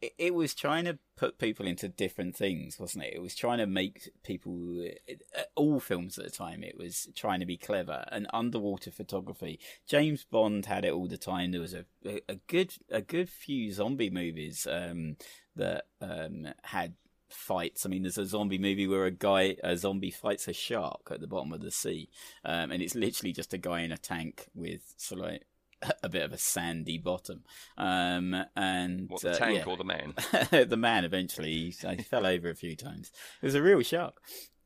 it, 0.00 0.34
was 0.34 0.54
trying 0.54 0.84
to 0.84 0.98
put 1.16 1.38
people 1.38 1.66
into 1.66 1.88
different 1.88 2.36
things, 2.36 2.78
wasn't 2.78 3.04
it? 3.04 3.14
It 3.14 3.22
was 3.22 3.34
trying 3.34 3.58
to 3.58 3.66
make 3.66 4.10
people 4.22 4.86
uh, 5.08 5.42
all 5.56 5.80
films 5.80 6.18
at 6.18 6.24
the 6.24 6.30
time. 6.30 6.62
It 6.62 6.78
was 6.78 7.08
trying 7.16 7.40
to 7.40 7.46
be 7.46 7.56
clever 7.56 8.04
and 8.12 8.26
underwater 8.32 8.90
photography. 8.90 9.58
James 9.86 10.24
Bond 10.24 10.66
had 10.66 10.84
it 10.84 10.92
all 10.92 11.08
the 11.08 11.18
time. 11.18 11.52
There 11.52 11.60
was 11.60 11.74
a 11.74 11.84
a, 12.04 12.20
a 12.28 12.34
good 12.46 12.74
a 12.90 13.00
good 13.00 13.28
few 13.28 13.72
zombie 13.72 14.10
movies 14.10 14.66
um, 14.70 15.16
that 15.56 15.86
um, 16.00 16.48
had 16.62 16.94
fights. 17.28 17.84
I 17.84 17.88
mean, 17.88 18.02
there's 18.02 18.18
a 18.18 18.26
zombie 18.26 18.58
movie 18.58 18.86
where 18.86 19.04
a 19.04 19.10
guy, 19.10 19.56
a 19.62 19.76
zombie 19.76 20.10
fights 20.10 20.48
a 20.48 20.52
shark 20.52 21.08
at 21.10 21.20
the 21.20 21.26
bottom 21.26 21.52
of 21.52 21.60
the 21.60 21.70
sea, 21.70 22.08
um, 22.44 22.70
and 22.70 22.82
it's 22.82 22.94
literally 22.94 23.32
just 23.32 23.52
a 23.52 23.58
guy 23.58 23.80
in 23.80 23.92
a 23.92 23.98
tank 23.98 24.46
with 24.54 24.94
sort 24.96 25.20
of 25.20 25.26
like 25.26 25.46
a 26.02 26.08
bit 26.08 26.22
of 26.22 26.32
a 26.32 26.38
sandy 26.38 26.98
bottom. 26.98 27.44
Um, 27.76 28.34
and 28.56 29.08
What 29.08 29.22
the 29.22 29.32
uh, 29.32 29.36
tank 29.36 29.58
yeah. 29.58 29.64
or 29.64 29.76
the 29.76 29.84
man? 29.84 30.14
the 30.50 30.76
man 30.76 31.04
eventually 31.04 31.70
he, 31.70 31.74
he 31.96 32.02
fell 32.02 32.26
over 32.26 32.50
a 32.50 32.54
few 32.54 32.76
times. 32.76 33.10
It 33.42 33.46
was 33.46 33.54
a 33.54 33.62
real 33.62 33.82
shark. 33.82 34.20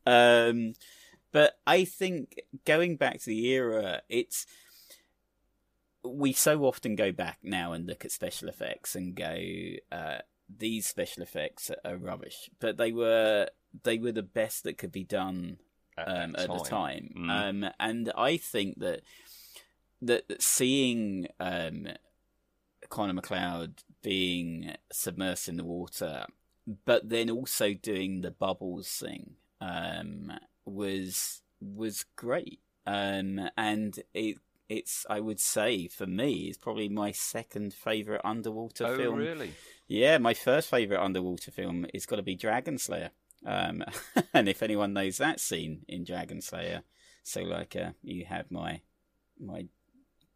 Um, 0.06 0.74
but 1.32 1.54
I 1.66 1.84
think 1.84 2.40
going 2.64 2.96
back 2.96 3.20
to 3.20 3.26
the 3.26 3.46
era, 3.48 4.02
it's 4.08 4.46
we 6.04 6.32
so 6.32 6.64
often 6.64 6.96
go 6.96 7.12
back 7.12 7.38
now 7.42 7.72
and 7.72 7.86
look 7.86 8.04
at 8.04 8.10
special 8.10 8.48
effects 8.48 8.96
and 8.96 9.14
go, 9.14 9.36
uh, 9.92 10.18
these 10.54 10.86
special 10.86 11.22
effects 11.22 11.70
are 11.84 11.96
rubbish, 11.96 12.50
but 12.60 12.76
they 12.76 12.92
were 12.92 13.48
they 13.84 13.98
were 13.98 14.12
the 14.12 14.22
best 14.22 14.64
that 14.64 14.76
could 14.76 14.92
be 14.92 15.04
done 15.04 15.58
At 15.96 16.08
um, 16.08 16.36
at 16.36 16.48
the 16.48 16.58
time. 16.58 16.64
time. 16.64 17.14
Mm. 17.16 17.30
Um, 17.64 17.70
and 17.80 18.12
I 18.16 18.36
think 18.36 18.80
that 18.80 19.00
that 20.02 20.28
that 20.28 20.42
seeing 20.42 21.28
um, 21.40 21.88
Connor 22.88 23.14
MacLeod 23.14 23.82
being 24.02 24.74
submersed 24.92 25.48
in 25.48 25.56
the 25.56 25.64
water, 25.64 26.26
but 26.84 27.08
then 27.08 27.30
also 27.30 27.72
doing 27.72 28.20
the 28.20 28.30
bubbles 28.30 28.88
thing 28.88 29.36
um, 29.60 30.32
was 30.64 31.42
was 31.60 32.04
great. 32.16 32.60
Um, 32.86 33.48
and 33.56 33.98
it 34.12 34.38
it's 34.68 35.06
I 35.08 35.20
would 35.20 35.40
say 35.40 35.88
for 35.88 36.06
me 36.06 36.48
is 36.48 36.58
probably 36.58 36.88
my 36.88 37.12
second 37.12 37.72
favorite 37.72 38.22
underwater 38.24 38.86
oh, 38.86 38.96
film. 38.96 39.16
really? 39.16 39.52
Yeah, 39.86 40.18
my 40.18 40.34
first 40.34 40.68
favorite 40.68 41.02
underwater 41.02 41.50
film 41.50 41.86
is 41.92 42.06
got 42.06 42.16
to 42.16 42.22
be 42.22 42.34
Dragon 42.34 42.78
Slayer. 42.78 43.10
Um, 43.44 43.84
and 44.34 44.48
if 44.48 44.62
anyone 44.62 44.92
knows 44.92 45.18
that 45.18 45.40
scene 45.40 45.84
in 45.88 46.04
Dragon 46.04 46.40
Slayer, 46.40 46.82
so 47.22 47.42
like 47.42 47.76
uh, 47.76 47.90
you 48.02 48.24
have 48.24 48.50
my 48.50 48.80
my 49.38 49.66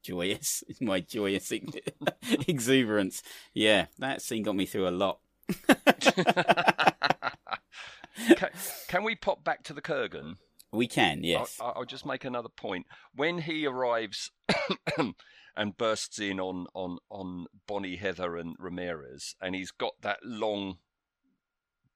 joyous 0.06 0.62
my 0.80 1.00
joyous 1.00 1.52
exuberance. 2.48 3.22
Yeah, 3.54 3.86
that 3.98 4.22
scene 4.22 4.42
got 4.42 4.56
me 4.56 4.66
through 4.66 4.88
a 4.88 4.90
lot. 4.90 5.18
can, 8.36 8.50
can 8.88 9.04
we 9.04 9.14
pop 9.14 9.44
back 9.44 9.62
to 9.64 9.72
the 9.72 9.82
Kurgan? 9.82 10.36
We 10.72 10.86
can, 10.86 11.22
yes. 11.22 11.58
I'll, 11.60 11.74
I'll 11.76 11.84
just 11.84 12.06
make 12.06 12.24
another 12.24 12.48
point. 12.48 12.86
When 13.14 13.38
he 13.38 13.66
arrives 13.66 14.30
and 15.56 15.76
bursts 15.76 16.18
in 16.18 16.40
on, 16.40 16.66
on, 16.74 16.98
on 17.08 17.46
Bonnie, 17.66 17.96
Heather, 17.96 18.36
and 18.36 18.56
Ramirez, 18.58 19.36
and 19.40 19.54
he's 19.54 19.70
got 19.70 19.92
that 20.02 20.18
long, 20.24 20.78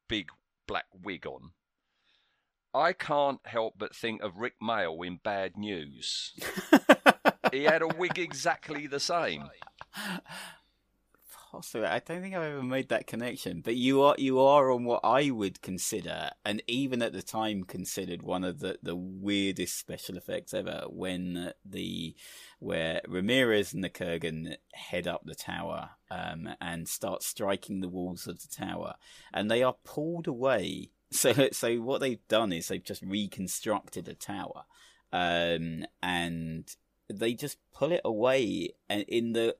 big 0.08 0.28
black 0.66 0.86
wig 0.94 1.26
on, 1.26 1.50
I 2.72 2.92
can't 2.92 3.40
help 3.44 3.74
but 3.76 3.94
think 3.94 4.22
of 4.22 4.36
Rik 4.36 4.54
Mayall 4.62 5.04
in 5.04 5.18
Bad 5.22 5.56
News. 5.56 6.32
He 7.52 7.64
had 7.64 7.82
a 7.82 7.88
wig 7.88 8.18
exactly 8.18 8.86
the 8.86 9.00
same. 9.00 9.50
Possibly, 11.50 11.88
I 11.88 11.98
don't 11.98 12.22
think 12.22 12.36
I've 12.36 12.44
ever 12.44 12.62
made 12.62 12.90
that 12.90 13.08
connection. 13.08 13.60
But 13.60 13.74
you 13.74 14.02
are 14.02 14.14
you 14.18 14.38
are 14.38 14.70
on 14.70 14.84
what 14.84 15.00
I 15.02 15.30
would 15.30 15.60
consider, 15.62 16.30
and 16.44 16.62
even 16.68 17.02
at 17.02 17.12
the 17.12 17.22
time 17.22 17.64
considered 17.64 18.22
one 18.22 18.44
of 18.44 18.60
the, 18.60 18.78
the 18.84 18.94
weirdest 18.94 19.76
special 19.76 20.16
effects 20.16 20.54
ever. 20.54 20.84
When 20.88 21.52
the 21.64 22.14
where 22.60 23.00
Ramirez 23.08 23.72
and 23.72 23.82
the 23.82 23.90
Kurgan 23.90 24.58
head 24.74 25.08
up 25.08 25.22
the 25.24 25.34
tower 25.34 25.90
um, 26.08 26.50
and 26.60 26.86
start 26.86 27.24
striking 27.24 27.80
the 27.80 27.88
walls 27.88 28.28
of 28.28 28.40
the 28.40 28.48
tower, 28.48 28.94
and 29.34 29.50
they 29.50 29.64
are 29.64 29.74
pulled 29.84 30.28
away. 30.28 30.92
So 31.10 31.48
so 31.50 31.78
what 31.78 32.00
they've 32.00 32.28
done 32.28 32.52
is 32.52 32.68
they've 32.68 32.84
just 32.84 33.02
reconstructed 33.02 34.06
a 34.06 34.14
tower, 34.14 34.66
um, 35.12 35.84
and 36.00 36.72
they 37.18 37.34
just 37.34 37.58
pull 37.72 37.92
it 37.92 38.02
away, 38.04 38.70
and 38.88 39.02
in 39.08 39.32
the 39.32 39.56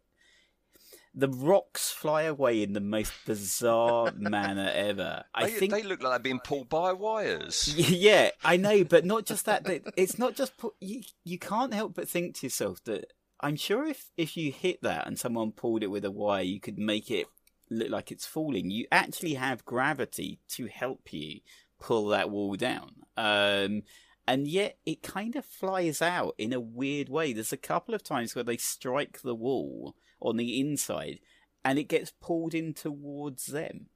the 1.13 1.29
rocks 1.29 1.91
fly 1.91 2.23
away 2.23 2.63
in 2.63 2.73
the 2.73 2.81
most 2.81 3.13
bizarre 3.27 4.13
manner 4.17 4.71
ever. 4.73 5.25
I 5.35 5.47
they, 5.47 5.51
think 5.51 5.73
they 5.73 5.83
look 5.83 6.03
like 6.03 6.13
they're 6.13 6.19
being 6.21 6.41
pulled 6.41 6.69
by 6.69 6.93
wires. 6.93 7.75
yeah, 7.77 8.31
I 8.45 8.57
know, 8.57 8.85
but 8.85 9.05
not 9.05 9.27
just 9.27 9.47
that. 9.47 9.65
that 9.65 9.93
it's 9.97 10.19
not 10.19 10.35
just 10.35 10.53
you. 10.81 11.03
You 11.25 11.39
can't 11.39 11.75
help 11.75 11.95
but 11.95 12.09
think 12.09 12.37
to 12.37 12.47
yourself 12.47 12.83
that 12.85 13.13
I'm 13.41 13.57
sure 13.57 13.87
if 13.87 14.11
if 14.17 14.37
you 14.37 14.53
hit 14.53 14.83
that 14.83 15.07
and 15.07 15.19
someone 15.19 15.53
pulled 15.53 15.83
it 15.83 15.91
with 15.91 16.05
a 16.05 16.11
wire, 16.11 16.43
you 16.43 16.61
could 16.61 16.79
make 16.79 17.11
it 17.11 17.27
look 17.71 17.91
like 17.91 18.13
it's 18.13 18.27
falling. 18.27 18.71
You 18.71 18.87
actually 18.93 19.35
have 19.35 19.65
gravity 19.65 20.41
to 20.51 20.67
help 20.67 21.13
you 21.13 21.41
pull 21.81 22.09
that 22.09 22.31
wall 22.31 22.55
down. 22.55 22.91
Um, 23.17 23.83
and 24.31 24.47
yet 24.47 24.79
it 24.87 25.03
kind 25.03 25.35
of 25.35 25.45
flies 25.45 26.01
out 26.01 26.37
in 26.39 26.53
a 26.53 26.61
weird 26.61 27.09
way. 27.09 27.33
There's 27.33 27.53
a 27.53 27.57
couple 27.57 27.97
of 27.97 28.05
times 28.05 28.33
where 28.33 28.45
they 28.45 28.57
strike 28.57 29.23
the 29.23 29.35
wall 29.35 29.97
on 30.23 30.37
the 30.37 30.61
inside 30.61 31.19
and 31.65 31.81
it 31.81 31.89
gets 31.89 32.13
pulled 32.21 32.55
in 32.55 32.73
towards 32.73 33.47
them. 33.47 33.87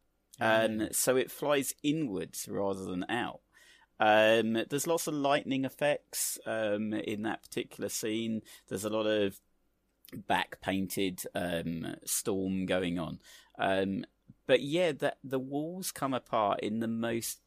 Um, 0.41 0.89
so 0.91 1.15
it 1.15 1.31
flies 1.31 1.73
inwards 1.85 2.49
rather 2.51 2.85
than 2.85 3.09
out. 3.09 3.43
Um, 4.01 4.59
there's 4.69 4.89
lots 4.89 5.07
of 5.07 5.15
lightning 5.15 5.65
effects 5.65 6.37
um, 6.47 6.93
in 6.93 7.23
that 7.23 7.45
particular 7.45 7.89
scene. 7.89 8.43
There's 8.69 8.85
a 8.85 8.91
lot 8.91 9.07
of 9.07 9.39
back 10.27 10.61
painted 10.61 11.23
um, 11.37 11.95
storm 12.05 12.67
going 12.67 12.99
on. 12.99 13.21
Um, 13.57 14.05
but 14.49 14.63
yeah, 14.63 14.91
that 14.91 15.19
the 15.23 15.39
walls 15.39 15.93
come 15.93 16.13
apart 16.13 16.59
in 16.59 16.81
the 16.81 16.89
most. 16.89 17.39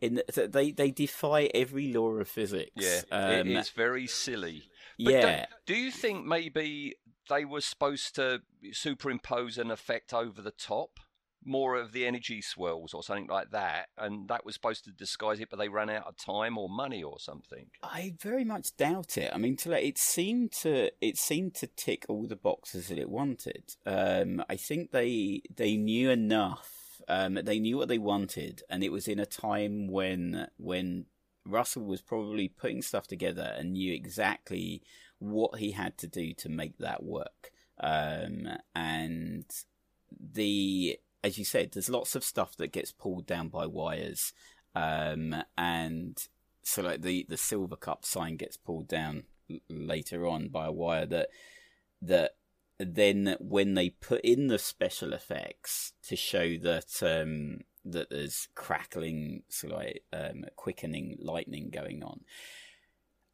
In 0.00 0.14
the, 0.16 0.48
they 0.48 0.70
they 0.70 0.90
defy 0.90 1.50
every 1.54 1.92
law 1.92 2.10
of 2.10 2.28
physics. 2.28 2.70
Yeah, 2.76 3.00
Um, 3.10 3.30
it 3.32 3.46
is 3.48 3.70
very 3.70 4.06
silly. 4.06 4.64
But 4.98 5.12
yeah. 5.12 5.20
don't- 5.22 5.46
do 5.66 5.74
you 5.74 5.90
think 5.90 6.24
maybe 6.24 6.94
they 7.28 7.44
were 7.44 7.60
supposed 7.60 8.14
to 8.16 8.42
superimpose 8.72 9.58
an 9.58 9.70
effect 9.70 10.14
over 10.14 10.40
the 10.42 10.50
top? 10.52 11.00
More 11.44 11.76
of 11.76 11.92
the 11.92 12.04
energy 12.04 12.42
swirls 12.42 12.92
or 12.92 13.02
something 13.02 13.28
like 13.28 13.50
that, 13.52 13.88
and 13.96 14.28
that 14.28 14.44
was 14.44 14.54
supposed 14.54 14.84
to 14.84 14.90
disguise 14.90 15.38
it, 15.40 15.48
but 15.48 15.56
they 15.58 15.68
ran 15.68 15.88
out 15.88 16.06
of 16.06 16.16
time 16.16 16.58
or 16.58 16.68
money 16.68 17.02
or 17.02 17.18
something. 17.20 17.70
I 17.82 18.14
very 18.20 18.44
much 18.44 18.76
doubt 18.76 19.16
it. 19.16 19.30
I 19.32 19.38
mean, 19.38 19.56
to 19.58 19.70
let 19.70 19.84
it 19.84 19.98
seemed 19.98 20.50
to 20.62 20.90
it 21.00 21.16
seemed 21.16 21.54
to 21.56 21.68
tick 21.68 22.04
all 22.08 22.26
the 22.26 22.36
boxes 22.36 22.88
that 22.88 22.98
it 22.98 23.08
wanted. 23.08 23.62
Um, 23.86 24.44
I 24.50 24.56
think 24.56 24.90
they 24.90 25.42
they 25.54 25.76
knew 25.76 26.10
enough. 26.10 26.77
Um, 27.08 27.40
they 27.42 27.58
knew 27.58 27.78
what 27.78 27.88
they 27.88 27.98
wanted, 27.98 28.62
and 28.68 28.84
it 28.84 28.92
was 28.92 29.08
in 29.08 29.18
a 29.18 29.26
time 29.26 29.88
when 29.88 30.48
when 30.58 31.06
Russell 31.46 31.84
was 31.84 32.02
probably 32.02 32.48
putting 32.48 32.82
stuff 32.82 33.06
together 33.06 33.54
and 33.56 33.72
knew 33.72 33.92
exactly 33.94 34.82
what 35.18 35.58
he 35.58 35.72
had 35.72 35.96
to 35.98 36.06
do 36.06 36.34
to 36.34 36.48
make 36.48 36.78
that 36.78 37.02
work. 37.02 37.50
Um, 37.80 38.48
and 38.74 39.44
the 40.20 40.98
as 41.24 41.38
you 41.38 41.44
said, 41.44 41.72
there's 41.72 41.88
lots 41.88 42.14
of 42.14 42.22
stuff 42.22 42.56
that 42.58 42.72
gets 42.72 42.92
pulled 42.92 43.26
down 43.26 43.48
by 43.48 43.66
wires, 43.66 44.32
um, 44.74 45.34
and 45.56 46.18
so 46.62 46.82
like 46.82 47.02
the 47.02 47.24
the 47.28 47.38
silver 47.38 47.76
cup 47.76 48.04
sign 48.04 48.36
gets 48.36 48.56
pulled 48.56 48.88
down 48.88 49.24
later 49.70 50.26
on 50.26 50.48
by 50.48 50.66
a 50.66 50.72
wire 50.72 51.06
that 51.06 51.28
that 52.02 52.32
then 52.78 53.36
when 53.40 53.74
they 53.74 53.90
put 53.90 54.20
in 54.22 54.46
the 54.48 54.58
special 54.58 55.12
effects 55.12 55.92
to 56.02 56.14
show 56.16 56.56
that 56.58 57.02
um 57.02 57.60
that 57.84 58.10
there's 58.10 58.48
crackling 58.54 59.42
so 59.48 59.68
like 59.68 60.02
um 60.12 60.44
quickening 60.56 61.16
lightning 61.20 61.70
going 61.70 62.02
on 62.02 62.20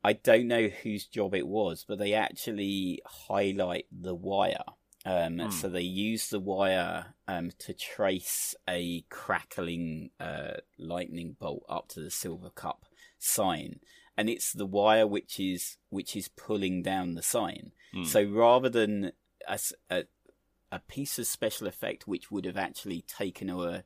i 0.03 0.12
don't 0.12 0.47
know 0.49 0.68
whose 0.68 1.07
job 1.07 1.34
it 1.34 1.47
was 1.47 1.84
but 1.86 1.99
they 1.99 2.12
actually 2.14 3.01
highlight 3.07 3.86
the 3.90 4.14
wire. 4.14 4.64
Um, 5.07 5.38
So 5.51 5.68
they 5.68 5.82
use 5.82 6.28
the 6.30 6.40
wire 6.40 7.14
um, 7.28 7.51
to 7.59 7.74
trace 7.74 8.55
a 8.66 9.03
crackling 9.11 10.11
uh, 10.18 10.55
lightning 10.78 11.36
bolt 11.38 11.64
up 11.68 11.88
to 11.88 12.01
the 12.01 12.11
silver 12.11 12.49
cup 12.49 12.86
sign, 13.18 13.80
and 14.16 14.30
it's 14.30 14.51
the 14.55 14.64
wire 14.64 15.07
which 15.07 15.38
is 15.38 15.76
which 15.90 16.16
is 16.16 16.28
pulling 16.28 16.82
down 16.82 17.14
the 17.16 17.22
sign. 17.22 17.72
So 18.07 18.22
rather 18.24 18.70
than 18.70 19.12
a, 19.49 19.59
a 19.90 20.05
a 20.72 20.78
piece 20.80 21.18
of 21.18 21.26
special 21.26 21.66
effect 21.68 22.09
which 22.09 22.30
would 22.30 22.45
have 22.45 22.57
actually 22.57 23.03
taken 23.03 23.49
a 23.49 23.84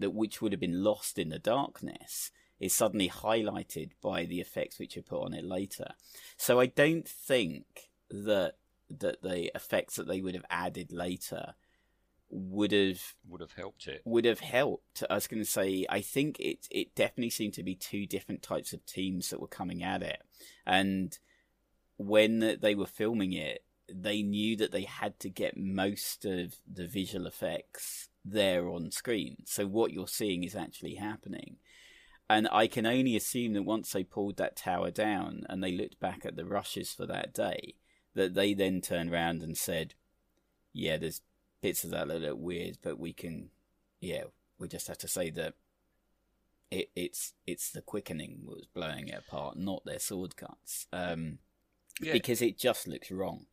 that 0.00 0.10
which 0.10 0.42
would 0.42 0.52
have 0.52 0.60
been 0.60 0.82
lost 0.82 1.18
in 1.18 1.28
the 1.28 1.38
darkness 1.38 2.30
is 2.58 2.74
suddenly 2.74 3.08
highlighted 3.08 3.90
by 4.02 4.24
the 4.24 4.40
effects 4.40 4.78
which 4.78 4.96
are 4.96 5.02
put 5.02 5.22
on 5.22 5.34
it 5.34 5.44
later. 5.44 5.94
So 6.36 6.58
I 6.60 6.66
don't 6.66 7.08
think 7.08 7.64
that 8.10 8.54
that 8.90 9.22
the 9.22 9.50
effects 9.54 9.96
that 9.96 10.06
they 10.06 10.20
would 10.20 10.34
have 10.34 10.44
added 10.50 10.92
later 10.92 11.54
would 12.30 12.72
have 12.72 13.14
Would 13.28 13.40
have 13.40 13.52
helped 13.52 13.86
it. 13.86 14.02
would 14.04 14.24
have 14.24 14.40
helped. 14.40 15.04
I 15.08 15.14
was 15.14 15.26
going 15.26 15.42
to 15.42 15.48
say, 15.50 15.86
I 15.88 16.00
think 16.00 16.40
it 16.40 16.66
it 16.70 16.94
definitely 16.94 17.30
seemed 17.30 17.54
to 17.54 17.62
be 17.62 17.74
two 17.76 18.06
different 18.06 18.42
types 18.42 18.72
of 18.72 18.84
teams 18.86 19.30
that 19.30 19.40
were 19.40 19.46
coming 19.46 19.82
at 19.82 20.02
it, 20.02 20.22
and 20.66 21.16
when 21.96 22.58
they 22.60 22.74
were 22.74 22.86
filming 22.86 23.32
it, 23.32 23.63
they 23.92 24.22
knew 24.22 24.56
that 24.56 24.72
they 24.72 24.82
had 24.84 25.18
to 25.20 25.28
get 25.28 25.56
most 25.56 26.24
of 26.24 26.56
the 26.70 26.86
visual 26.86 27.26
effects 27.26 28.08
there 28.24 28.68
on 28.68 28.90
screen. 28.90 29.36
So 29.44 29.66
what 29.66 29.92
you're 29.92 30.08
seeing 30.08 30.44
is 30.44 30.56
actually 30.56 30.94
happening. 30.94 31.56
And 32.28 32.48
I 32.50 32.66
can 32.66 32.86
only 32.86 33.16
assume 33.16 33.52
that 33.52 33.64
once 33.64 33.92
they 33.92 34.02
pulled 34.02 34.38
that 34.38 34.56
tower 34.56 34.90
down 34.90 35.44
and 35.48 35.62
they 35.62 35.72
looked 35.72 36.00
back 36.00 36.24
at 36.24 36.36
the 36.36 36.46
rushes 36.46 36.92
for 36.92 37.04
that 37.06 37.34
day, 37.34 37.74
that 38.14 38.34
they 38.34 38.54
then 38.54 38.80
turned 38.80 39.12
around 39.12 39.42
and 39.42 39.58
said, 39.58 39.94
"Yeah, 40.72 40.96
there's 40.96 41.20
bits 41.60 41.84
of 41.84 41.90
that 41.90 42.08
that 42.08 42.20
look 42.20 42.38
weird, 42.38 42.78
but 42.82 42.98
we 42.98 43.12
can, 43.12 43.50
yeah, 44.00 44.24
we 44.58 44.68
just 44.68 44.88
have 44.88 44.98
to 44.98 45.08
say 45.08 45.28
that 45.30 45.54
it, 46.70 46.90
it's 46.96 47.34
it's 47.46 47.70
the 47.70 47.82
quickening 47.82 48.40
was 48.46 48.66
blowing 48.72 49.08
it 49.08 49.18
apart, 49.18 49.58
not 49.58 49.84
their 49.84 49.98
sword 49.98 50.36
cuts, 50.36 50.86
um, 50.92 51.38
Yeah. 52.00 52.12
because 52.12 52.40
it 52.40 52.56
just 52.56 52.88
looks 52.88 53.10
wrong." 53.10 53.46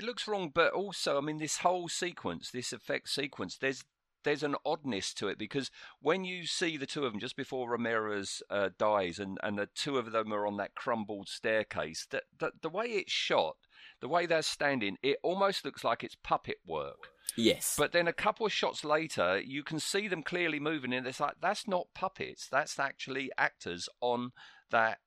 It 0.00 0.06
looks 0.06 0.26
wrong, 0.26 0.50
but 0.54 0.72
also, 0.72 1.18
I 1.18 1.20
mean, 1.20 1.36
this 1.36 1.58
whole 1.58 1.86
sequence, 1.86 2.50
this 2.50 2.72
effect 2.72 3.10
sequence, 3.10 3.58
there's 3.58 3.84
there's 4.24 4.42
an 4.42 4.56
oddness 4.64 5.12
to 5.12 5.28
it 5.28 5.36
because 5.36 5.70
when 6.00 6.24
you 6.24 6.46
see 6.46 6.78
the 6.78 6.86
two 6.86 7.04
of 7.04 7.12
them 7.12 7.20
just 7.20 7.36
before 7.36 7.68
Ramirez 7.68 8.42
uh, 8.48 8.70
dies, 8.78 9.18
and, 9.18 9.36
and 9.42 9.58
the 9.58 9.68
two 9.74 9.98
of 9.98 10.10
them 10.10 10.32
are 10.32 10.46
on 10.46 10.56
that 10.56 10.74
crumbled 10.74 11.28
staircase, 11.28 12.06
that 12.12 12.22
the, 12.38 12.52
the 12.62 12.70
way 12.70 12.86
it's 12.86 13.12
shot, 13.12 13.56
the 14.00 14.08
way 14.08 14.24
they're 14.24 14.40
standing, 14.40 14.96
it 15.02 15.18
almost 15.22 15.66
looks 15.66 15.84
like 15.84 16.02
it's 16.02 16.16
puppet 16.22 16.60
work. 16.66 17.10
Yes. 17.36 17.74
But 17.76 17.92
then 17.92 18.08
a 18.08 18.14
couple 18.14 18.46
of 18.46 18.52
shots 18.54 18.86
later, 18.86 19.38
you 19.38 19.62
can 19.62 19.80
see 19.80 20.08
them 20.08 20.22
clearly 20.22 20.60
moving, 20.60 20.94
and 20.94 21.06
it's 21.06 21.20
like 21.20 21.34
that's 21.42 21.68
not 21.68 21.88
puppets. 21.94 22.48
That's 22.50 22.78
actually 22.78 23.30
actors 23.36 23.86
on 24.00 24.30
that 24.70 25.00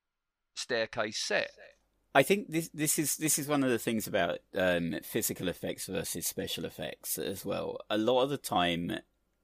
staircase 0.54 1.18
set. 1.18 1.50
I 2.16 2.24
think 2.24 2.51
this 2.51 2.70
this 2.74 2.99
is 2.99 3.18
this 3.18 3.39
is 3.39 3.47
one 3.47 3.64
of 3.64 3.70
the 3.72 3.80
things 3.80 4.07
about 4.07 4.39
um, 4.55 4.95
physical 5.03 5.47
effects 5.47 5.88
versus 5.88 6.28
special 6.28 6.66
effects 6.66 7.18
as 7.18 7.43
well. 7.45 7.80
A 7.89 7.97
lot 7.97 8.24
of 8.24 8.30
the 8.30 8.38
time, 8.38 8.99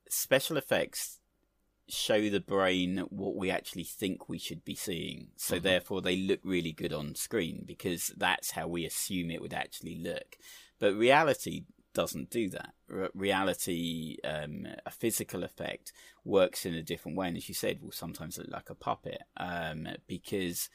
special 0.07 0.57
effects 0.57 1.19
show 1.87 2.29
the 2.29 2.39
brain 2.39 2.99
what 3.09 3.35
we 3.35 3.49
actually 3.49 3.83
think 3.83 4.29
we 4.29 4.37
should 4.37 4.63
be 4.63 4.75
seeing. 4.75 5.29
So 5.37 5.55
Mhm. 5.57 5.63
therefore, 5.63 6.01
they 6.01 6.17
look 6.17 6.41
really 6.43 6.71
good 6.71 6.93
on 6.93 7.15
screen 7.15 7.63
because 7.65 8.13
that's 8.15 8.51
how 8.51 8.67
we 8.67 8.85
assume 8.85 9.31
it 9.31 9.41
would 9.41 9.55
actually 9.55 9.95
look. 9.95 10.37
But 10.77 10.93
reality 10.93 11.65
doesn't 11.93 12.29
do 12.29 12.47
that. 12.49 12.75
Re- 12.87 13.09
reality, 13.15 14.17
um, 14.23 14.67
a 14.85 14.91
physical 14.91 15.43
effect, 15.43 15.91
works 16.23 16.63
in 16.63 16.75
a 16.75 16.83
different 16.83 17.17
way, 17.17 17.29
and 17.29 17.37
as 17.37 17.49
you 17.49 17.55
said, 17.55 17.81
will 17.81 17.91
sometimes 17.91 18.37
look 18.37 18.51
like 18.51 18.69
a 18.69 18.75
puppet 18.75 19.23
um, 19.37 19.87
because 20.05 20.69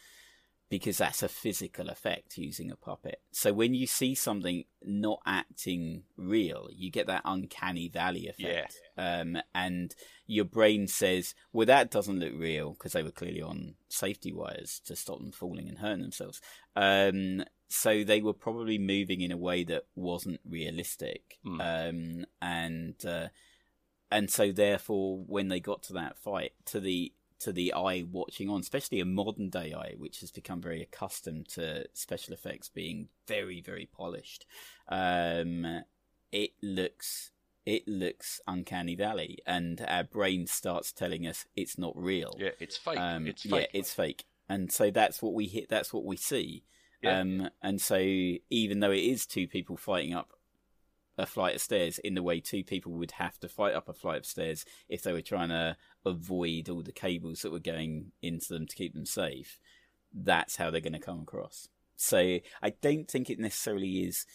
because 0.79 0.99
that's 0.99 1.23
a 1.23 1.29
physical 1.29 1.89
effect 1.89 2.37
using 2.37 2.69
a 2.69 2.75
puppet. 2.75 3.21
So 3.31 3.53
when 3.53 3.75
you 3.75 3.87
see 3.87 4.17
something 4.17 4.65
not 4.83 5.21
acting 5.25 6.03
real, 6.17 6.69
you 6.75 6.91
get 6.91 7.07
that 7.07 7.23
uncanny 7.25 7.89
valley 7.89 8.27
effect. 8.27 8.75
Um, 8.99 9.39
and 9.55 9.95
your 10.27 10.45
brain 10.45 10.89
says, 10.89 11.37
well, 11.53 11.67
that 11.67 11.93
doesn't 11.93 12.19
look 12.19 12.33
real 12.37 12.73
because 12.73 12.93
they 12.93 13.05
were 13.05 13.13
clearly 13.13 13.41
on 13.41 13.77
safety 13.89 14.33
wires 14.33 14.81
to 14.87 14.97
stop 14.97 15.21
them 15.21 15.31
falling 15.31 15.69
and 15.69 15.79
hurting 15.79 16.03
themselves. 16.03 16.41
Um, 16.75 17.45
so 17.69 18.03
they 18.03 18.21
were 18.21 18.33
probably 18.33 18.77
moving 18.77 19.21
in 19.21 19.31
a 19.31 19.37
way 19.37 19.63
that 19.63 19.85
wasn't 19.95 20.41
realistic. 20.45 21.39
Hmm. 21.45 21.61
Um, 21.61 22.25
and, 22.43 22.97
uh, 23.07 23.29
and 24.11 24.29
so 24.29 24.51
therefore 24.51 25.23
when 25.25 25.47
they 25.47 25.61
got 25.61 25.85
to 25.85 25.93
that 25.93 26.19
fight, 26.19 26.51
to 26.67 26.81
the, 26.81 27.13
to 27.41 27.53
the 27.53 27.73
eye 27.73 28.05
watching 28.11 28.49
on, 28.49 28.61
especially 28.61 29.01
a 29.01 29.05
modern 29.05 29.51
day 29.51 29.75
eye, 29.75 29.95
which 29.99 30.21
has 30.21 30.31
become 30.31 30.61
very 30.61 30.83
accustomed 30.83 31.49
to 31.51 31.87
special 31.93 32.35
effects 32.35 32.69
being 32.69 33.09
very, 33.27 33.61
very 33.61 33.87
polished. 33.87 34.47
Um, 34.89 35.83
it 36.33 36.51
looks 36.63 37.31
it 37.67 37.89
looks 37.89 38.41
uncanny 38.47 38.95
valley, 38.95 39.39
and 39.47 39.85
our 39.89 40.05
brain 40.05 40.47
starts 40.47 40.93
telling 40.93 41.27
us 41.27 41.47
it's 41.57 41.79
not 41.79 41.97
real. 41.97 42.37
Yeah, 42.39 42.51
it's 42.61 42.77
fake. 42.77 42.99
Um, 42.99 43.27
it's 43.27 43.47
yeah, 43.47 43.67
it's 43.73 43.95
fake, 43.95 44.25
and 44.49 44.71
so 44.71 44.91
that's 44.91 45.23
what 45.23 45.35
we 45.35 45.47
hit. 45.47 45.69
That's 45.69 45.93
what 45.93 46.05
we 46.05 46.17
see. 46.17 46.65
Yeah. 47.03 47.21
Um, 47.21 47.51
and 47.63 47.81
so 47.81 47.97
even 47.99 48.81
though 48.81 48.91
it 48.91 49.05
is 49.05 49.27
two 49.27 49.47
people 49.47 49.77
fighting 49.77 50.15
up 50.15 50.34
a 51.17 51.27
flight 51.27 51.55
of 51.55 51.61
stairs 51.61 51.99
in 51.99 52.15
the 52.15 52.23
way 52.23 52.41
two 52.41 52.65
people 52.65 52.93
would 52.93 53.13
have 53.13 53.39
to 53.41 53.49
fight 53.49 53.75
up 53.75 53.89
a 53.89 53.93
flight 53.93 54.19
of 54.19 54.27
stairs 54.27 54.65
if 54.89 55.03
they 55.03 55.13
were 55.13 55.21
trying 55.23 55.49
to 55.51 55.77
avoid 56.05 56.69
all 56.69 56.83
the 56.83 56.93
cables 56.93 57.43
that 57.43 57.53
were 57.53 57.59
going 57.61 58.13
into 58.23 58.53
them 58.53 58.67
to 58.67 58.77
keep 58.77 58.95
them 58.95 59.07
safe, 59.07 59.59
that's 60.13 60.57
how 60.57 60.71
they're 60.71 60.81
going 60.81 60.93
to 60.93 60.99
come 60.99 61.21
across. 61.21 61.69
So 61.97 62.19
I 62.63 62.71
don't 62.81 63.09
think 63.09 63.31
it 63.31 63.39
necessarily 63.39 64.01
is 64.01 64.27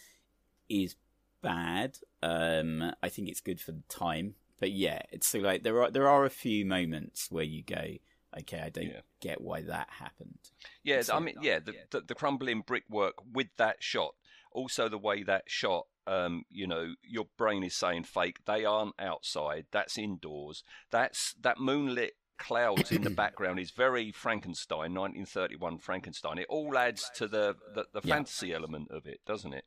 is 0.69 0.95
bad. 1.41 1.97
Um, 2.21 2.93
I 3.01 3.09
think 3.09 3.27
it's 3.29 3.41
good 3.41 3.59
for 3.59 3.71
the 3.71 3.83
time, 3.89 4.35
but 4.59 4.71
yeah, 4.71 5.01
it's 5.11 5.27
so 5.27 5.39
like 5.39 5.63
there 5.63 5.81
are 5.81 5.91
there 5.91 6.07
are 6.07 6.25
a 6.25 6.29
few 6.29 6.65
moments 6.65 7.29
where 7.29 7.43
you 7.43 7.63
go, 7.63 7.95
okay, 8.39 8.61
I 8.61 8.69
don't 8.69 8.85
Yeah. 8.87 9.01
get 9.19 9.41
why 9.41 9.61
that 9.61 9.89
happened. 9.89 10.39
Yeah, 10.83 11.01
I 11.11 11.19
mean, 11.19 11.35
yeah, 11.41 11.59
the, 11.59 11.73
the 11.91 12.01
the 12.01 12.15
crumbling 12.15 12.61
brickwork 12.61 13.15
with 13.33 13.47
that 13.57 13.77
shot, 13.83 14.15
also 14.51 14.87
the 14.89 14.97
way 14.97 15.23
that 15.23 15.43
shot, 15.47 15.87
um, 16.09 16.43
you 16.49 16.65
know, 16.67 16.93
your 17.03 17.27
brain 17.37 17.63
is 17.63 17.75
saying 17.75 18.03
fake. 18.05 18.39
They 18.45 18.65
aren't 18.65 18.95
outside. 18.99 19.65
That's 19.71 19.97
indoors. 19.97 20.63
That's 20.91 21.35
that 21.41 21.59
moonlit 21.59 22.13
clouds 22.37 22.91
in 22.91 23.03
the 23.03 23.09
background 23.23 23.59
is 23.59 23.71
very 23.71 24.11
Frankenstein, 24.11 24.93
1931 24.93 25.77
Frankenstein. 25.77 26.37
It 26.39 26.47
all 26.49 26.77
adds 26.77 27.09
to 27.15 27.27
the 27.27 27.55
the, 27.75 27.85
the 27.93 28.01
Yeah. 28.03 28.15
fantasy 28.15 28.53
element 28.53 28.89
of 28.91 29.05
it, 29.05 29.19
doesn't 29.25 29.53
it? 29.53 29.65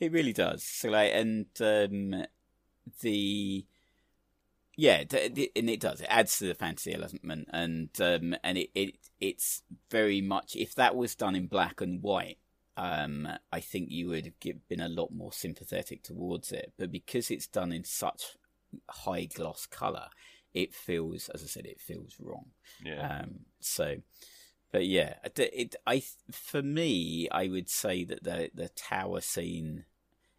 It 0.00 0.12
really 0.12 0.32
does. 0.32 0.62
So 0.62 0.88
like, 0.90 1.12
and 1.14 1.46
um, 1.60 2.24
the 3.00 3.64
yeah, 4.78 5.04
d- 5.04 5.28
d- 5.30 5.50
and 5.56 5.70
it 5.70 5.80
does. 5.80 6.00
It 6.02 6.08
adds 6.10 6.38
to 6.38 6.46
the 6.46 6.54
fantasy 6.54 6.92
element, 6.94 7.48
and 7.50 7.88
um, 8.00 8.36
and 8.44 8.58
it, 8.58 8.70
it 8.74 8.96
it's 9.20 9.62
very 9.90 10.20
much 10.20 10.54
if 10.54 10.74
that 10.74 10.94
was 10.94 11.14
done 11.14 11.34
in 11.34 11.46
black 11.46 11.80
and 11.80 12.02
white. 12.02 12.38
Um, 12.76 13.28
I 13.52 13.60
think 13.60 13.90
you 13.90 14.08
would 14.08 14.32
have 14.44 14.68
been 14.68 14.80
a 14.80 14.88
lot 14.88 15.10
more 15.12 15.32
sympathetic 15.32 16.02
towards 16.02 16.52
it, 16.52 16.72
but 16.78 16.92
because 16.92 17.30
it's 17.30 17.46
done 17.46 17.72
in 17.72 17.84
such 17.84 18.36
high 18.90 19.24
gloss 19.24 19.66
color, 19.66 20.08
it 20.52 20.74
feels, 20.74 21.28
as 21.30 21.42
I 21.42 21.46
said, 21.46 21.66
it 21.66 21.80
feels 21.80 22.16
wrong. 22.20 22.46
Yeah. 22.84 23.20
Um, 23.20 23.40
so, 23.60 23.96
but 24.72 24.86
yeah, 24.86 25.14
it, 25.24 25.38
it, 25.38 25.76
I 25.86 26.02
for 26.30 26.62
me, 26.62 27.28
I 27.30 27.48
would 27.48 27.68
say 27.68 28.04
that 28.04 28.24
the 28.24 28.50
the 28.54 28.68
tower 28.70 29.20
scene, 29.20 29.84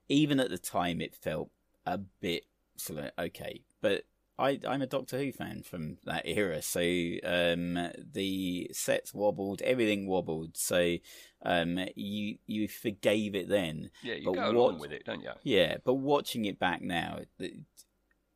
even 0.09 0.39
at 0.39 0.49
the 0.49 0.57
time, 0.57 1.01
it 1.01 1.15
felt 1.15 1.49
a 1.85 1.97
bit 1.97 2.43
sort 2.75 2.99
of 2.99 3.11
okay. 3.17 3.61
But 3.81 4.03
I 4.39 4.59
I'm 4.67 4.81
a 4.81 4.87
Doctor 4.87 5.17
Who 5.17 5.31
fan 5.31 5.63
from 5.63 5.97
that 6.05 6.27
era, 6.27 6.61
so 6.61 6.79
um, 7.23 7.89
the 8.13 8.69
sets 8.73 9.13
wobbled, 9.13 9.61
everything 9.63 10.07
wobbled. 10.07 10.57
So 10.57 10.97
um, 11.43 11.79
you 11.95 12.37
you 12.45 12.67
forgave 12.67 13.35
it 13.35 13.49
then. 13.49 13.89
yeah, 14.03 14.15
you 14.15 14.25
but 14.25 14.33
go 14.35 14.49
along 14.49 14.73
what- 14.73 14.79
with 14.79 14.91
it, 14.91 15.05
don't 15.05 15.21
you? 15.23 15.31
Yeah, 15.43 15.77
but 15.83 15.95
watching 15.95 16.45
it 16.45 16.59
back 16.59 16.81
now, 16.81 17.19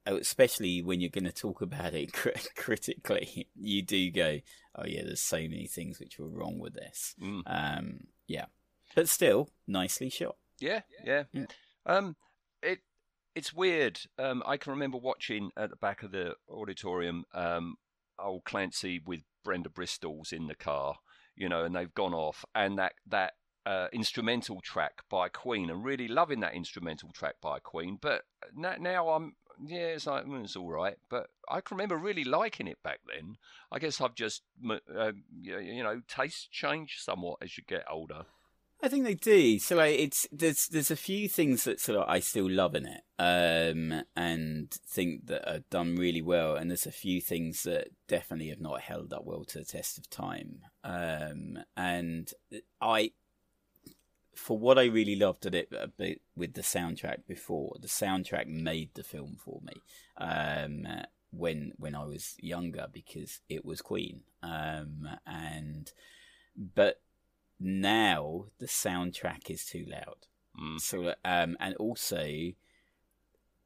oh, 0.08 0.16
especially 0.18 0.82
when 0.82 1.02
you're 1.02 1.10
going 1.10 1.26
to 1.26 1.32
talk 1.32 1.62
about 1.62 1.93
it 1.93 2.14
cri- 2.14 2.34
critically, 2.56 3.47
you 3.56 3.82
do 3.84 4.10
go, 4.12 4.39
"Oh 4.76 4.86
yeah, 4.86 5.04
there's 5.04 5.22
so 5.22 5.38
many 5.38 5.68
things 5.68 5.99
which 5.99 6.18
were 6.20 6.30
wrong 6.30 6.58
with 6.60 6.74
this." 6.74 7.16
Mm. 7.22 7.43
Um, 7.45 7.99
yeah, 8.28 8.45
but 8.95 9.08
still 9.10 9.49
nicely 9.68 10.10
shot. 10.10 10.36
Yeah, 10.60 10.82
yeah. 11.06 11.24
Yeah. 11.34 11.45
Um, 11.86 12.10
it 12.10 12.16
it's 13.36 13.54
weird. 13.54 14.00
Um, 14.18 14.44
I 14.46 14.58
can 14.58 14.72
remember 14.72 14.98
watching 14.98 15.52
at 15.58 15.70
the 15.70 15.76
back 15.76 16.04
of 16.04 16.12
the 16.12 16.36
auditorium, 16.50 17.26
um, 17.34 17.76
old 18.20 18.44
Clancy 18.44 19.02
with 19.06 19.22
Brenda 19.44 19.70
Bristol's 19.70 20.32
in 20.32 20.48
the 20.48 20.56
car, 20.56 20.96
you 21.36 21.50
know, 21.50 21.64
and 21.64 21.76
they've 21.76 21.94
gone 21.94 22.14
off, 22.14 22.46
and 22.54 22.78
that 22.78 22.94
that 23.08 23.34
uh, 23.66 23.88
instrumental 23.94 24.62
track 24.62 25.04
by 25.10 25.30
Queen, 25.30 25.70
and 25.70 25.84
really 25.84 26.08
loving 26.08 26.40
that 26.42 26.54
instrumental 26.54 27.12
track 27.12 27.36
by 27.42 27.60
Queen. 27.60 27.98
But 28.02 28.24
now, 28.56 29.10
I'm 29.10 29.36
yeah, 29.66 29.88
it's 29.88 30.08
like 30.08 30.26
mm, 30.26 30.44
it's 30.44 30.56
all 30.56 30.70
right. 30.70 30.98
But 31.10 31.28
I 31.50 31.62
can 31.62 31.78
remember 31.78 31.98
really 31.98 32.24
liking 32.24 32.68
it 32.68 32.82
back 32.84 33.00
then. 33.08 33.38
I 33.72 33.80
guess 33.80 34.02
I've 34.02 34.16
just 34.16 34.44
uh, 34.70 35.12
you 35.42 35.84
know 35.84 36.02
tastes 36.08 36.48
change 36.52 36.98
somewhat 37.00 37.38
as 37.42 37.58
you 37.58 37.64
get 37.68 37.86
older. 37.90 38.26
I 38.84 38.88
think 38.88 39.06
they 39.06 39.14
do. 39.14 39.60
So 39.60 39.76
like, 39.76 40.00
it's 40.00 40.28
there's 40.32 40.68
there's 40.68 40.90
a 40.90 40.96
few 40.96 41.30
things 41.30 41.66
that 41.66 41.80
sort 41.80 42.00
of 42.00 42.10
I 42.10 42.20
still 42.20 42.50
love 42.50 42.74
in 42.74 42.88
it, 42.88 43.02
um, 43.20 44.04
and 44.16 44.72
think 44.72 45.28
that 45.28 45.48
are 45.48 45.64
done 45.70 45.96
really 45.96 46.22
well, 46.22 46.56
and 46.56 46.70
there's 46.70 46.88
a 46.88 46.92
few 46.92 47.22
things 47.22 47.64
that 47.64 47.90
definitely 48.08 48.50
have 48.50 48.62
not 48.62 48.82
held 48.82 49.14
up 49.14 49.24
well 49.24 49.44
to 49.46 49.60
the 49.60 49.66
test 49.66 50.00
of 50.00 50.10
time. 50.10 50.62
Um, 50.84 51.60
and 51.78 52.32
I, 52.82 53.12
for 54.36 54.58
what 54.58 54.80
I 54.80 54.86
really 54.86 55.16
loved 55.16 55.46
at 55.46 55.54
it 55.54 55.72
with 56.36 56.54
the 56.54 56.62
soundtrack 56.62 57.28
before, 57.28 57.76
the 57.80 57.88
soundtrack 57.88 58.48
made 58.48 58.96
the 58.96 59.04
film 59.04 59.38
for 59.38 59.62
me. 59.64 59.74
Um, 60.18 60.88
when 61.32 61.74
when 61.78 61.96
I 61.96 62.06
was 62.06 62.36
younger 62.42 62.88
because 62.92 63.42
it 63.48 63.64
was 63.64 63.82
Queen, 63.82 64.22
um, 64.42 65.08
and 65.26 65.92
but 66.58 67.00
now 67.62 68.45
the 68.59 68.66
soundtrack 68.66 69.49
is 69.49 69.66
too 69.66 69.86
loud. 69.88 70.28
Mm. 70.59 70.80
So, 70.82 71.14
um, 71.24 71.55
and 71.59 71.76
also 71.76 72.51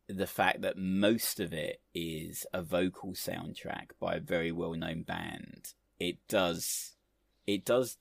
the 0.07 0.27
fact 0.27 0.61
that 0.61 0.77
most 0.77 1.39
of 1.39 1.53
it 1.53 1.81
is 1.93 2.45
a 2.53 2.61
vocal 2.61 3.13
soundtrack 3.13 3.87
by 3.99 4.15
a 4.15 4.19
very 4.19 4.51
well-known 4.51 5.03
band. 5.03 5.73
It 5.99 6.17
does, 6.27 6.91
it 7.47 7.65
does 7.65 7.97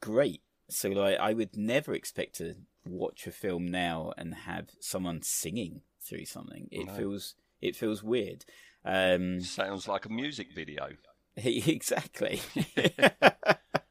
great. 0.00 0.42
So, 0.68 0.90
like, 0.90 1.18
I 1.18 1.32
would 1.32 1.56
never 1.56 1.94
expect 1.94 2.36
to 2.36 2.54
watch 2.84 3.26
a 3.26 3.32
film 3.32 3.66
now 3.66 4.12
and 4.16 4.34
have 4.34 4.70
someone 4.80 5.22
singing 5.22 5.82
through 6.00 6.26
something. 6.26 6.68
It 6.70 6.86
No. 6.86 6.94
feels, 6.94 7.34
it 7.60 7.74
feels 7.76 8.02
weird. 8.02 8.44
Um, 8.84 9.40
Sounds 9.40 9.88
like 9.88 10.04
a 10.06 10.08
music 10.10 10.48
video. 10.54 10.90
exactly. 11.36 12.40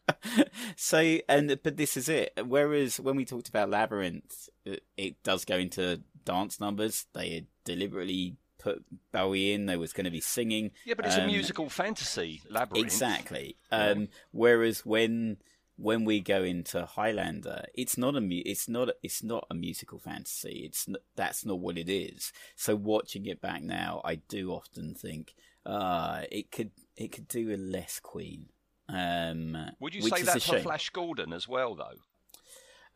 so, 0.76 1.18
and 1.30 1.60
but 1.64 1.78
this 1.78 1.98
is 1.98 2.10
it. 2.10 2.32
Whereas 2.46 3.00
when 3.00 3.16
we 3.16 3.26
talked 3.26 3.50
about 3.50 3.70
Labyrinth, 3.70 4.50
it, 4.66 4.84
it 4.98 5.24
does 5.24 5.46
go 5.46 5.58
into 5.58 6.02
dance 6.26 6.60
numbers. 6.60 7.06
They 7.14 7.30
had 7.34 7.48
deliberately 7.66 8.38
put 8.60 8.84
Bowie 9.12 9.54
in. 9.54 9.66
There 9.66 9.80
was 9.80 9.94
going 9.94 10.06
to 10.06 10.12
be 10.12 10.22
singing. 10.22 10.72
Yeah, 10.86 10.94
but 10.96 11.06
it's 11.06 11.16
a 11.18 11.22
Um, 11.24 11.28
musical 11.28 11.70
fantasy 11.70 12.42
labyrinth. 12.50 12.86
Exactly. 12.86 13.58
Um, 13.72 14.10
whereas 14.32 14.86
when 14.86 15.38
when 15.78 16.06
we 16.06 16.20
go 16.20 16.44
into 16.44 16.86
Highlander, 16.86 17.66
it's 17.74 17.98
not 17.98 18.16
a 18.16 18.22
mu- 18.22 18.44
it's 18.46 18.70
not 18.70 18.90
it's 19.02 19.24
not 19.24 19.48
a 19.50 19.56
musical 19.56 19.98
fantasy. 20.00 20.62
It's 20.66 20.88
n- 20.88 20.98
that's 21.16 21.44
not 21.46 21.60
what 21.60 21.78
it 21.78 21.90
is. 21.90 22.32
So 22.56 22.76
watching 22.76 23.26
it 23.26 23.42
back 23.42 23.64
now, 23.64 24.02
I 24.06 24.16
do 24.16 24.52
often 24.52 24.94
think, 24.94 25.34
uh, 25.66 26.22
it 26.32 26.52
could 26.52 26.72
it 26.96 27.12
could 27.12 27.28
do 27.28 27.48
with 27.48 27.60
less 27.60 28.00
Queen. 28.00 28.50
Um, 28.92 29.58
Would 29.80 29.96
you 29.96 30.02
say 30.02 30.24
that 30.24 30.34
for 30.34 30.40
shame. 30.40 30.64
Flash 30.64 30.90
Gordon 30.90 31.34
as 31.34 31.48
well, 31.48 31.76
though? 31.76 31.98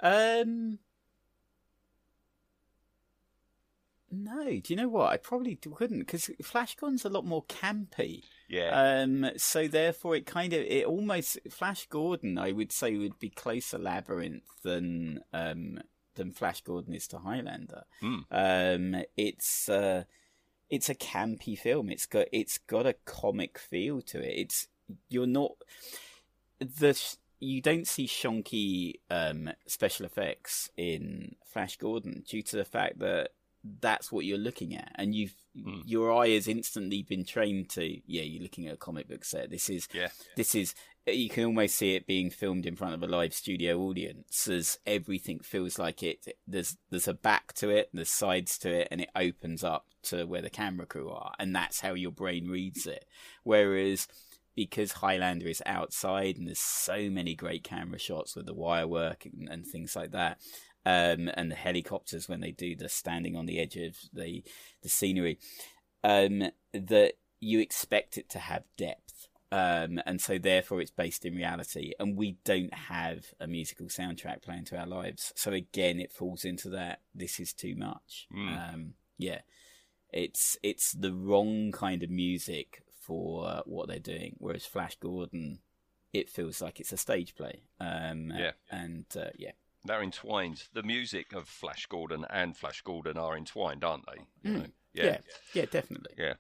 Um, 0.02 0.80
no. 4.12 4.46
Do 4.46 4.62
you 4.68 4.76
know 4.76 4.90
what? 4.90 5.12
I 5.12 5.18
probably 5.18 5.56
couldn't 5.56 6.00
because 6.00 6.30
Flash 6.42 6.76
Gordon's 6.76 7.06
a 7.06 7.10
lot 7.10 7.26
more 7.26 7.44
campy. 7.46 8.24
Yeah. 8.50 9.02
Um, 9.04 9.32
so 9.38 9.68
therefore, 9.68 10.16
it 10.16 10.26
kind 10.26 10.54
of 10.54 10.62
it 10.62 10.86
almost 10.86 11.40
Flash 11.50 11.88
Gordon, 11.88 12.38
I 12.38 12.52
would 12.52 12.72
say, 12.72 12.98
would 12.98 13.20
be 13.20 13.30
closer 13.30 13.78
Labyrinth 13.78 14.44
than 14.64 15.22
um 15.34 15.80
than 16.16 16.32
Flash 16.32 16.62
Gordon 16.62 16.94
is 16.94 17.08
to 17.10 17.20
Highlander. 17.20 17.84
Hmm. 18.02 18.20
Um, 18.32 19.04
it's 19.16 19.70
uh, 19.70 20.04
it's 20.70 20.90
a 20.90 20.96
campy 20.96 21.58
film. 21.58 21.90
It's 21.90 22.06
got 22.06 22.28
it's 22.32 22.58
got 22.58 22.86
a 22.86 22.96
comic 23.06 23.58
feel 23.58 24.02
to 24.04 24.20
it. 24.20 24.34
It's 24.38 24.68
you're 25.10 25.28
not 25.28 25.52
the 26.60 26.98
you 27.40 27.62
don't 27.62 27.88
see 27.88 28.08
shonky 28.08 28.94
um, 29.10 29.52
special 29.68 30.06
effects 30.06 30.70
in 30.78 31.36
Flash 31.46 31.78
Gordon 31.78 32.24
due 32.28 32.42
to 32.44 32.56
the 32.56 32.66
fact 32.66 33.00
that 33.00 33.32
that's 33.82 34.12
what 34.12 34.26
you're 34.26 34.38
looking 34.38 34.76
at, 34.76 34.92
and 34.96 35.16
you've 35.16 35.34
Hmm. 35.58 35.80
your 35.86 36.12
eye 36.12 36.32
has 36.32 36.50
instantly 36.50 37.02
been 37.02 37.24
trained 37.24 37.70
to 37.70 38.02
yeah, 38.06 38.24
you're 38.24 38.44
looking 38.44 38.68
at 38.68 38.74
a 38.74 38.78
comic 38.78 39.08
book 39.08 39.24
set. 39.24 39.50
This 39.50 39.70
is 39.70 39.88
Yeah. 39.94 40.10
this 40.36 40.54
is 40.54 40.76
you 41.08 41.30
can 41.30 41.46
almost 41.46 41.76
see 41.76 41.96
it 41.96 42.06
being 42.06 42.30
filmed 42.30 42.66
in 42.66 42.76
front 42.76 42.94
of 42.94 43.02
a 43.02 43.08
live 43.08 43.34
studio 43.34 43.80
audience 43.80 44.50
as 44.50 44.80
everything 44.86 45.40
feels 45.40 45.80
like 45.80 46.04
it 46.04 46.28
there's 46.46 46.76
there's 46.90 47.08
a 47.08 47.14
back 47.14 47.54
to 47.54 47.70
it 47.70 47.90
there's 47.94 48.10
sides 48.10 48.58
to 48.58 48.70
it 48.70 48.88
and 48.92 49.00
it 49.00 49.10
opens 49.16 49.64
up 49.64 49.86
to 50.04 50.26
where 50.26 50.42
the 50.42 50.50
camera 50.50 50.86
crew 50.86 51.10
are 51.10 51.32
and 51.40 51.56
that's 51.56 51.80
how 51.80 51.94
your 51.94 52.12
brain 52.12 52.50
reads 52.50 52.86
it 52.88 53.06
whereas 53.44 54.08
because 54.56 54.94
Highlander 54.94 55.48
is 55.48 55.62
outside 55.66 56.38
and 56.38 56.48
there's 56.48 56.60
so 56.60 57.10
many 57.10 57.36
great 57.36 57.64
camera 57.64 58.00
shots 58.00 58.36
with 58.36 58.46
the 58.46 58.54
wire 58.54 58.88
work 58.88 59.26
and, 59.26 59.50
and 59.50 59.66
things 59.66 59.96
like 59.96 60.12
that 60.12 60.40
um, 60.86 61.30
and 61.34 61.52
the 61.52 61.56
helicopters 61.56 62.30
when 62.30 62.42
they 62.42 62.52
do 62.52 62.76
the 62.76 62.90
standing 62.90 63.36
on 63.36 63.46
the 63.46 63.60
edge 63.60 63.76
of 63.76 63.98
the 64.14 64.44
the 64.84 64.90
scenery 64.90 65.40
um, 66.04 66.44
that 66.74 67.14
you 67.40 67.60
expect 67.60 68.18
it 68.18 68.30
to 68.30 68.40
have 68.40 68.64
depth. 68.78 69.28
Um, 69.52 70.02
and 70.06 70.20
so 70.20 70.38
therefore 70.38 70.82
it's 70.82 70.92
based 70.92 71.26
in 71.26 71.36
reality 71.36 71.94
and 72.00 72.18
we 72.18 72.38
don't 72.44 72.74
have 72.74 73.26
a 73.40 73.48
musical 73.48 73.88
soundtrack 73.88 74.42
playing 74.42 74.66
to 74.66 74.78
our 74.78 74.88
lives. 74.88 75.32
So 75.36 75.54
again, 75.54 76.00
it 76.00 76.12
falls 76.12 76.44
into 76.44 76.70
that. 76.70 77.02
This 77.14 77.40
is 77.40 77.54
too 77.54 77.76
much. 77.76 78.28
Um, 78.72 78.94
yeah, 79.18 79.40
it's, 80.12 80.58
it's 80.62 80.92
the 80.92 81.14
wrong 81.14 81.72
kind 81.72 82.04
of 82.04 82.10
music 82.10 82.82
for 83.06 83.48
uh, 83.48 83.62
what 83.66 83.88
they're 83.88 84.00
doing. 84.00 84.36
Whereas 84.40 84.66
Flash 84.66 84.96
Gordon, 85.00 85.60
it 86.14 86.30
feels 86.30 86.62
like 86.62 86.80
it's 86.80 86.92
a 86.94 86.98
stage 86.98 87.36
play. 87.36 87.64
Um, 87.80 88.32
Yeah. 88.36 88.52
And, 88.72 89.06
uh, 89.16 89.30
yeah. 89.38 89.52
They're 89.84 90.02
entwined. 90.02 90.64
The 90.74 90.82
music 90.84 91.32
of 91.34 91.48
Flash 91.48 91.86
Gordon 91.86 92.26
and 92.32 92.58
Flash 92.58 92.82
Gordon 92.82 93.18
are 93.18 93.38
entwined, 93.38 93.84
aren't 93.84 94.06
they? 94.08 94.50
You 94.50 94.58
know? 94.58 94.66
Yeah. 94.94 95.18
Yeah, 95.54 95.66
definitely. 95.66 96.16
Yeah. 96.18 96.34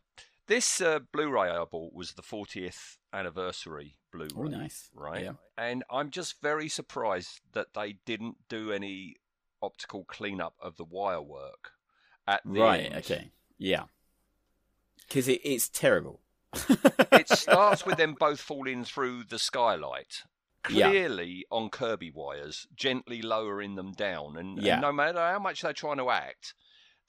This 0.47 0.81
uh, 0.81 0.99
Blu-ray 1.11 1.49
I 1.49 1.63
bought 1.65 1.93
was 1.93 2.13
the 2.13 2.21
40th 2.23 2.97
anniversary 3.13 3.97
Blu-ray. 4.11 4.29
Oh, 4.35 4.43
nice. 4.43 4.89
Right. 4.95 5.23
Yeah. 5.23 5.33
And 5.57 5.83
I'm 5.91 6.09
just 6.09 6.41
very 6.41 6.67
surprised 6.69 7.41
that 7.53 7.73
they 7.75 7.97
didn't 8.05 8.37
do 8.49 8.71
any 8.71 9.15
optical 9.61 10.05
cleanup 10.05 10.55
of 10.59 10.77
the 10.77 10.83
wire 10.83 11.21
work 11.21 11.71
at 12.27 12.41
the 12.45 12.59
Right. 12.61 12.85
end. 12.85 12.95
Okay. 12.95 13.31
Yeah. 13.59 13.83
Because 15.07 15.27
it, 15.27 15.41
it's 15.43 15.69
terrible. 15.69 16.21
It 17.11 17.29
starts 17.29 17.85
with 17.85 17.97
them 17.97 18.15
both 18.19 18.39
falling 18.39 18.83
through 18.83 19.25
the 19.25 19.39
skylight. 19.39 20.23
Yeah. 20.69 20.89
Clearly 20.89 21.45
on 21.51 21.69
Kirby 21.69 22.09
wires, 22.09 22.65
gently 22.75 23.21
lowering 23.21 23.75
them 23.75 23.91
down, 23.91 24.35
and, 24.35 24.57
and 24.57 24.81
no 24.81 24.91
matter 24.91 25.19
how 25.19 25.37
much 25.37 25.61
they're 25.61 25.73
trying 25.73 25.97
to 25.97 26.09
act, 26.09 26.55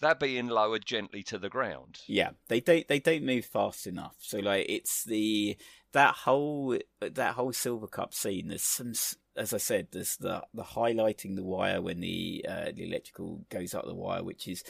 they're 0.01 0.14
being 0.14 0.49
lowered 0.49 0.84
gently 0.84 1.22
to 1.24 1.38
the 1.38 1.49
ground. 1.49 2.01
Yeah, 2.07 2.30
they 2.49 2.61
don't 2.61 2.86
they 2.86 3.01
don't 3.01 3.24
move 3.24 3.47
fast 3.47 3.86
enough. 3.86 4.16
So 4.18 4.38
like 4.38 4.66
it's 4.68 5.05
the 5.05 5.57
that 5.92 6.14
whole 6.14 6.76
that 7.01 7.34
whole 7.34 7.53
silver 7.53 7.86
cup 7.86 8.12
scene. 8.12 8.49
There's 8.49 8.62
some 8.62 8.92
as 9.36 9.53
I 9.53 9.59
said, 9.59 9.88
there's 9.92 10.16
the 10.16 10.42
the 10.53 10.62
highlighting 10.62 11.36
the 11.36 11.44
wire 11.44 11.80
when 11.80 12.01
the 12.01 12.44
uh, 12.49 12.72
the 12.74 12.84
electrical 12.84 13.47
goes 13.51 13.74
up 13.74 13.86
the 13.86 13.94
wire, 13.94 14.22
which 14.22 14.49
is 14.49 14.64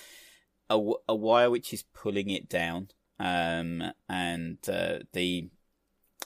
a, 0.68 0.78
a 1.08 1.14
wire 1.14 1.50
which 1.50 1.72
is 1.72 1.84
pulling 1.94 2.30
it 2.30 2.48
down. 2.48 2.88
Um, 3.18 3.82
and 4.08 4.58
uh, 4.68 4.98
the 5.12 5.48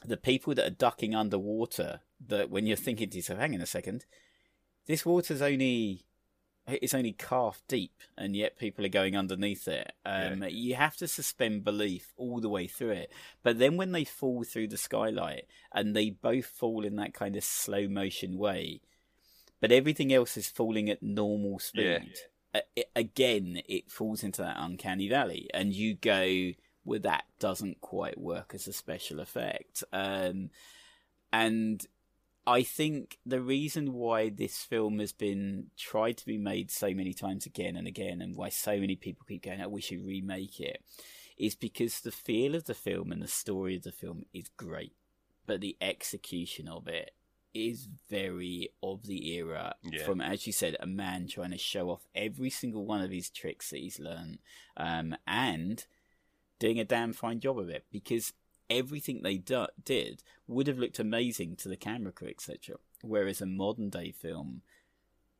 the 0.04 0.16
people 0.16 0.54
that 0.54 0.66
are 0.66 0.70
ducking 0.74 1.14
underwater. 1.14 2.00
That 2.26 2.50
when 2.50 2.66
you're 2.66 2.76
thinking 2.76 3.08
to 3.10 3.16
yourself, 3.16 3.38
hang 3.38 3.54
on 3.54 3.62
a 3.62 3.66
second, 3.66 4.04
this 4.86 5.06
water's 5.06 5.40
only 5.40 6.04
it's 6.66 6.92
only 6.94 7.12
calf 7.12 7.62
deep, 7.66 7.94
and 8.18 8.36
yet 8.36 8.58
people 8.58 8.84
are 8.84 8.90
going 8.90 9.16
underneath 9.16 9.66
it. 9.66 9.92
Um, 10.04 10.44
You 10.50 10.74
have 10.74 10.96
to 10.98 11.08
suspend 11.08 11.64
belief 11.64 12.12
all 12.16 12.40
the 12.40 12.50
way 12.50 12.66
through 12.66 12.90
it. 12.90 13.12
But 13.42 13.58
then 13.58 13.76
when 13.78 13.92
they 13.92 14.04
fall 14.04 14.44
through 14.44 14.68
the 14.68 14.76
skylight, 14.76 15.46
and 15.72 15.96
they 15.96 16.10
both 16.10 16.44
fall 16.46 16.84
in 16.84 16.96
that 16.96 17.14
kind 17.14 17.36
of 17.36 17.42
slow 17.42 17.88
motion 17.88 18.36
way, 18.36 18.82
but 19.60 19.72
everything 19.72 20.12
else 20.12 20.36
is 20.36 20.48
falling 20.48 20.90
at 20.90 21.02
normal 21.02 21.58
speed. 21.58 21.82
Yeah. 22.52 22.60
a- 22.60 22.62
it- 22.80 22.90
again, 22.94 23.62
it 23.68 23.90
falls 23.90 24.22
into 24.22 24.42
that 24.42 24.56
uncanny 24.58 25.08
valley, 25.08 25.48
and 25.54 25.72
you 25.74 25.94
go, 25.94 26.52
"Well, 26.90 27.00
that 27.00 27.24
doesn't 27.38 27.80
quite 27.80 28.18
work 28.18 28.52
as 28.52 28.66
a 28.66 28.72
special 28.72 29.20
effect." 29.20 29.84
Um, 29.92 30.50
and 31.32 31.86
I 32.46 32.62
think 32.64 33.18
the 33.24 33.40
reason 33.40 33.92
why 33.92 34.28
this 34.28 34.58
film 34.64 34.98
has 34.98 35.12
been 35.12 35.70
tried 35.76 36.16
to 36.16 36.26
be 36.26 36.36
made 36.36 36.70
so 36.70 36.92
many 36.92 37.12
times 37.12 37.46
again 37.46 37.76
and 37.76 37.86
again, 37.86 38.20
and 38.20 38.34
why 38.34 38.48
so 38.48 38.80
many 38.80 38.96
people 38.96 39.24
keep 39.28 39.42
going, 39.42 39.60
"Oh, 39.60 39.68
we 39.68 39.80
should 39.80 40.04
remake 40.04 40.58
it," 40.58 40.82
is 41.36 41.54
because 41.54 42.00
the 42.00 42.10
feel 42.10 42.56
of 42.56 42.64
the 42.64 42.74
film 42.74 43.12
and 43.12 43.22
the 43.22 43.28
story 43.28 43.76
of 43.76 43.84
the 43.84 43.92
film 43.92 44.26
is 44.32 44.48
great, 44.56 44.96
but 45.46 45.60
the 45.60 45.76
execution 45.80 46.66
of 46.66 46.88
it 46.88 47.12
is 47.54 47.88
very 48.08 48.70
of 48.82 49.06
the 49.06 49.32
era. 49.34 49.74
Yeah. 49.82 50.04
From 50.04 50.20
as 50.20 50.46
you 50.46 50.52
said, 50.52 50.76
a 50.80 50.86
man 50.86 51.28
trying 51.28 51.50
to 51.52 51.58
show 51.58 51.90
off 51.90 52.06
every 52.14 52.50
single 52.50 52.84
one 52.84 53.02
of 53.02 53.10
his 53.10 53.30
tricks 53.30 53.70
that 53.70 53.78
he's 53.78 54.00
learned, 54.00 54.38
um, 54.76 55.16
and 55.26 55.86
doing 56.60 56.78
a 56.78 56.84
damn 56.84 57.12
fine 57.12 57.40
job 57.40 57.58
of 57.58 57.68
it 57.68 57.86
because 57.90 58.32
everything 58.70 59.22
they 59.22 59.36
do- 59.36 59.66
did 59.84 60.22
would 60.46 60.68
have 60.68 60.78
looked 60.78 61.00
amazing 61.00 61.56
to 61.56 61.68
the 61.68 61.76
camera 61.76 62.12
crew, 62.12 62.28
etc. 62.28 62.76
Whereas 63.02 63.40
a 63.40 63.46
modern 63.46 63.90
day 63.90 64.12
film, 64.12 64.62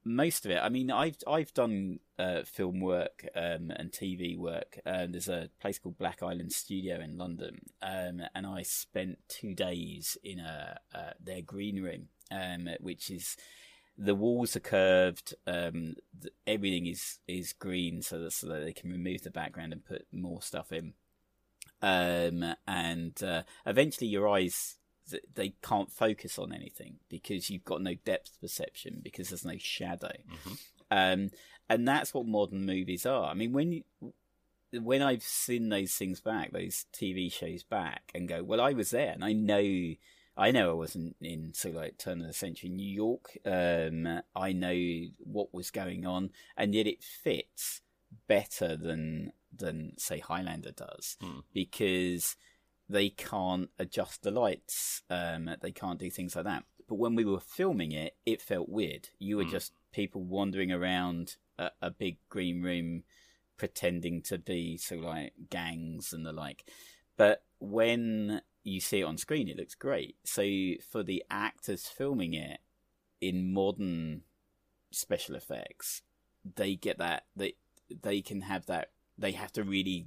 most 0.03 0.45
of 0.45 0.51
it, 0.51 0.59
I 0.63 0.71
mean, 0.71 0.91
I've 0.91 1.19
I've 1.27 1.53
done 1.53 2.01
uh, 2.19 2.43
film 2.45 2.81
work 2.81 3.29
um, 3.37 3.71
and 3.71 3.93
TV 3.93 4.37
work. 4.37 4.81
There's 4.85 5.29
a 5.29 5.51
place 5.61 5.79
called 5.79 5.99
Black 5.99 6.23
Island 6.23 6.53
Studio 6.53 7.01
in 7.01 7.19
London, 7.19 7.61
um, 7.83 8.23
and 8.35 8.47
I 8.47 8.63
spent 8.63 9.19
two 9.29 9.55
days 9.55 10.17
in 10.25 10.41
a 10.41 10.79
uh, 10.95 11.13
their 11.23 11.43
green 11.43 11.83
room, 11.83 12.09
um, 12.31 12.69
which 12.81 13.11
is 13.11 13.37
the 13.99 14.15
walls 14.15 14.57
are 14.57 14.61
curved. 14.61 15.35
Um, 15.47 15.97
th- 16.19 16.33
everything 16.47 16.87
is 16.87 17.19
is 17.29 17.53
green, 17.53 18.01
so 18.01 18.21
that 18.21 18.33
so 18.33 18.49
that 18.49 18.65
they 18.65 18.73
can 18.73 18.91
remove 18.91 19.23
the 19.23 19.31
background 19.31 19.75
and 19.75 19.85
put 19.85 20.07
more 20.11 20.41
stuff 20.41 20.73
in 20.73 20.95
um, 21.83 22.55
and 22.67 23.23
uh, 23.23 23.43
eventually 23.67 24.09
your 24.09 24.29
eyes 24.29 24.77
they 25.35 25.55
can't 25.61 25.91
focus 25.91 26.39
on 26.39 26.53
anything 26.53 26.97
because 27.09 27.51
you've 27.51 27.65
got 27.65 27.83
no 27.83 27.95
depth 28.05 28.41
perception 28.41 29.01
because 29.03 29.31
there's 29.31 29.45
no 29.45 29.57
shadow. 29.59 30.13
Um, 30.89 31.31
and 31.69 31.89
that's 31.89 32.15
what 32.15 32.27
modern 32.27 32.65
movies 32.65 33.07
are. 33.07 33.29
I 33.29 33.35
mean 33.35 33.53
when 33.53 33.73
you 33.73 33.83
when 34.73 35.03
i've 35.03 35.25
seen 35.25 35.69
those 35.69 35.95
things 35.95 36.21
back 36.21 36.53
those 36.53 36.87
tv 36.93 37.33
shows 37.33 37.65
back 37.65 38.03
and 38.15 38.29
go 38.29 38.41
well 38.41 38.61
i 38.61 38.73
was 38.73 38.91
there 38.91 39.11
and 39.11 39.25
i 39.25 39.33
know 39.33 39.97
I 40.37 40.53
know 40.53 40.71
I 40.71 40.75
wasn't 40.75 41.17
in 41.21 41.53
so 41.53 41.69
like 41.69 41.99
turn 41.99 42.23
of 42.23 42.27
the 42.27 42.33
century 42.33 42.71
New 42.71 42.91
York. 42.91 43.37
Um, 43.45 44.23
I 44.35 44.53
know 44.53 45.09
what 45.19 45.53
was 45.53 45.71
going 45.71 46.07
on, 46.07 46.31
and 46.57 46.75
yet 46.75 46.87
it 46.87 47.03
fits 47.03 47.83
better 48.27 48.75
than 48.75 49.33
than 49.57 49.93
say 49.99 50.19
Highlander 50.19 50.73
does 50.73 51.17
because 51.53 52.37
they 52.89 53.09
can't 53.11 53.71
adjust 53.79 54.23
the 54.23 54.31
lights. 54.31 55.03
Um, 55.11 55.51
they 55.61 55.73
can't 55.73 55.99
do 55.99 56.11
things 56.11 56.35
like 56.37 56.45
that. 56.45 56.65
but 56.89 56.97
when 56.99 57.15
we 57.15 57.25
were 57.25 57.39
filming 57.41 57.93
it, 57.93 58.17
it 58.27 58.43
felt 58.43 58.69
weird. 58.69 59.11
You 59.21 59.37
were 59.37 59.45
Mm. 59.45 59.51
just 59.51 59.73
people 59.93 60.25
wandering 60.25 60.73
around 60.73 61.37
a, 61.57 61.71
a 61.81 61.91
big 61.91 62.19
green 62.29 62.63
room, 62.63 63.05
pretending 63.57 64.23
to 64.23 64.39
be 64.39 64.77
sort 64.77 64.99
of 65.01 65.05
like 65.07 65.33
gangs 65.51 66.13
and 66.13 66.27
the 66.27 66.33
like. 66.33 66.65
But 67.17 67.45
when 67.61 68.43
you 68.65 68.81
see 68.81 69.01
it 69.01 69.05
on 69.05 69.19
screen, 69.19 69.49
it 69.49 69.57
looks 69.57 69.75
great. 69.77 70.17
So 70.25 70.43
for 70.91 71.03
the 71.05 71.23
actors 71.31 71.87
filming 71.87 72.35
it 72.35 72.59
in 73.21 73.53
modern 73.53 74.23
special 74.91 75.37
effects, 75.37 76.03
they 76.57 76.75
get 76.75 76.99
that 76.99 77.27
they 77.37 77.55
they 78.03 78.21
can 78.23 78.41
have 78.43 78.67
that. 78.67 78.91
They 79.21 79.33
have 79.33 79.53
to 79.53 79.63
really 79.63 80.07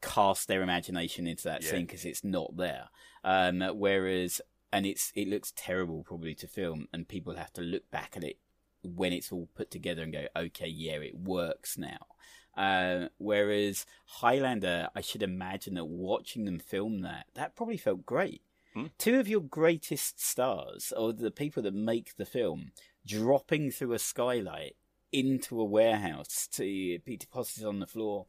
cast 0.00 0.48
their 0.48 0.62
imagination 0.62 1.26
into 1.26 1.44
that 1.44 1.62
Yeah. 1.62 1.70
scene 1.70 1.86
because 1.86 2.04
it's 2.04 2.24
not 2.24 2.56
there. 2.56 2.88
Um, 3.22 3.60
whereas, 3.60 4.40
and 4.72 4.84
it's 4.86 5.12
it 5.14 5.28
looks 5.28 5.52
terrible 5.56 6.02
probably 6.04 6.34
to 6.36 6.46
film, 6.46 6.88
and 6.92 7.08
people 7.08 7.36
have 7.36 7.52
to 7.54 7.62
look 7.62 7.90
back 7.90 8.16
at 8.16 8.24
it 8.24 8.38
when 8.82 9.12
it's 9.12 9.32
all 9.32 9.48
put 9.54 9.70
together 9.70 10.02
and 10.02 10.12
go, 10.12 10.26
okay, 10.36 10.68
yeah, 10.68 10.94
it 10.96 11.16
works 11.16 11.78
now. 11.78 12.06
Uh, 12.54 13.08
whereas 13.18 13.86
Highlander, 14.06 14.88
I 14.94 15.00
should 15.00 15.22
imagine 15.22 15.74
that 15.74 15.86
watching 15.86 16.44
them 16.44 16.58
film 16.58 17.00
that, 17.00 17.26
that 17.34 17.56
probably 17.56 17.78
felt 17.78 18.04
great. 18.06 18.42
Hmm. 18.74 18.86
Two 18.98 19.18
of 19.18 19.26
your 19.26 19.40
greatest 19.40 20.20
stars, 20.20 20.92
or 20.96 21.12
the 21.12 21.30
people 21.30 21.62
that 21.62 21.74
make 21.74 22.16
the 22.16 22.26
film, 22.26 22.72
dropping 23.06 23.70
through 23.70 23.92
a 23.92 23.98
skylight 23.98 24.76
into 25.14 25.60
a 25.60 25.64
warehouse 25.64 26.48
to 26.52 26.98
be 27.04 27.16
deposited 27.16 27.66
on 27.66 27.80
the 27.80 27.86
floor 27.86 28.26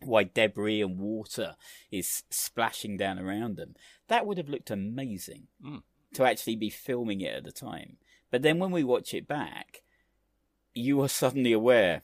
while 0.00 0.24
debris 0.32 0.82
and 0.82 0.98
water 0.98 1.56
is 1.90 2.22
splashing 2.30 2.96
down 2.96 3.18
around 3.18 3.56
them. 3.56 3.74
That 4.08 4.26
would 4.26 4.38
have 4.38 4.48
looked 4.48 4.70
amazing 4.70 5.48
Mm. 5.64 5.82
to 6.14 6.24
actually 6.24 6.56
be 6.56 6.70
filming 6.70 7.20
it 7.20 7.34
at 7.34 7.44
the 7.44 7.52
time. 7.52 7.96
But 8.30 8.42
then 8.42 8.58
when 8.58 8.70
we 8.72 8.84
watch 8.84 9.14
it 9.14 9.28
back, 9.28 9.82
you 10.74 11.00
are 11.00 11.08
suddenly 11.08 11.52
aware, 11.52 12.02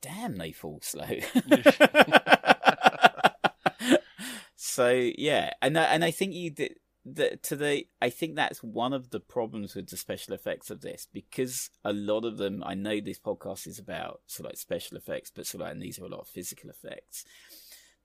damn, 0.00 0.36
they 0.36 0.52
fall 0.52 0.80
slow. 0.82 1.08
so 4.56 5.10
yeah, 5.18 5.50
and 5.62 5.78
I, 5.78 5.84
and 5.84 6.04
I 6.04 6.10
think 6.10 6.34
you 6.34 6.50
did. 6.50 6.76
The, 7.06 7.36
to 7.42 7.56
the, 7.56 7.86
I 8.00 8.08
think 8.08 8.34
that's 8.34 8.62
one 8.62 8.94
of 8.94 9.10
the 9.10 9.20
problems 9.20 9.74
with 9.74 9.88
the 9.88 9.96
special 9.96 10.32
effects 10.32 10.70
of 10.70 10.80
this 10.80 11.06
because 11.12 11.68
a 11.84 11.92
lot 11.92 12.24
of 12.24 12.38
them. 12.38 12.62
I 12.64 12.74
know 12.74 12.98
this 13.00 13.18
podcast 13.18 13.66
is 13.66 13.78
about 13.78 14.22
sort 14.26 14.46
of 14.46 14.52
like 14.52 14.58
special 14.58 14.96
effects, 14.96 15.30
but 15.34 15.46
sort 15.46 15.60
of 15.60 15.66
like, 15.66 15.72
and 15.74 15.82
these 15.82 15.98
are 15.98 16.04
a 16.06 16.08
lot 16.08 16.20
of 16.20 16.28
physical 16.28 16.70
effects. 16.70 17.24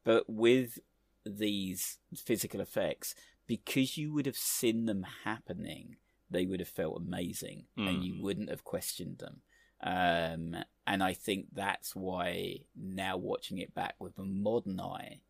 But 0.03 0.25
with 0.29 0.79
these 1.25 1.97
physical 2.15 2.59
effects, 2.59 3.15
because 3.47 3.97
you 3.97 4.13
would 4.13 4.25
have 4.25 4.35
seen 4.35 4.85
them 4.85 5.05
happening, 5.23 5.95
they 6.29 6.45
would 6.45 6.59
have 6.59 6.69
felt 6.69 7.01
amazing, 7.01 7.65
and 7.77 8.03
you 8.03 8.15
Mm. 8.15 8.21
wouldn't 8.21 8.49
have 8.49 8.63
questioned 8.63 9.19
them. 9.19 9.41
Um, 9.81 10.57
and 10.85 11.01
I 11.01 11.13
think 11.13 11.47
that's 11.53 11.95
why 11.95 12.65
now 12.75 13.15
watching 13.15 13.59
it 13.59 13.73
back 13.73 13.95
with 13.99 14.17
a 14.19 14.23
modern 14.25 14.79
eye, 14.79 15.21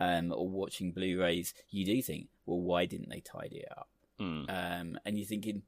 um, 0.00 0.32
or 0.32 0.48
watching 0.48 0.92
Blu-rays, 0.92 1.54
you 1.70 1.84
do 1.84 2.02
think, 2.02 2.28
well, 2.46 2.60
why 2.60 2.86
didn't 2.86 3.10
they 3.10 3.20
tidy 3.20 3.58
it 3.58 3.68
up? 3.70 3.88
Mm. 4.20 4.48
Um, 4.48 4.98
and 5.04 5.18
you're 5.18 5.26
thinking 5.26 5.62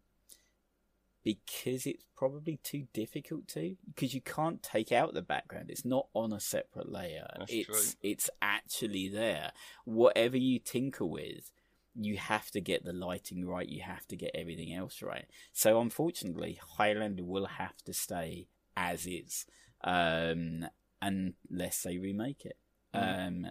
because 1.25 1.87
it's 1.87 2.05
probably 2.17 2.59
too 2.63 2.87
difficult 2.93 3.49
to, 3.49 3.77
because 3.85 4.15
you 4.15 4.21
can't 4.21 4.63
take 4.63 4.93
out 4.93 5.13
the 5.13 5.23
background. 5.23 5.71
It's 5.71 5.85
not 5.85 6.07
on 6.15 6.33
a 6.33 6.39
separate 6.39 6.91
layer. 6.91 7.27
That's 7.37 7.53
it's 7.53 7.67
true. 7.67 7.99
it's 8.03 8.31
actually 8.41 9.09
there. 9.09 9.51
Whatever 9.85 10.37
you 10.37 10.61
tinker 10.61 11.05
with, 11.05 11.51
you 11.97 12.17
have 12.19 12.53
to 12.53 12.61
get 12.61 12.85
the 12.85 12.93
lighting 12.93 13.45
right. 13.45 13.69
You 13.69 13.83
have 13.83 14.07
to 14.09 14.17
get 14.17 14.31
everything 14.35 14.73
else 14.73 15.03
right. 15.03 15.27
So 15.53 15.81
unfortunately, 15.81 16.61
Highlander 16.77 17.25
will 17.25 17.47
have 17.47 17.83
to 17.87 17.93
stay 17.93 18.47
as 18.77 19.05
is, 19.07 19.47
um, 19.83 20.67
unless 21.03 21.83
they 21.83 21.99
remake 21.99 22.45
it. 22.45 22.57
Um, 22.95 23.49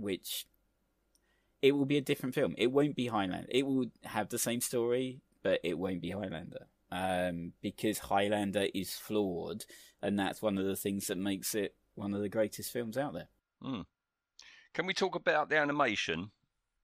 which 0.00 0.46
it 1.62 1.72
will 1.72 1.84
be 1.84 1.98
a 1.98 2.02
different 2.02 2.34
film. 2.34 2.54
It 2.56 2.72
won't 2.72 2.96
be 2.96 3.08
Highlander. 3.08 3.46
It 3.50 3.66
will 3.66 3.86
have 4.04 4.28
the 4.30 4.38
same 4.38 4.60
story, 4.60 5.20
but 5.42 5.60
it 5.62 5.78
won't 5.78 6.00
be 6.00 6.10
Highlander. 6.10 6.66
Um, 6.92 7.52
because 7.62 7.98
Highlander 7.98 8.66
is 8.74 8.94
flawed, 8.94 9.64
and 10.02 10.18
that's 10.18 10.42
one 10.42 10.58
of 10.58 10.64
the 10.64 10.74
things 10.76 11.06
that 11.06 11.18
makes 11.18 11.54
it 11.54 11.74
one 11.94 12.14
of 12.14 12.20
the 12.20 12.28
greatest 12.28 12.72
films 12.72 12.96
out 12.96 13.12
there. 13.12 13.28
Can 14.74 14.86
we 14.86 14.94
talk 14.94 15.14
about 15.14 15.48
the 15.50 15.56
animation 15.58 16.30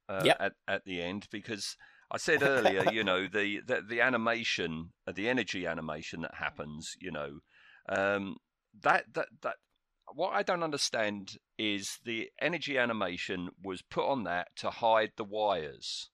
uh, 0.09 0.23
Yep. 0.25 0.37
at 0.41 0.53
at 0.69 0.85
the 0.85 1.01
end? 1.03 1.27
Because 1.31 1.77
I 2.11 2.19
said 2.19 2.43
earlier, 2.43 2.85
you 2.93 3.03
know, 3.03 3.27
the 3.27 3.61
the, 3.67 3.83
the 3.89 4.01
animation, 4.01 4.93
the 5.13 5.29
energy 5.29 5.67
animation 5.67 6.21
that 6.23 6.35
happens, 6.35 6.97
you 7.01 7.11
know, 7.11 7.41
um, 7.89 8.37
that 8.83 9.07
that 9.15 9.29
that. 9.43 9.57
What 10.15 10.33
I 10.35 10.43
don't 10.43 10.63
understand 10.63 11.37
is 11.59 11.99
the 12.05 12.31
energy 12.41 12.79
animation 12.79 13.51
was 13.63 13.83
put 13.83 14.07
on 14.07 14.25
that 14.25 14.49
to 14.57 14.71
hide 14.71 15.13
the 15.17 15.25
wires. 15.25 16.11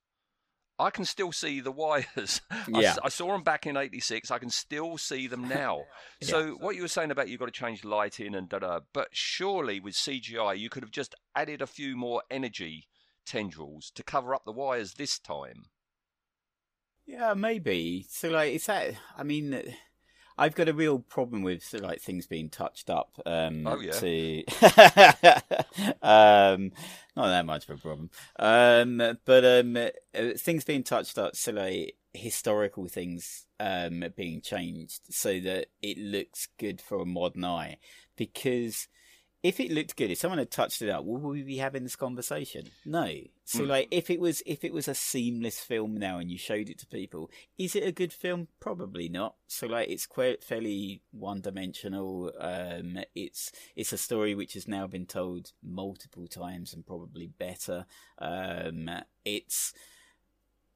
I 0.79 0.91
can 0.91 1.05
still 1.05 1.33
see 1.33 1.61
the 1.61 1.71
wires. 1.73 2.41
Yeah. 2.69 2.97
I, 3.03 3.09
saw 3.09 3.33
them 3.33 3.43
back 3.43 3.67
in 3.67 3.77
'86. 3.77 4.31
I 4.31 4.39
can 4.39 4.51
still 4.51 4.99
see 4.99 5.27
them 5.27 5.47
now. 5.49 5.83
So 6.23 6.53
what 6.55 6.77
you 6.77 6.83
were 6.83 6.89
saying 6.89 7.11
about 7.11 7.29
you've 7.29 7.41
got 7.41 7.47
to 7.47 7.53
change 7.53 7.85
lighting 7.85 8.35
and 8.35 8.49
da 8.49 8.59
da, 8.61 8.81
but 8.93 9.09
surely 9.13 9.81
with 9.81 9.95
CGI 9.95 10.59
you 10.59 10.71
could 10.71 10.83
have 10.83 10.91
just 10.91 11.15
added 11.37 11.63
a 11.63 11.67
few 11.67 11.97
more 11.97 12.23
energy 12.31 12.89
tendrils 13.25 13.93
to 13.95 14.03
cover 14.03 14.35
up 14.35 14.45
the 14.45 14.53
wires 14.53 14.95
this 14.95 15.19
time. 15.19 15.67
Yeah, 17.07 17.35
maybe. 17.35 18.07
So, 18.09 18.31
like, 18.31 18.53
is 18.53 18.67
that? 18.67 18.95
I 19.17 19.23
mean, 19.23 19.75
I've 20.39 20.55
got 20.55 20.69
a 20.69 20.73
real 20.75 20.99
problem 20.99 21.43
with 21.43 21.73
like 21.75 22.01
things 22.01 22.27
being 22.27 22.49
touched 22.49 22.91
up. 22.91 23.21
Um, 23.27 23.67
Oh, 23.67 23.81
yeah. 23.81 23.93
To, 23.93 24.45
um, 26.03 26.73
not 27.17 27.29
that 27.29 27.47
much 27.47 27.69
of 27.69 27.79
a 27.79 27.81
problem. 27.81 28.11
Um, 28.39 29.19
but 29.25 29.45
um, 29.45 29.77
uh, 29.77 29.91
things 30.37 30.65
being 30.65 30.83
touched 30.83 31.19
up, 31.19 31.37
so 31.37 31.53
like 31.53 31.97
historical 32.15 32.87
things 32.89 33.47
um 33.59 34.05
being 34.17 34.43
changed 34.43 35.01
so 35.09 35.41
that 35.41 35.69
it 35.81 35.97
looks 35.97 36.49
good 36.59 36.81
for 36.81 37.01
a 37.01 37.07
modern 37.07 37.45
eye. 37.45 37.79
Because 38.17 38.89
if 39.43 39.59
it 39.59 39.73
looked 39.73 39.97
good, 39.97 40.11
if 40.11 40.19
someone 40.19 40.39
had 40.39 40.51
touched 40.53 40.83
it 40.83 40.89
up, 40.89 41.05
would 41.05 41.21
we 41.23 41.43
be 41.43 41.57
having 41.57 41.83
this 41.83 41.97
conversation? 41.97 42.71
No. 42.85 43.09
So 43.45 43.61
Mm. 43.65 43.69
like 43.69 43.89
if 43.91 44.09
it 44.09 44.21
was 44.21 44.41
if 44.47 44.63
it 44.65 44.73
was 44.73 44.87
a 44.87 44.95
seamless 44.95 45.59
film 45.59 45.97
now 45.97 46.19
and 46.19 46.31
you 46.31 46.39
showed 46.39 46.71
it 46.71 46.79
to 46.79 46.87
people, 46.87 47.31
is 47.59 47.75
it 47.75 47.83
a 47.83 47.91
good 47.93 48.13
film? 48.13 48.49
Probably 48.61 49.09
not. 49.09 49.35
So 49.49 49.67
like 49.67 49.89
it's 49.89 50.07
quite 50.07 50.45
fairly 50.45 51.03
one 51.11 51.41
dimensional. 51.41 52.33
Um 52.39 52.99
it's 53.17 53.51
it's 53.75 53.93
a 53.93 53.99
story 53.99 54.35
which 54.37 54.55
has 54.55 54.69
now 54.69 54.87
been 54.87 55.07
told 55.07 55.53
multiple 55.63 56.29
times 56.29 56.73
and 56.73 56.87
probably 56.87 57.27
better. 57.27 57.87
Um 58.19 58.89
it's 59.25 59.73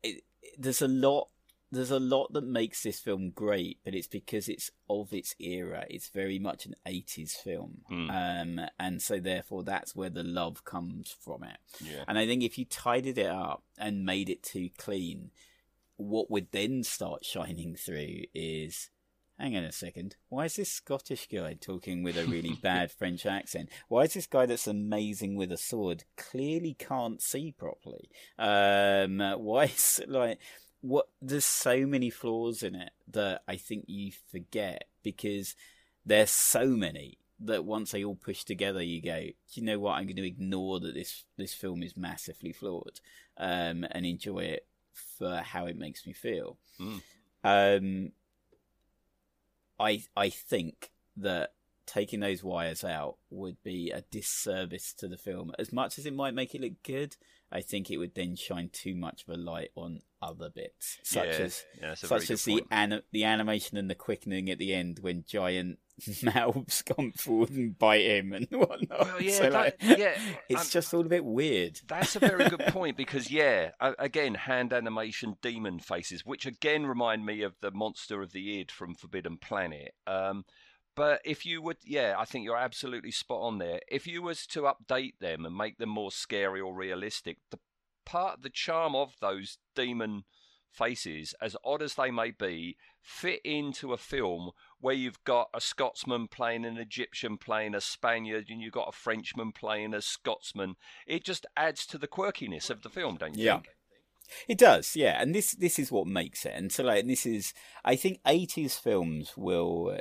it, 0.03 0.25
there's 0.59 0.83
a 0.83 0.89
lot 0.89 1.29
there's 1.71 1.91
a 1.91 1.99
lot 1.99 2.33
that 2.33 2.45
makes 2.45 2.83
this 2.83 3.01
film 3.01 3.31
great, 3.31 3.79
but 3.85 3.95
it's 3.95 4.07
because 4.07 4.49
it's 4.49 4.71
of 4.89 5.13
its 5.13 5.35
era. 5.41 5.85
It's 5.91 6.09
very 6.09 6.39
much 6.39 6.65
an 6.67 6.75
80s 6.87 7.33
film. 7.33 7.79
Mm. 7.91 8.11
Um, 8.11 8.67
and 8.79 9.03
so 9.03 9.19
therefore 9.19 9.65
that's 9.65 9.95
where 9.95 10.11
the 10.11 10.23
love 10.23 10.65
comes 10.65 11.15
from 11.21 11.43
it. 11.43 11.57
Yeah. 11.81 12.05
And 12.07 12.19
I 12.19 12.27
think 12.27 12.43
if 12.43 12.57
you 12.57 12.65
tidied 12.65 13.19
it 13.19 13.31
up 13.31 13.65
and 13.79 14.05
made 14.05 14.31
it 14.31 14.43
too 14.43 14.71
clean, 14.79 15.31
what 15.97 16.31
would 16.31 16.53
then 16.53 16.85
start 16.85 17.25
shining 17.25 17.75
through 17.75 18.23
is 18.35 18.91
hang 19.39 19.57
on 19.57 19.65
a 19.65 19.73
second, 19.73 20.17
why 20.29 20.47
is 20.47 20.57
this 20.57 20.71
Scottish 20.73 21.29
guy 21.29 21.55
talking 21.61 22.03
with 22.03 22.17
a 22.17 22.27
really 22.27 22.59
bad 22.63 22.91
French 22.91 23.27
accent? 23.27 23.69
Why 23.89 24.03
is 24.03 24.15
this 24.15 24.27
guy 24.27 24.47
that's 24.47 24.67
amazing 24.67 25.37
with 25.37 25.53
a 25.53 25.57
sword 25.57 26.05
clearly 26.17 26.75
can't 26.79 27.21
see 27.21 27.53
properly? 27.53 28.09
Um, 28.39 29.19
why 29.39 29.65
is 29.65 30.01
it 30.03 30.09
like 30.09 30.39
what? 30.81 31.07
There's 31.21 31.45
so 31.45 31.87
many 31.87 32.11
flaws 32.11 32.63
in 32.63 32.75
it 32.75 32.93
that 33.13 33.43
I 33.49 33.57
think 33.57 33.85
you 33.87 34.13
forget 34.31 34.89
because 35.03 35.55
there's 36.05 36.31
so 36.31 36.69
many 36.69 37.19
that 37.41 37.65
once 37.65 37.91
they 37.91 38.05
all 38.05 38.15
push 38.15 38.45
together, 38.45 38.83
you 38.83 39.03
go, 39.03 39.21
do 39.21 39.35
you 39.53 39.63
know 39.63 39.79
what? 39.79 39.93
I'm 39.93 40.07
going 40.07 40.17
to 40.17 40.27
ignore 40.27 40.81
that 40.81 40.95
this 40.95 41.25
this 41.37 41.55
film 41.55 41.83
is 41.83 41.97
massively 41.97 42.53
flawed, 42.53 43.01
um, 43.37 43.87
and 43.91 44.07
enjoy 44.07 44.41
it 44.41 44.67
for 44.93 45.39
how 45.39 45.67
it 45.67 45.77
makes 45.77 46.07
me 46.07 46.13
feel. 46.13 46.57
Mm. 46.81 47.03
Um, 47.45 48.13
I 49.79 50.03
I 50.17 50.31
think 50.31 50.91
that 51.19 51.53
taking 51.87 52.21
those 52.21 52.43
wires 52.43 52.85
out 52.85 53.17
would 53.31 53.63
be 53.63 53.91
a 53.91 54.03
disservice 54.11 54.93
to 54.95 55.09
the 55.09 55.17
film. 55.17 55.53
As 55.59 55.73
much 55.73 55.99
as 55.99 56.07
it 56.07 56.15
might 56.15 56.35
make 56.35 56.55
it 56.55 56.61
look 56.61 56.83
good, 56.83 57.17
I 57.51 57.61
think 57.61 57.91
it 57.91 57.99
would 57.99 58.15
then 58.15 58.37
shine 58.37 58.71
too 58.73 58.95
much 58.95 59.25
of 59.27 59.35
a 59.35 59.39
light 59.39 59.71
on 59.77 60.01
other 60.21 60.51
bits, 60.51 60.99
such 61.05 61.27
yeah, 61.27 61.45
as 61.45 61.65
yeah, 61.81 61.89
that's 61.89 62.03
a 62.03 62.07
very 62.09 62.21
such 62.21 62.31
as 62.33 62.45
the 62.45 63.03
the 63.13 63.25
animation 63.25 63.77
and 63.77 63.89
the 63.89 63.95
quickening 63.95 64.51
at 64.51 64.59
the 64.59 64.75
end 64.75 64.99
when 65.01 65.25
giant 65.29 65.79
mouths 66.23 66.83
come 66.83 67.13
forward 67.13 67.51
and 67.51 67.79
bite 67.79 68.05
him 68.05 68.33
and 68.33 68.49
whatnot. 68.51 69.07
Well, 69.07 69.23
yeah, 69.23 69.33
So, 69.33 69.43
that- 69.45 69.53
like, 69.53 69.99
yeah, 69.99 70.19
it's 70.49 70.63
um, 70.63 70.67
just 70.71 70.93
all 70.93 71.03
a 71.03 71.09
bit 71.09 71.25
weird. 71.25 71.81
That's 71.87 72.17
a 72.17 72.21
very 72.21 72.49
good 72.49 72.67
point 72.69 72.97
because 72.97 73.31
yeah, 73.31 73.71
again, 73.81 74.35
hand 74.35 74.73
animation 74.73 75.37
demon 75.41 75.79
faces, 75.79 76.27
which 76.27 76.47
again 76.47 76.87
remind 76.87 77.25
me 77.25 77.43
of 77.43 77.55
the 77.61 77.71
monster 77.71 78.23
of 78.23 78.33
the 78.33 78.59
id 78.61 78.73
from 78.73 78.95
Forbidden 78.95 79.39
Planet. 79.39 79.95
Um, 80.07 80.45
but 80.97 81.21
if 81.25 81.47
you 81.47 81.63
would, 81.63 81.77
yeah, 81.85 82.15
I 82.19 82.25
think 82.25 82.45
you're 82.45 82.57
absolutely 82.57 83.13
spot 83.13 83.43
on 83.43 83.59
there. 83.59 83.81
If 83.87 84.07
you 84.07 84.23
was 84.23 84.47
to 84.49 84.63
update 84.63 85.19
them 85.21 85.45
and 85.47 85.57
make 85.57 85.79
them 85.79 85.91
more 85.91 86.11
scary 86.11 86.61
or 86.61 86.75
realistic, 86.75 87.39
the 87.51 87.59
part, 88.05 88.43
the 88.43 88.51
charm 88.51 88.97
of 88.97 89.15
those 89.21 89.59
demon 89.75 90.25
faces, 90.73 91.35
as 91.41 91.57
odd 91.65 91.83
as 91.83 91.95
they 91.95 92.11
may 92.11 92.31
be, 92.31 92.77
fit 93.03 93.41
into 93.45 93.93
a 93.93 93.99
film 93.99 94.51
where 94.81 94.95
you've 94.95 95.23
got 95.25 95.49
a 95.55 95.61
Scotsman 95.61 96.29
playing 96.29 96.65
an 96.65 96.77
Egyptian 96.79 97.37
playing 97.39 97.75
a 97.75 97.81
Spaniard 97.81 98.47
and 98.49 98.61
you've 98.61 98.73
got 98.73 98.89
a 98.89 98.93
Frenchman 98.93 99.53
playing 99.53 99.95
a 99.95 100.03
Scotsman. 100.03 100.77
It 101.07 101.25
just 101.25 101.47
adds 101.57 101.87
to 101.87 101.99
the 101.99 102.09
quirkiness 102.09 102.71
of 102.71 102.83
the 102.83 102.91
film, 102.91 103.17
don't 103.17 103.37
you 103.37 103.45
Yeah. 103.45 103.55
think? 103.55 103.76
It 104.49 104.59
does, 104.59 104.97
yeah, 104.97 105.21
and 105.21 105.35
this 105.35 105.53
this 105.53 105.79
is 105.79 105.93
what 105.93 106.07
makes 106.07 106.45
it. 106.45 106.53
And 106.55 106.71
so, 106.73 106.85
like, 106.85 107.07
this 107.07 107.27
is, 107.27 107.53
I 107.85 107.97
think, 107.97 108.21
eighties 108.27 108.77
films 108.77 109.33
will 109.37 109.99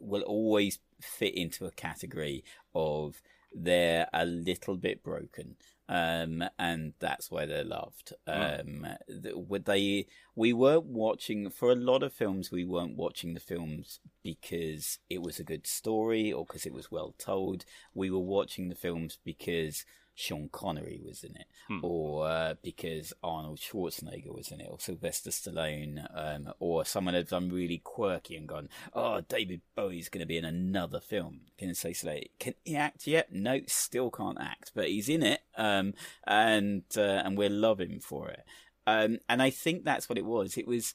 will 0.00 0.22
always 0.22 0.78
fit 1.00 1.34
into 1.34 1.66
a 1.66 1.70
category 1.70 2.44
of 2.74 3.20
they're 3.52 4.08
a 4.12 4.26
little 4.26 4.76
bit 4.76 5.02
broken, 5.02 5.56
um, 5.88 6.44
and 6.58 6.92
that's 6.98 7.30
why 7.30 7.46
they're 7.46 7.64
loved. 7.64 8.12
Um, 8.26 8.86
would 9.34 9.64
they? 9.64 10.06
We 10.34 10.52
weren't 10.52 10.86
watching 10.86 11.48
for 11.50 11.70
a 11.70 11.76
lot 11.76 12.02
of 12.02 12.12
films. 12.12 12.50
We 12.50 12.64
weren't 12.64 12.96
watching 12.96 13.34
the 13.34 13.40
films 13.40 14.00
because 14.22 14.98
it 15.08 15.22
was 15.22 15.38
a 15.38 15.44
good 15.44 15.66
story 15.66 16.32
or 16.32 16.44
because 16.44 16.66
it 16.66 16.74
was 16.74 16.90
well 16.90 17.14
told. 17.18 17.64
We 17.94 18.10
were 18.10 18.18
watching 18.18 18.68
the 18.68 18.74
films 18.74 19.18
because 19.24 19.84
Sean 20.18 20.48
Connery 20.50 20.98
was 21.04 21.22
in 21.22 21.36
it, 21.36 21.46
or 21.84 22.26
uh, 22.26 22.54
because 22.62 23.12
Arnold 23.22 23.58
Schwarzenegger 23.60 24.34
was 24.34 24.50
in 24.50 24.62
it, 24.62 24.68
or 24.68 24.80
Sylvester 24.80 25.30
Stallone, 25.30 26.06
um, 26.14 26.52
or 26.58 26.86
someone 26.86 27.12
had 27.12 27.28
done 27.28 27.50
really 27.50 27.78
quirky 27.78 28.34
and 28.34 28.48
gone, 28.48 28.70
"Oh, 28.94 29.20
David 29.20 29.60
Bowie's 29.76 30.08
going 30.08 30.22
to 30.22 30.26
be 30.26 30.38
in 30.38 30.44
another 30.46 31.00
film." 31.00 31.42
Can 31.58 31.74
say, 31.74 31.92
"Slay, 31.92 32.30
can 32.38 32.54
he 32.64 32.74
act 32.74 33.06
yet?" 33.06 33.30
No, 33.30 33.60
still 33.66 34.10
can't 34.10 34.40
act, 34.40 34.72
but 34.74 34.88
he's 34.88 35.10
in 35.10 35.22
it, 35.22 35.42
um, 35.56 35.92
and 36.26 36.84
uh, 36.96 37.22
and 37.22 37.36
we're 37.36 37.50
loving 37.50 38.00
for 38.00 38.30
it. 38.30 38.44
Um, 38.86 39.18
and 39.28 39.42
I 39.42 39.50
think 39.50 39.84
that's 39.84 40.08
what 40.08 40.16
it 40.16 40.24
was. 40.24 40.56
It 40.56 40.66
was 40.66 40.94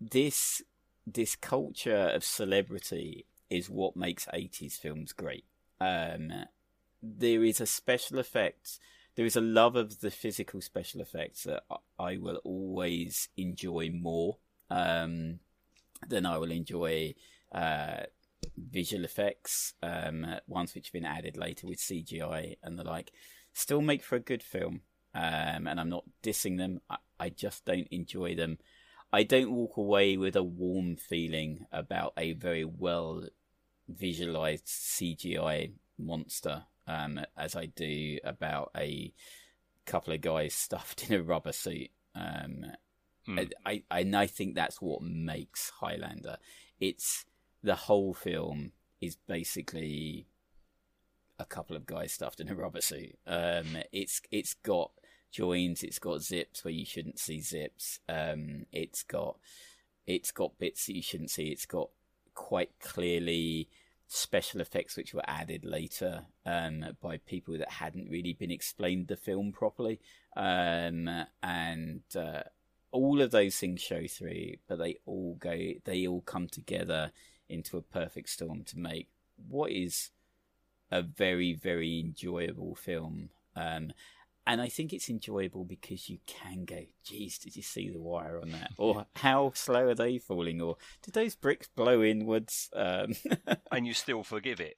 this 0.00 0.62
this 1.06 1.36
culture 1.36 2.10
of 2.14 2.24
celebrity 2.24 3.26
is 3.50 3.68
what 3.68 3.96
makes 3.96 4.26
80s 4.26 4.78
films 4.78 5.12
great. 5.12 5.44
Um, 5.80 6.32
there 7.02 7.44
is 7.44 7.60
a 7.60 7.66
special 7.66 8.18
effects, 8.18 8.78
there 9.16 9.26
is 9.26 9.36
a 9.36 9.40
love 9.40 9.76
of 9.76 10.00
the 10.00 10.10
physical 10.10 10.60
special 10.60 11.00
effects 11.00 11.44
that 11.44 11.64
I- 11.70 11.76
I 11.98 12.16
will 12.16 12.36
always 12.44 13.28
enjoy 13.36 13.90
more 13.90 14.38
um, 14.70 15.40
than 16.06 16.24
I 16.26 16.38
will 16.38 16.50
enjoy 16.50 17.14
uh, 17.52 18.04
visual 18.56 19.04
effects, 19.04 19.74
um, 19.82 20.36
ones 20.46 20.74
which 20.74 20.88
have 20.88 20.92
been 20.92 21.04
added 21.04 21.36
later 21.36 21.66
with 21.66 21.78
CGI 21.78 22.56
and 22.62 22.78
the 22.78 22.84
like. 22.84 23.12
Still 23.52 23.80
make 23.80 24.02
for 24.02 24.16
a 24.16 24.20
good 24.20 24.42
film, 24.42 24.82
um, 25.14 25.66
and 25.66 25.80
I'm 25.80 25.88
not 25.88 26.04
dissing 26.22 26.56
them. 26.56 26.80
I, 26.88 26.96
I 27.18 27.28
just 27.30 27.64
don't 27.64 27.88
enjoy 27.90 28.36
them. 28.36 28.58
I 29.12 29.24
don't 29.24 29.50
walk 29.50 29.76
away 29.76 30.16
with 30.16 30.36
a 30.36 30.42
warm 30.42 30.94
feeling 30.96 31.66
about 31.72 32.12
a 32.16 32.32
very 32.32 32.64
well 32.64 33.24
visualized 33.88 34.66
CGI 34.66 35.72
monster 35.98 36.64
um, 36.90 37.20
as 37.36 37.54
I 37.56 37.66
do 37.66 38.18
about 38.24 38.70
a 38.76 39.12
couple 39.86 40.12
of 40.12 40.20
guys 40.20 40.54
stuffed 40.66 41.08
in 41.10 41.18
a 41.18 41.22
rubber 41.22 41.52
suit. 41.52 41.90
Um, 42.14 42.66
Hmm. 43.26 43.38
I, 43.38 43.82
I, 43.90 44.00
and 44.00 44.16
I 44.16 44.26
think 44.26 44.54
that's 44.54 44.80
what 44.80 45.02
makes 45.02 45.70
Highlander. 45.80 46.38
It's 46.78 47.24
the 47.62 47.74
whole 47.74 48.14
film 48.14 48.72
is 49.00 49.16
basically 49.16 50.26
a 51.38 51.44
couple 51.44 51.76
of 51.76 51.86
guys 51.86 52.12
stuffed 52.12 52.40
in 52.40 52.48
a 52.48 52.54
rubber 52.54 52.80
suit. 52.80 53.18
Um, 53.26 53.76
it's 53.92 54.22
it's 54.30 54.54
got 54.54 54.92
joins, 55.30 55.82
it's 55.82 55.98
got 55.98 56.22
zips 56.22 56.64
where 56.64 56.72
you 56.72 56.86
shouldn't 56.86 57.18
see 57.18 57.40
zips. 57.40 58.00
Um, 58.08 58.66
it's 58.72 59.02
got 59.02 59.36
it's 60.06 60.32
got 60.32 60.58
bits 60.58 60.86
that 60.86 60.96
you 60.96 61.02
shouldn't 61.02 61.30
see. 61.30 61.48
It's 61.48 61.66
got 61.66 61.90
quite 62.34 62.70
clearly 62.80 63.68
special 64.12 64.60
effects 64.60 64.96
which 64.96 65.14
were 65.14 65.22
added 65.28 65.64
later 65.64 66.24
um, 66.44 66.84
by 67.00 67.16
people 67.18 67.56
that 67.56 67.70
hadn't 67.70 68.10
really 68.10 68.32
been 68.32 68.50
explained 68.50 69.06
the 69.06 69.16
film 69.16 69.52
properly, 69.52 70.00
um, 70.36 71.08
and 71.44 72.02
uh, 72.16 72.42
all 72.90 73.22
of 73.22 73.30
those 73.30 73.56
things 73.56 73.80
show 73.80 74.08
through. 74.08 74.54
But 74.68 74.80
they 74.80 74.96
all 75.06 75.36
go, 75.38 75.56
they 75.84 76.08
all 76.08 76.22
come 76.22 76.48
together 76.48 77.12
into 77.48 77.76
a 77.76 77.82
perfect 77.82 78.30
storm 78.30 78.64
to 78.64 78.78
make 78.78 79.08
what 79.48 79.70
is 79.70 80.10
a 80.90 81.02
very 81.02 81.54
very 81.54 82.00
enjoyable 82.00 82.74
film. 82.74 83.30
Um, 83.54 83.92
and 84.50 84.60
I 84.60 84.68
think 84.68 84.92
it's 84.92 85.08
enjoyable 85.08 85.64
because 85.64 86.08
you 86.08 86.18
can 86.26 86.64
go, 86.64 86.80
geez, 87.04 87.38
did 87.38 87.54
you 87.54 87.62
see 87.62 87.88
the 87.88 88.00
wire 88.00 88.40
on 88.42 88.50
that? 88.50 88.72
Or 88.76 89.06
how 89.14 89.52
slow 89.54 89.86
are 89.86 89.94
they 89.94 90.18
falling? 90.18 90.60
Or 90.60 90.76
did 91.02 91.14
those 91.14 91.36
bricks 91.36 91.68
blow 91.68 92.02
inwards? 92.02 92.68
Um, 92.74 93.12
and 93.70 93.86
you 93.86 93.94
still 93.94 94.24
forgive 94.24 94.58
it. 94.58 94.76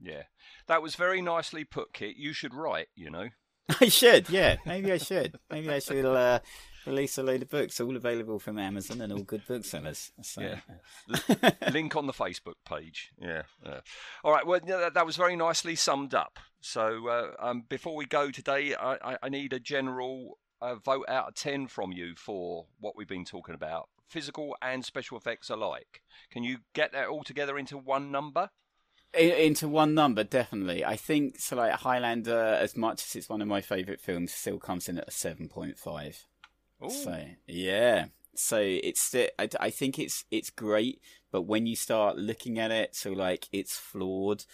Yeah, 0.00 0.22
that 0.68 0.80
was 0.80 0.94
very 0.94 1.20
nicely 1.20 1.64
put, 1.64 1.92
Kit. 1.92 2.16
You 2.16 2.32
should 2.32 2.54
write. 2.54 2.88
You 2.96 3.10
know. 3.10 3.28
I 3.78 3.88
should, 3.88 4.30
yeah. 4.30 4.56
Maybe 4.64 4.90
I 4.90 4.96
should. 4.96 5.38
Maybe 5.50 5.68
I 5.68 5.78
should 5.78 6.06
uh, 6.06 6.40
release 6.86 7.18
a 7.18 7.22
load 7.22 7.42
of 7.42 7.50
books, 7.50 7.80
all 7.80 7.96
available 7.96 8.38
from 8.38 8.58
Amazon 8.58 9.00
and 9.00 9.12
all 9.12 9.22
good 9.22 9.46
booksellers. 9.46 10.12
So, 10.22 10.40
Yeah. 10.40 10.60
Link 11.70 11.96
on 11.96 12.06
the 12.06 12.12
Facebook 12.12 12.54
page. 12.64 13.12
Yeah. 13.20 13.42
yeah. 13.64 13.80
All 14.24 14.32
right. 14.32 14.46
Well, 14.46 14.60
that, 14.66 14.94
that 14.94 15.06
was 15.06 15.16
very 15.16 15.36
nicely 15.36 15.74
summed 15.74 16.14
up. 16.14 16.38
So 16.60 17.08
uh, 17.08 17.30
um, 17.38 17.64
before 17.68 17.96
we 17.96 18.04
go 18.04 18.30
today, 18.30 18.74
I, 18.74 19.16
I, 19.22 19.28
need 19.30 19.52
a 19.52 19.60
general 19.60 20.38
uh, 20.60 20.74
vote 20.74 21.06
out 21.08 21.28
of 21.28 21.34
10 21.34 21.68
from 21.68 21.92
you 21.92 22.14
for 22.16 22.66
what 22.78 22.96
we've 22.96 23.08
been 23.08 23.24
talking 23.24 23.54
about, 23.54 23.88
physical 24.08 24.56
and 24.60 24.84
special 24.84 25.16
effects 25.16 25.48
alike. 25.48 26.02
Can 26.30 26.44
you 26.44 26.58
get 26.74 26.92
that 26.92 27.08
all 27.08 27.24
together 27.24 27.58
into 27.58 27.78
one 27.78 28.10
number? 28.12 28.50
Into 29.18 29.68
one 29.68 29.94
number, 29.94 30.22
definitely. 30.22 30.84
I 30.84 30.96
think 30.96 31.40
so. 31.40 31.56
Like 31.56 31.72
Highlander, 31.72 32.56
as 32.60 32.76
much 32.76 33.02
as 33.04 33.16
it's 33.16 33.28
one 33.28 33.42
of 33.42 33.48
my 33.48 33.60
favourite 33.60 34.00
films, 34.00 34.32
still 34.32 34.58
comes 34.58 34.88
in 34.88 34.98
at 34.98 35.08
a 35.08 35.10
seven 35.10 35.48
point 35.48 35.78
five. 35.78 36.26
Ooh. 36.84 36.90
So 36.90 37.24
yeah, 37.46 38.06
so 38.34 38.58
it's 38.60 39.14
I, 39.14 39.48
I 39.58 39.70
think 39.70 39.98
it's 39.98 40.24
it's 40.30 40.50
great, 40.50 41.00
but 41.30 41.42
when 41.42 41.66
you 41.66 41.76
start 41.76 42.16
looking 42.16 42.58
at 42.58 42.70
it, 42.70 42.94
so 42.94 43.12
like 43.12 43.48
it's 43.52 43.78
flawed. 43.78 44.44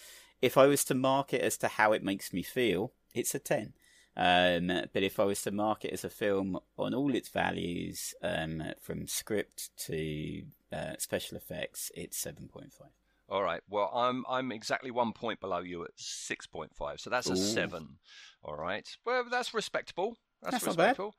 If 0.42 0.58
I 0.58 0.66
was 0.66 0.84
to 0.84 0.94
mark 0.94 1.32
it 1.32 1.40
as 1.40 1.56
to 1.58 1.68
how 1.68 1.92
it 1.92 2.02
makes 2.02 2.32
me 2.32 2.42
feel, 2.42 2.92
it's 3.14 3.34
a 3.34 3.38
ten. 3.38 3.72
Um, 4.18 4.68
but 4.92 5.02
if 5.02 5.20
I 5.20 5.24
was 5.24 5.42
to 5.42 5.50
mark 5.50 5.84
it 5.84 5.92
as 5.92 6.04
a 6.04 6.10
film 6.10 6.58
on 6.78 6.94
all 6.94 7.14
its 7.14 7.28
values, 7.28 8.14
um, 8.22 8.62
from 8.80 9.06
script 9.06 9.70
to 9.86 10.42
uh, 10.72 10.94
special 10.98 11.36
effects, 11.36 11.92
it's 11.94 12.16
seven 12.16 12.48
point 12.48 12.72
five. 12.72 12.92
All 13.28 13.42
right. 13.42 13.60
Well, 13.68 13.90
I'm 13.94 14.24
I'm 14.28 14.52
exactly 14.52 14.90
one 14.90 15.12
point 15.12 15.40
below 15.40 15.58
you 15.58 15.84
at 15.84 15.90
six 15.96 16.46
point 16.46 16.74
five, 16.74 17.00
so 17.00 17.10
that's 17.10 17.28
a 17.28 17.32
Ooh. 17.32 17.36
seven. 17.36 17.98
All 18.42 18.56
right. 18.56 18.88
Well, 19.04 19.24
that's 19.30 19.52
respectable. 19.52 20.16
That's, 20.42 20.54
That's 20.54 20.66
not 20.66 20.76
bad. 20.76 20.82
respectable. 20.84 21.14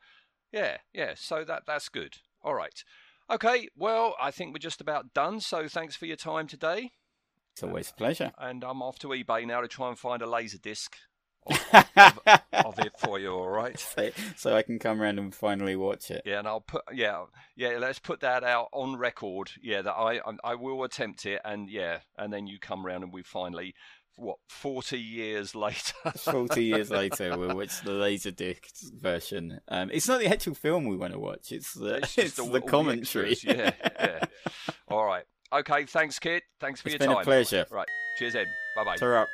Yeah, 0.52 0.78
yeah. 0.93 1.14
So 1.16 1.43
that 1.43 1.64
that's 1.68 1.89
good. 1.89 2.18
All 2.43 2.54
right. 2.54 2.84
Okay. 3.30 3.68
Well, 3.76 4.16
I 4.20 4.32
think 4.32 4.54
we're 4.54 4.60
just 4.60 4.82
about 4.82 5.14
done. 5.14 5.39
So 5.41 5.68
thanks 5.68 5.95
for 5.95 6.06
your 6.06 6.16
time 6.16 6.48
today, 6.48 6.91
It's 7.54 7.64
always 7.64 7.89
a 7.91 7.93
pleasure. 7.93 8.32
and 8.38 8.64
I'm 8.64 8.82
off 8.82 9.00
to 9.00 9.10
eBay 9.10 9.45
now 9.45 9.62
to 9.62 9.68
try 9.68 9.89
and 9.89 10.00
find 10.00 10.22
a 10.22 10.28
laser 10.30 10.58
disc 10.60 10.95
of, 11.48 12.20
of 12.54 12.80
it 12.80 12.93
for 12.98 13.20
you. 13.20 13.32
All 13.32 13.50
right. 13.50 13.78
so, 13.95 14.10
so 14.36 14.56
I 14.56 14.62
can 14.62 14.80
come 14.80 15.02
around 15.02 15.20
and 15.20 15.34
finally 15.36 15.76
watch 15.76 16.10
it. 16.12 16.22
Yeah, 16.26 16.39
and 16.39 16.48
I'll 16.48 16.62
put 16.62 16.84
yeah 16.93 17.26
yeah. 17.56 17.78
Let's 17.80 18.00
put 18.00 18.22
that 18.22 18.43
out 18.43 18.68
on 18.72 18.95
record. 18.98 19.52
Yeah, 19.62 19.82
that 19.82 19.93
I 19.93 20.20
I, 20.20 20.52
I 20.52 20.56
will 20.56 20.84
attempt 20.84 21.26
it, 21.26 21.41
and 21.43 21.70
yeah, 21.70 22.00
and 22.18 22.32
then 22.32 22.48
you 22.48 22.60
come 22.60 22.86
round 22.86 23.04
and 23.04 23.14
we 23.14 23.24
finally 23.24 23.74
what 24.18 24.38
forty 24.49 24.99
years 24.99 25.55
later. 25.65 25.93
40 26.18 26.63
years 26.63 26.89
later, 27.01 27.38
we'll 27.38 27.55
watch 27.55 27.82
the 27.82 27.91
Laserdisc 27.91 28.91
version. 28.93 29.61
Um, 29.70 29.89
it's 29.93 30.07
not 30.07 30.20
the 30.20 30.28
actual 30.28 30.53
film 30.55 30.86
we 30.86 30.97
want 30.97 31.13
to 31.13 31.20
watch, 31.20 31.51
it's 31.51 31.74
the, 31.74 31.97
It's 31.97 32.18
it's 32.18 32.39
all- 32.39 32.49
the 32.49 32.61
commentary. 32.61 33.32
extras. 33.32 33.55
yeah, 33.57 33.72
yeah. 33.99 34.26
All 34.89 35.05
right. 35.05 35.24
Okay. 35.53 35.86
Thanks, 35.86 36.20
Kit. 36.20 36.43
Thanks 36.59 36.82
for 36.82 36.89
It's 36.89 36.93
your 36.95 36.99
been 36.99 37.11
a 37.11 37.15
time. 37.15 37.24
pleasure. 37.24 37.65
Right. 37.72 37.88
Cheers, 38.18 38.36
Ed. 38.36 38.47
Bye 38.76 38.84
bye. 38.97 39.28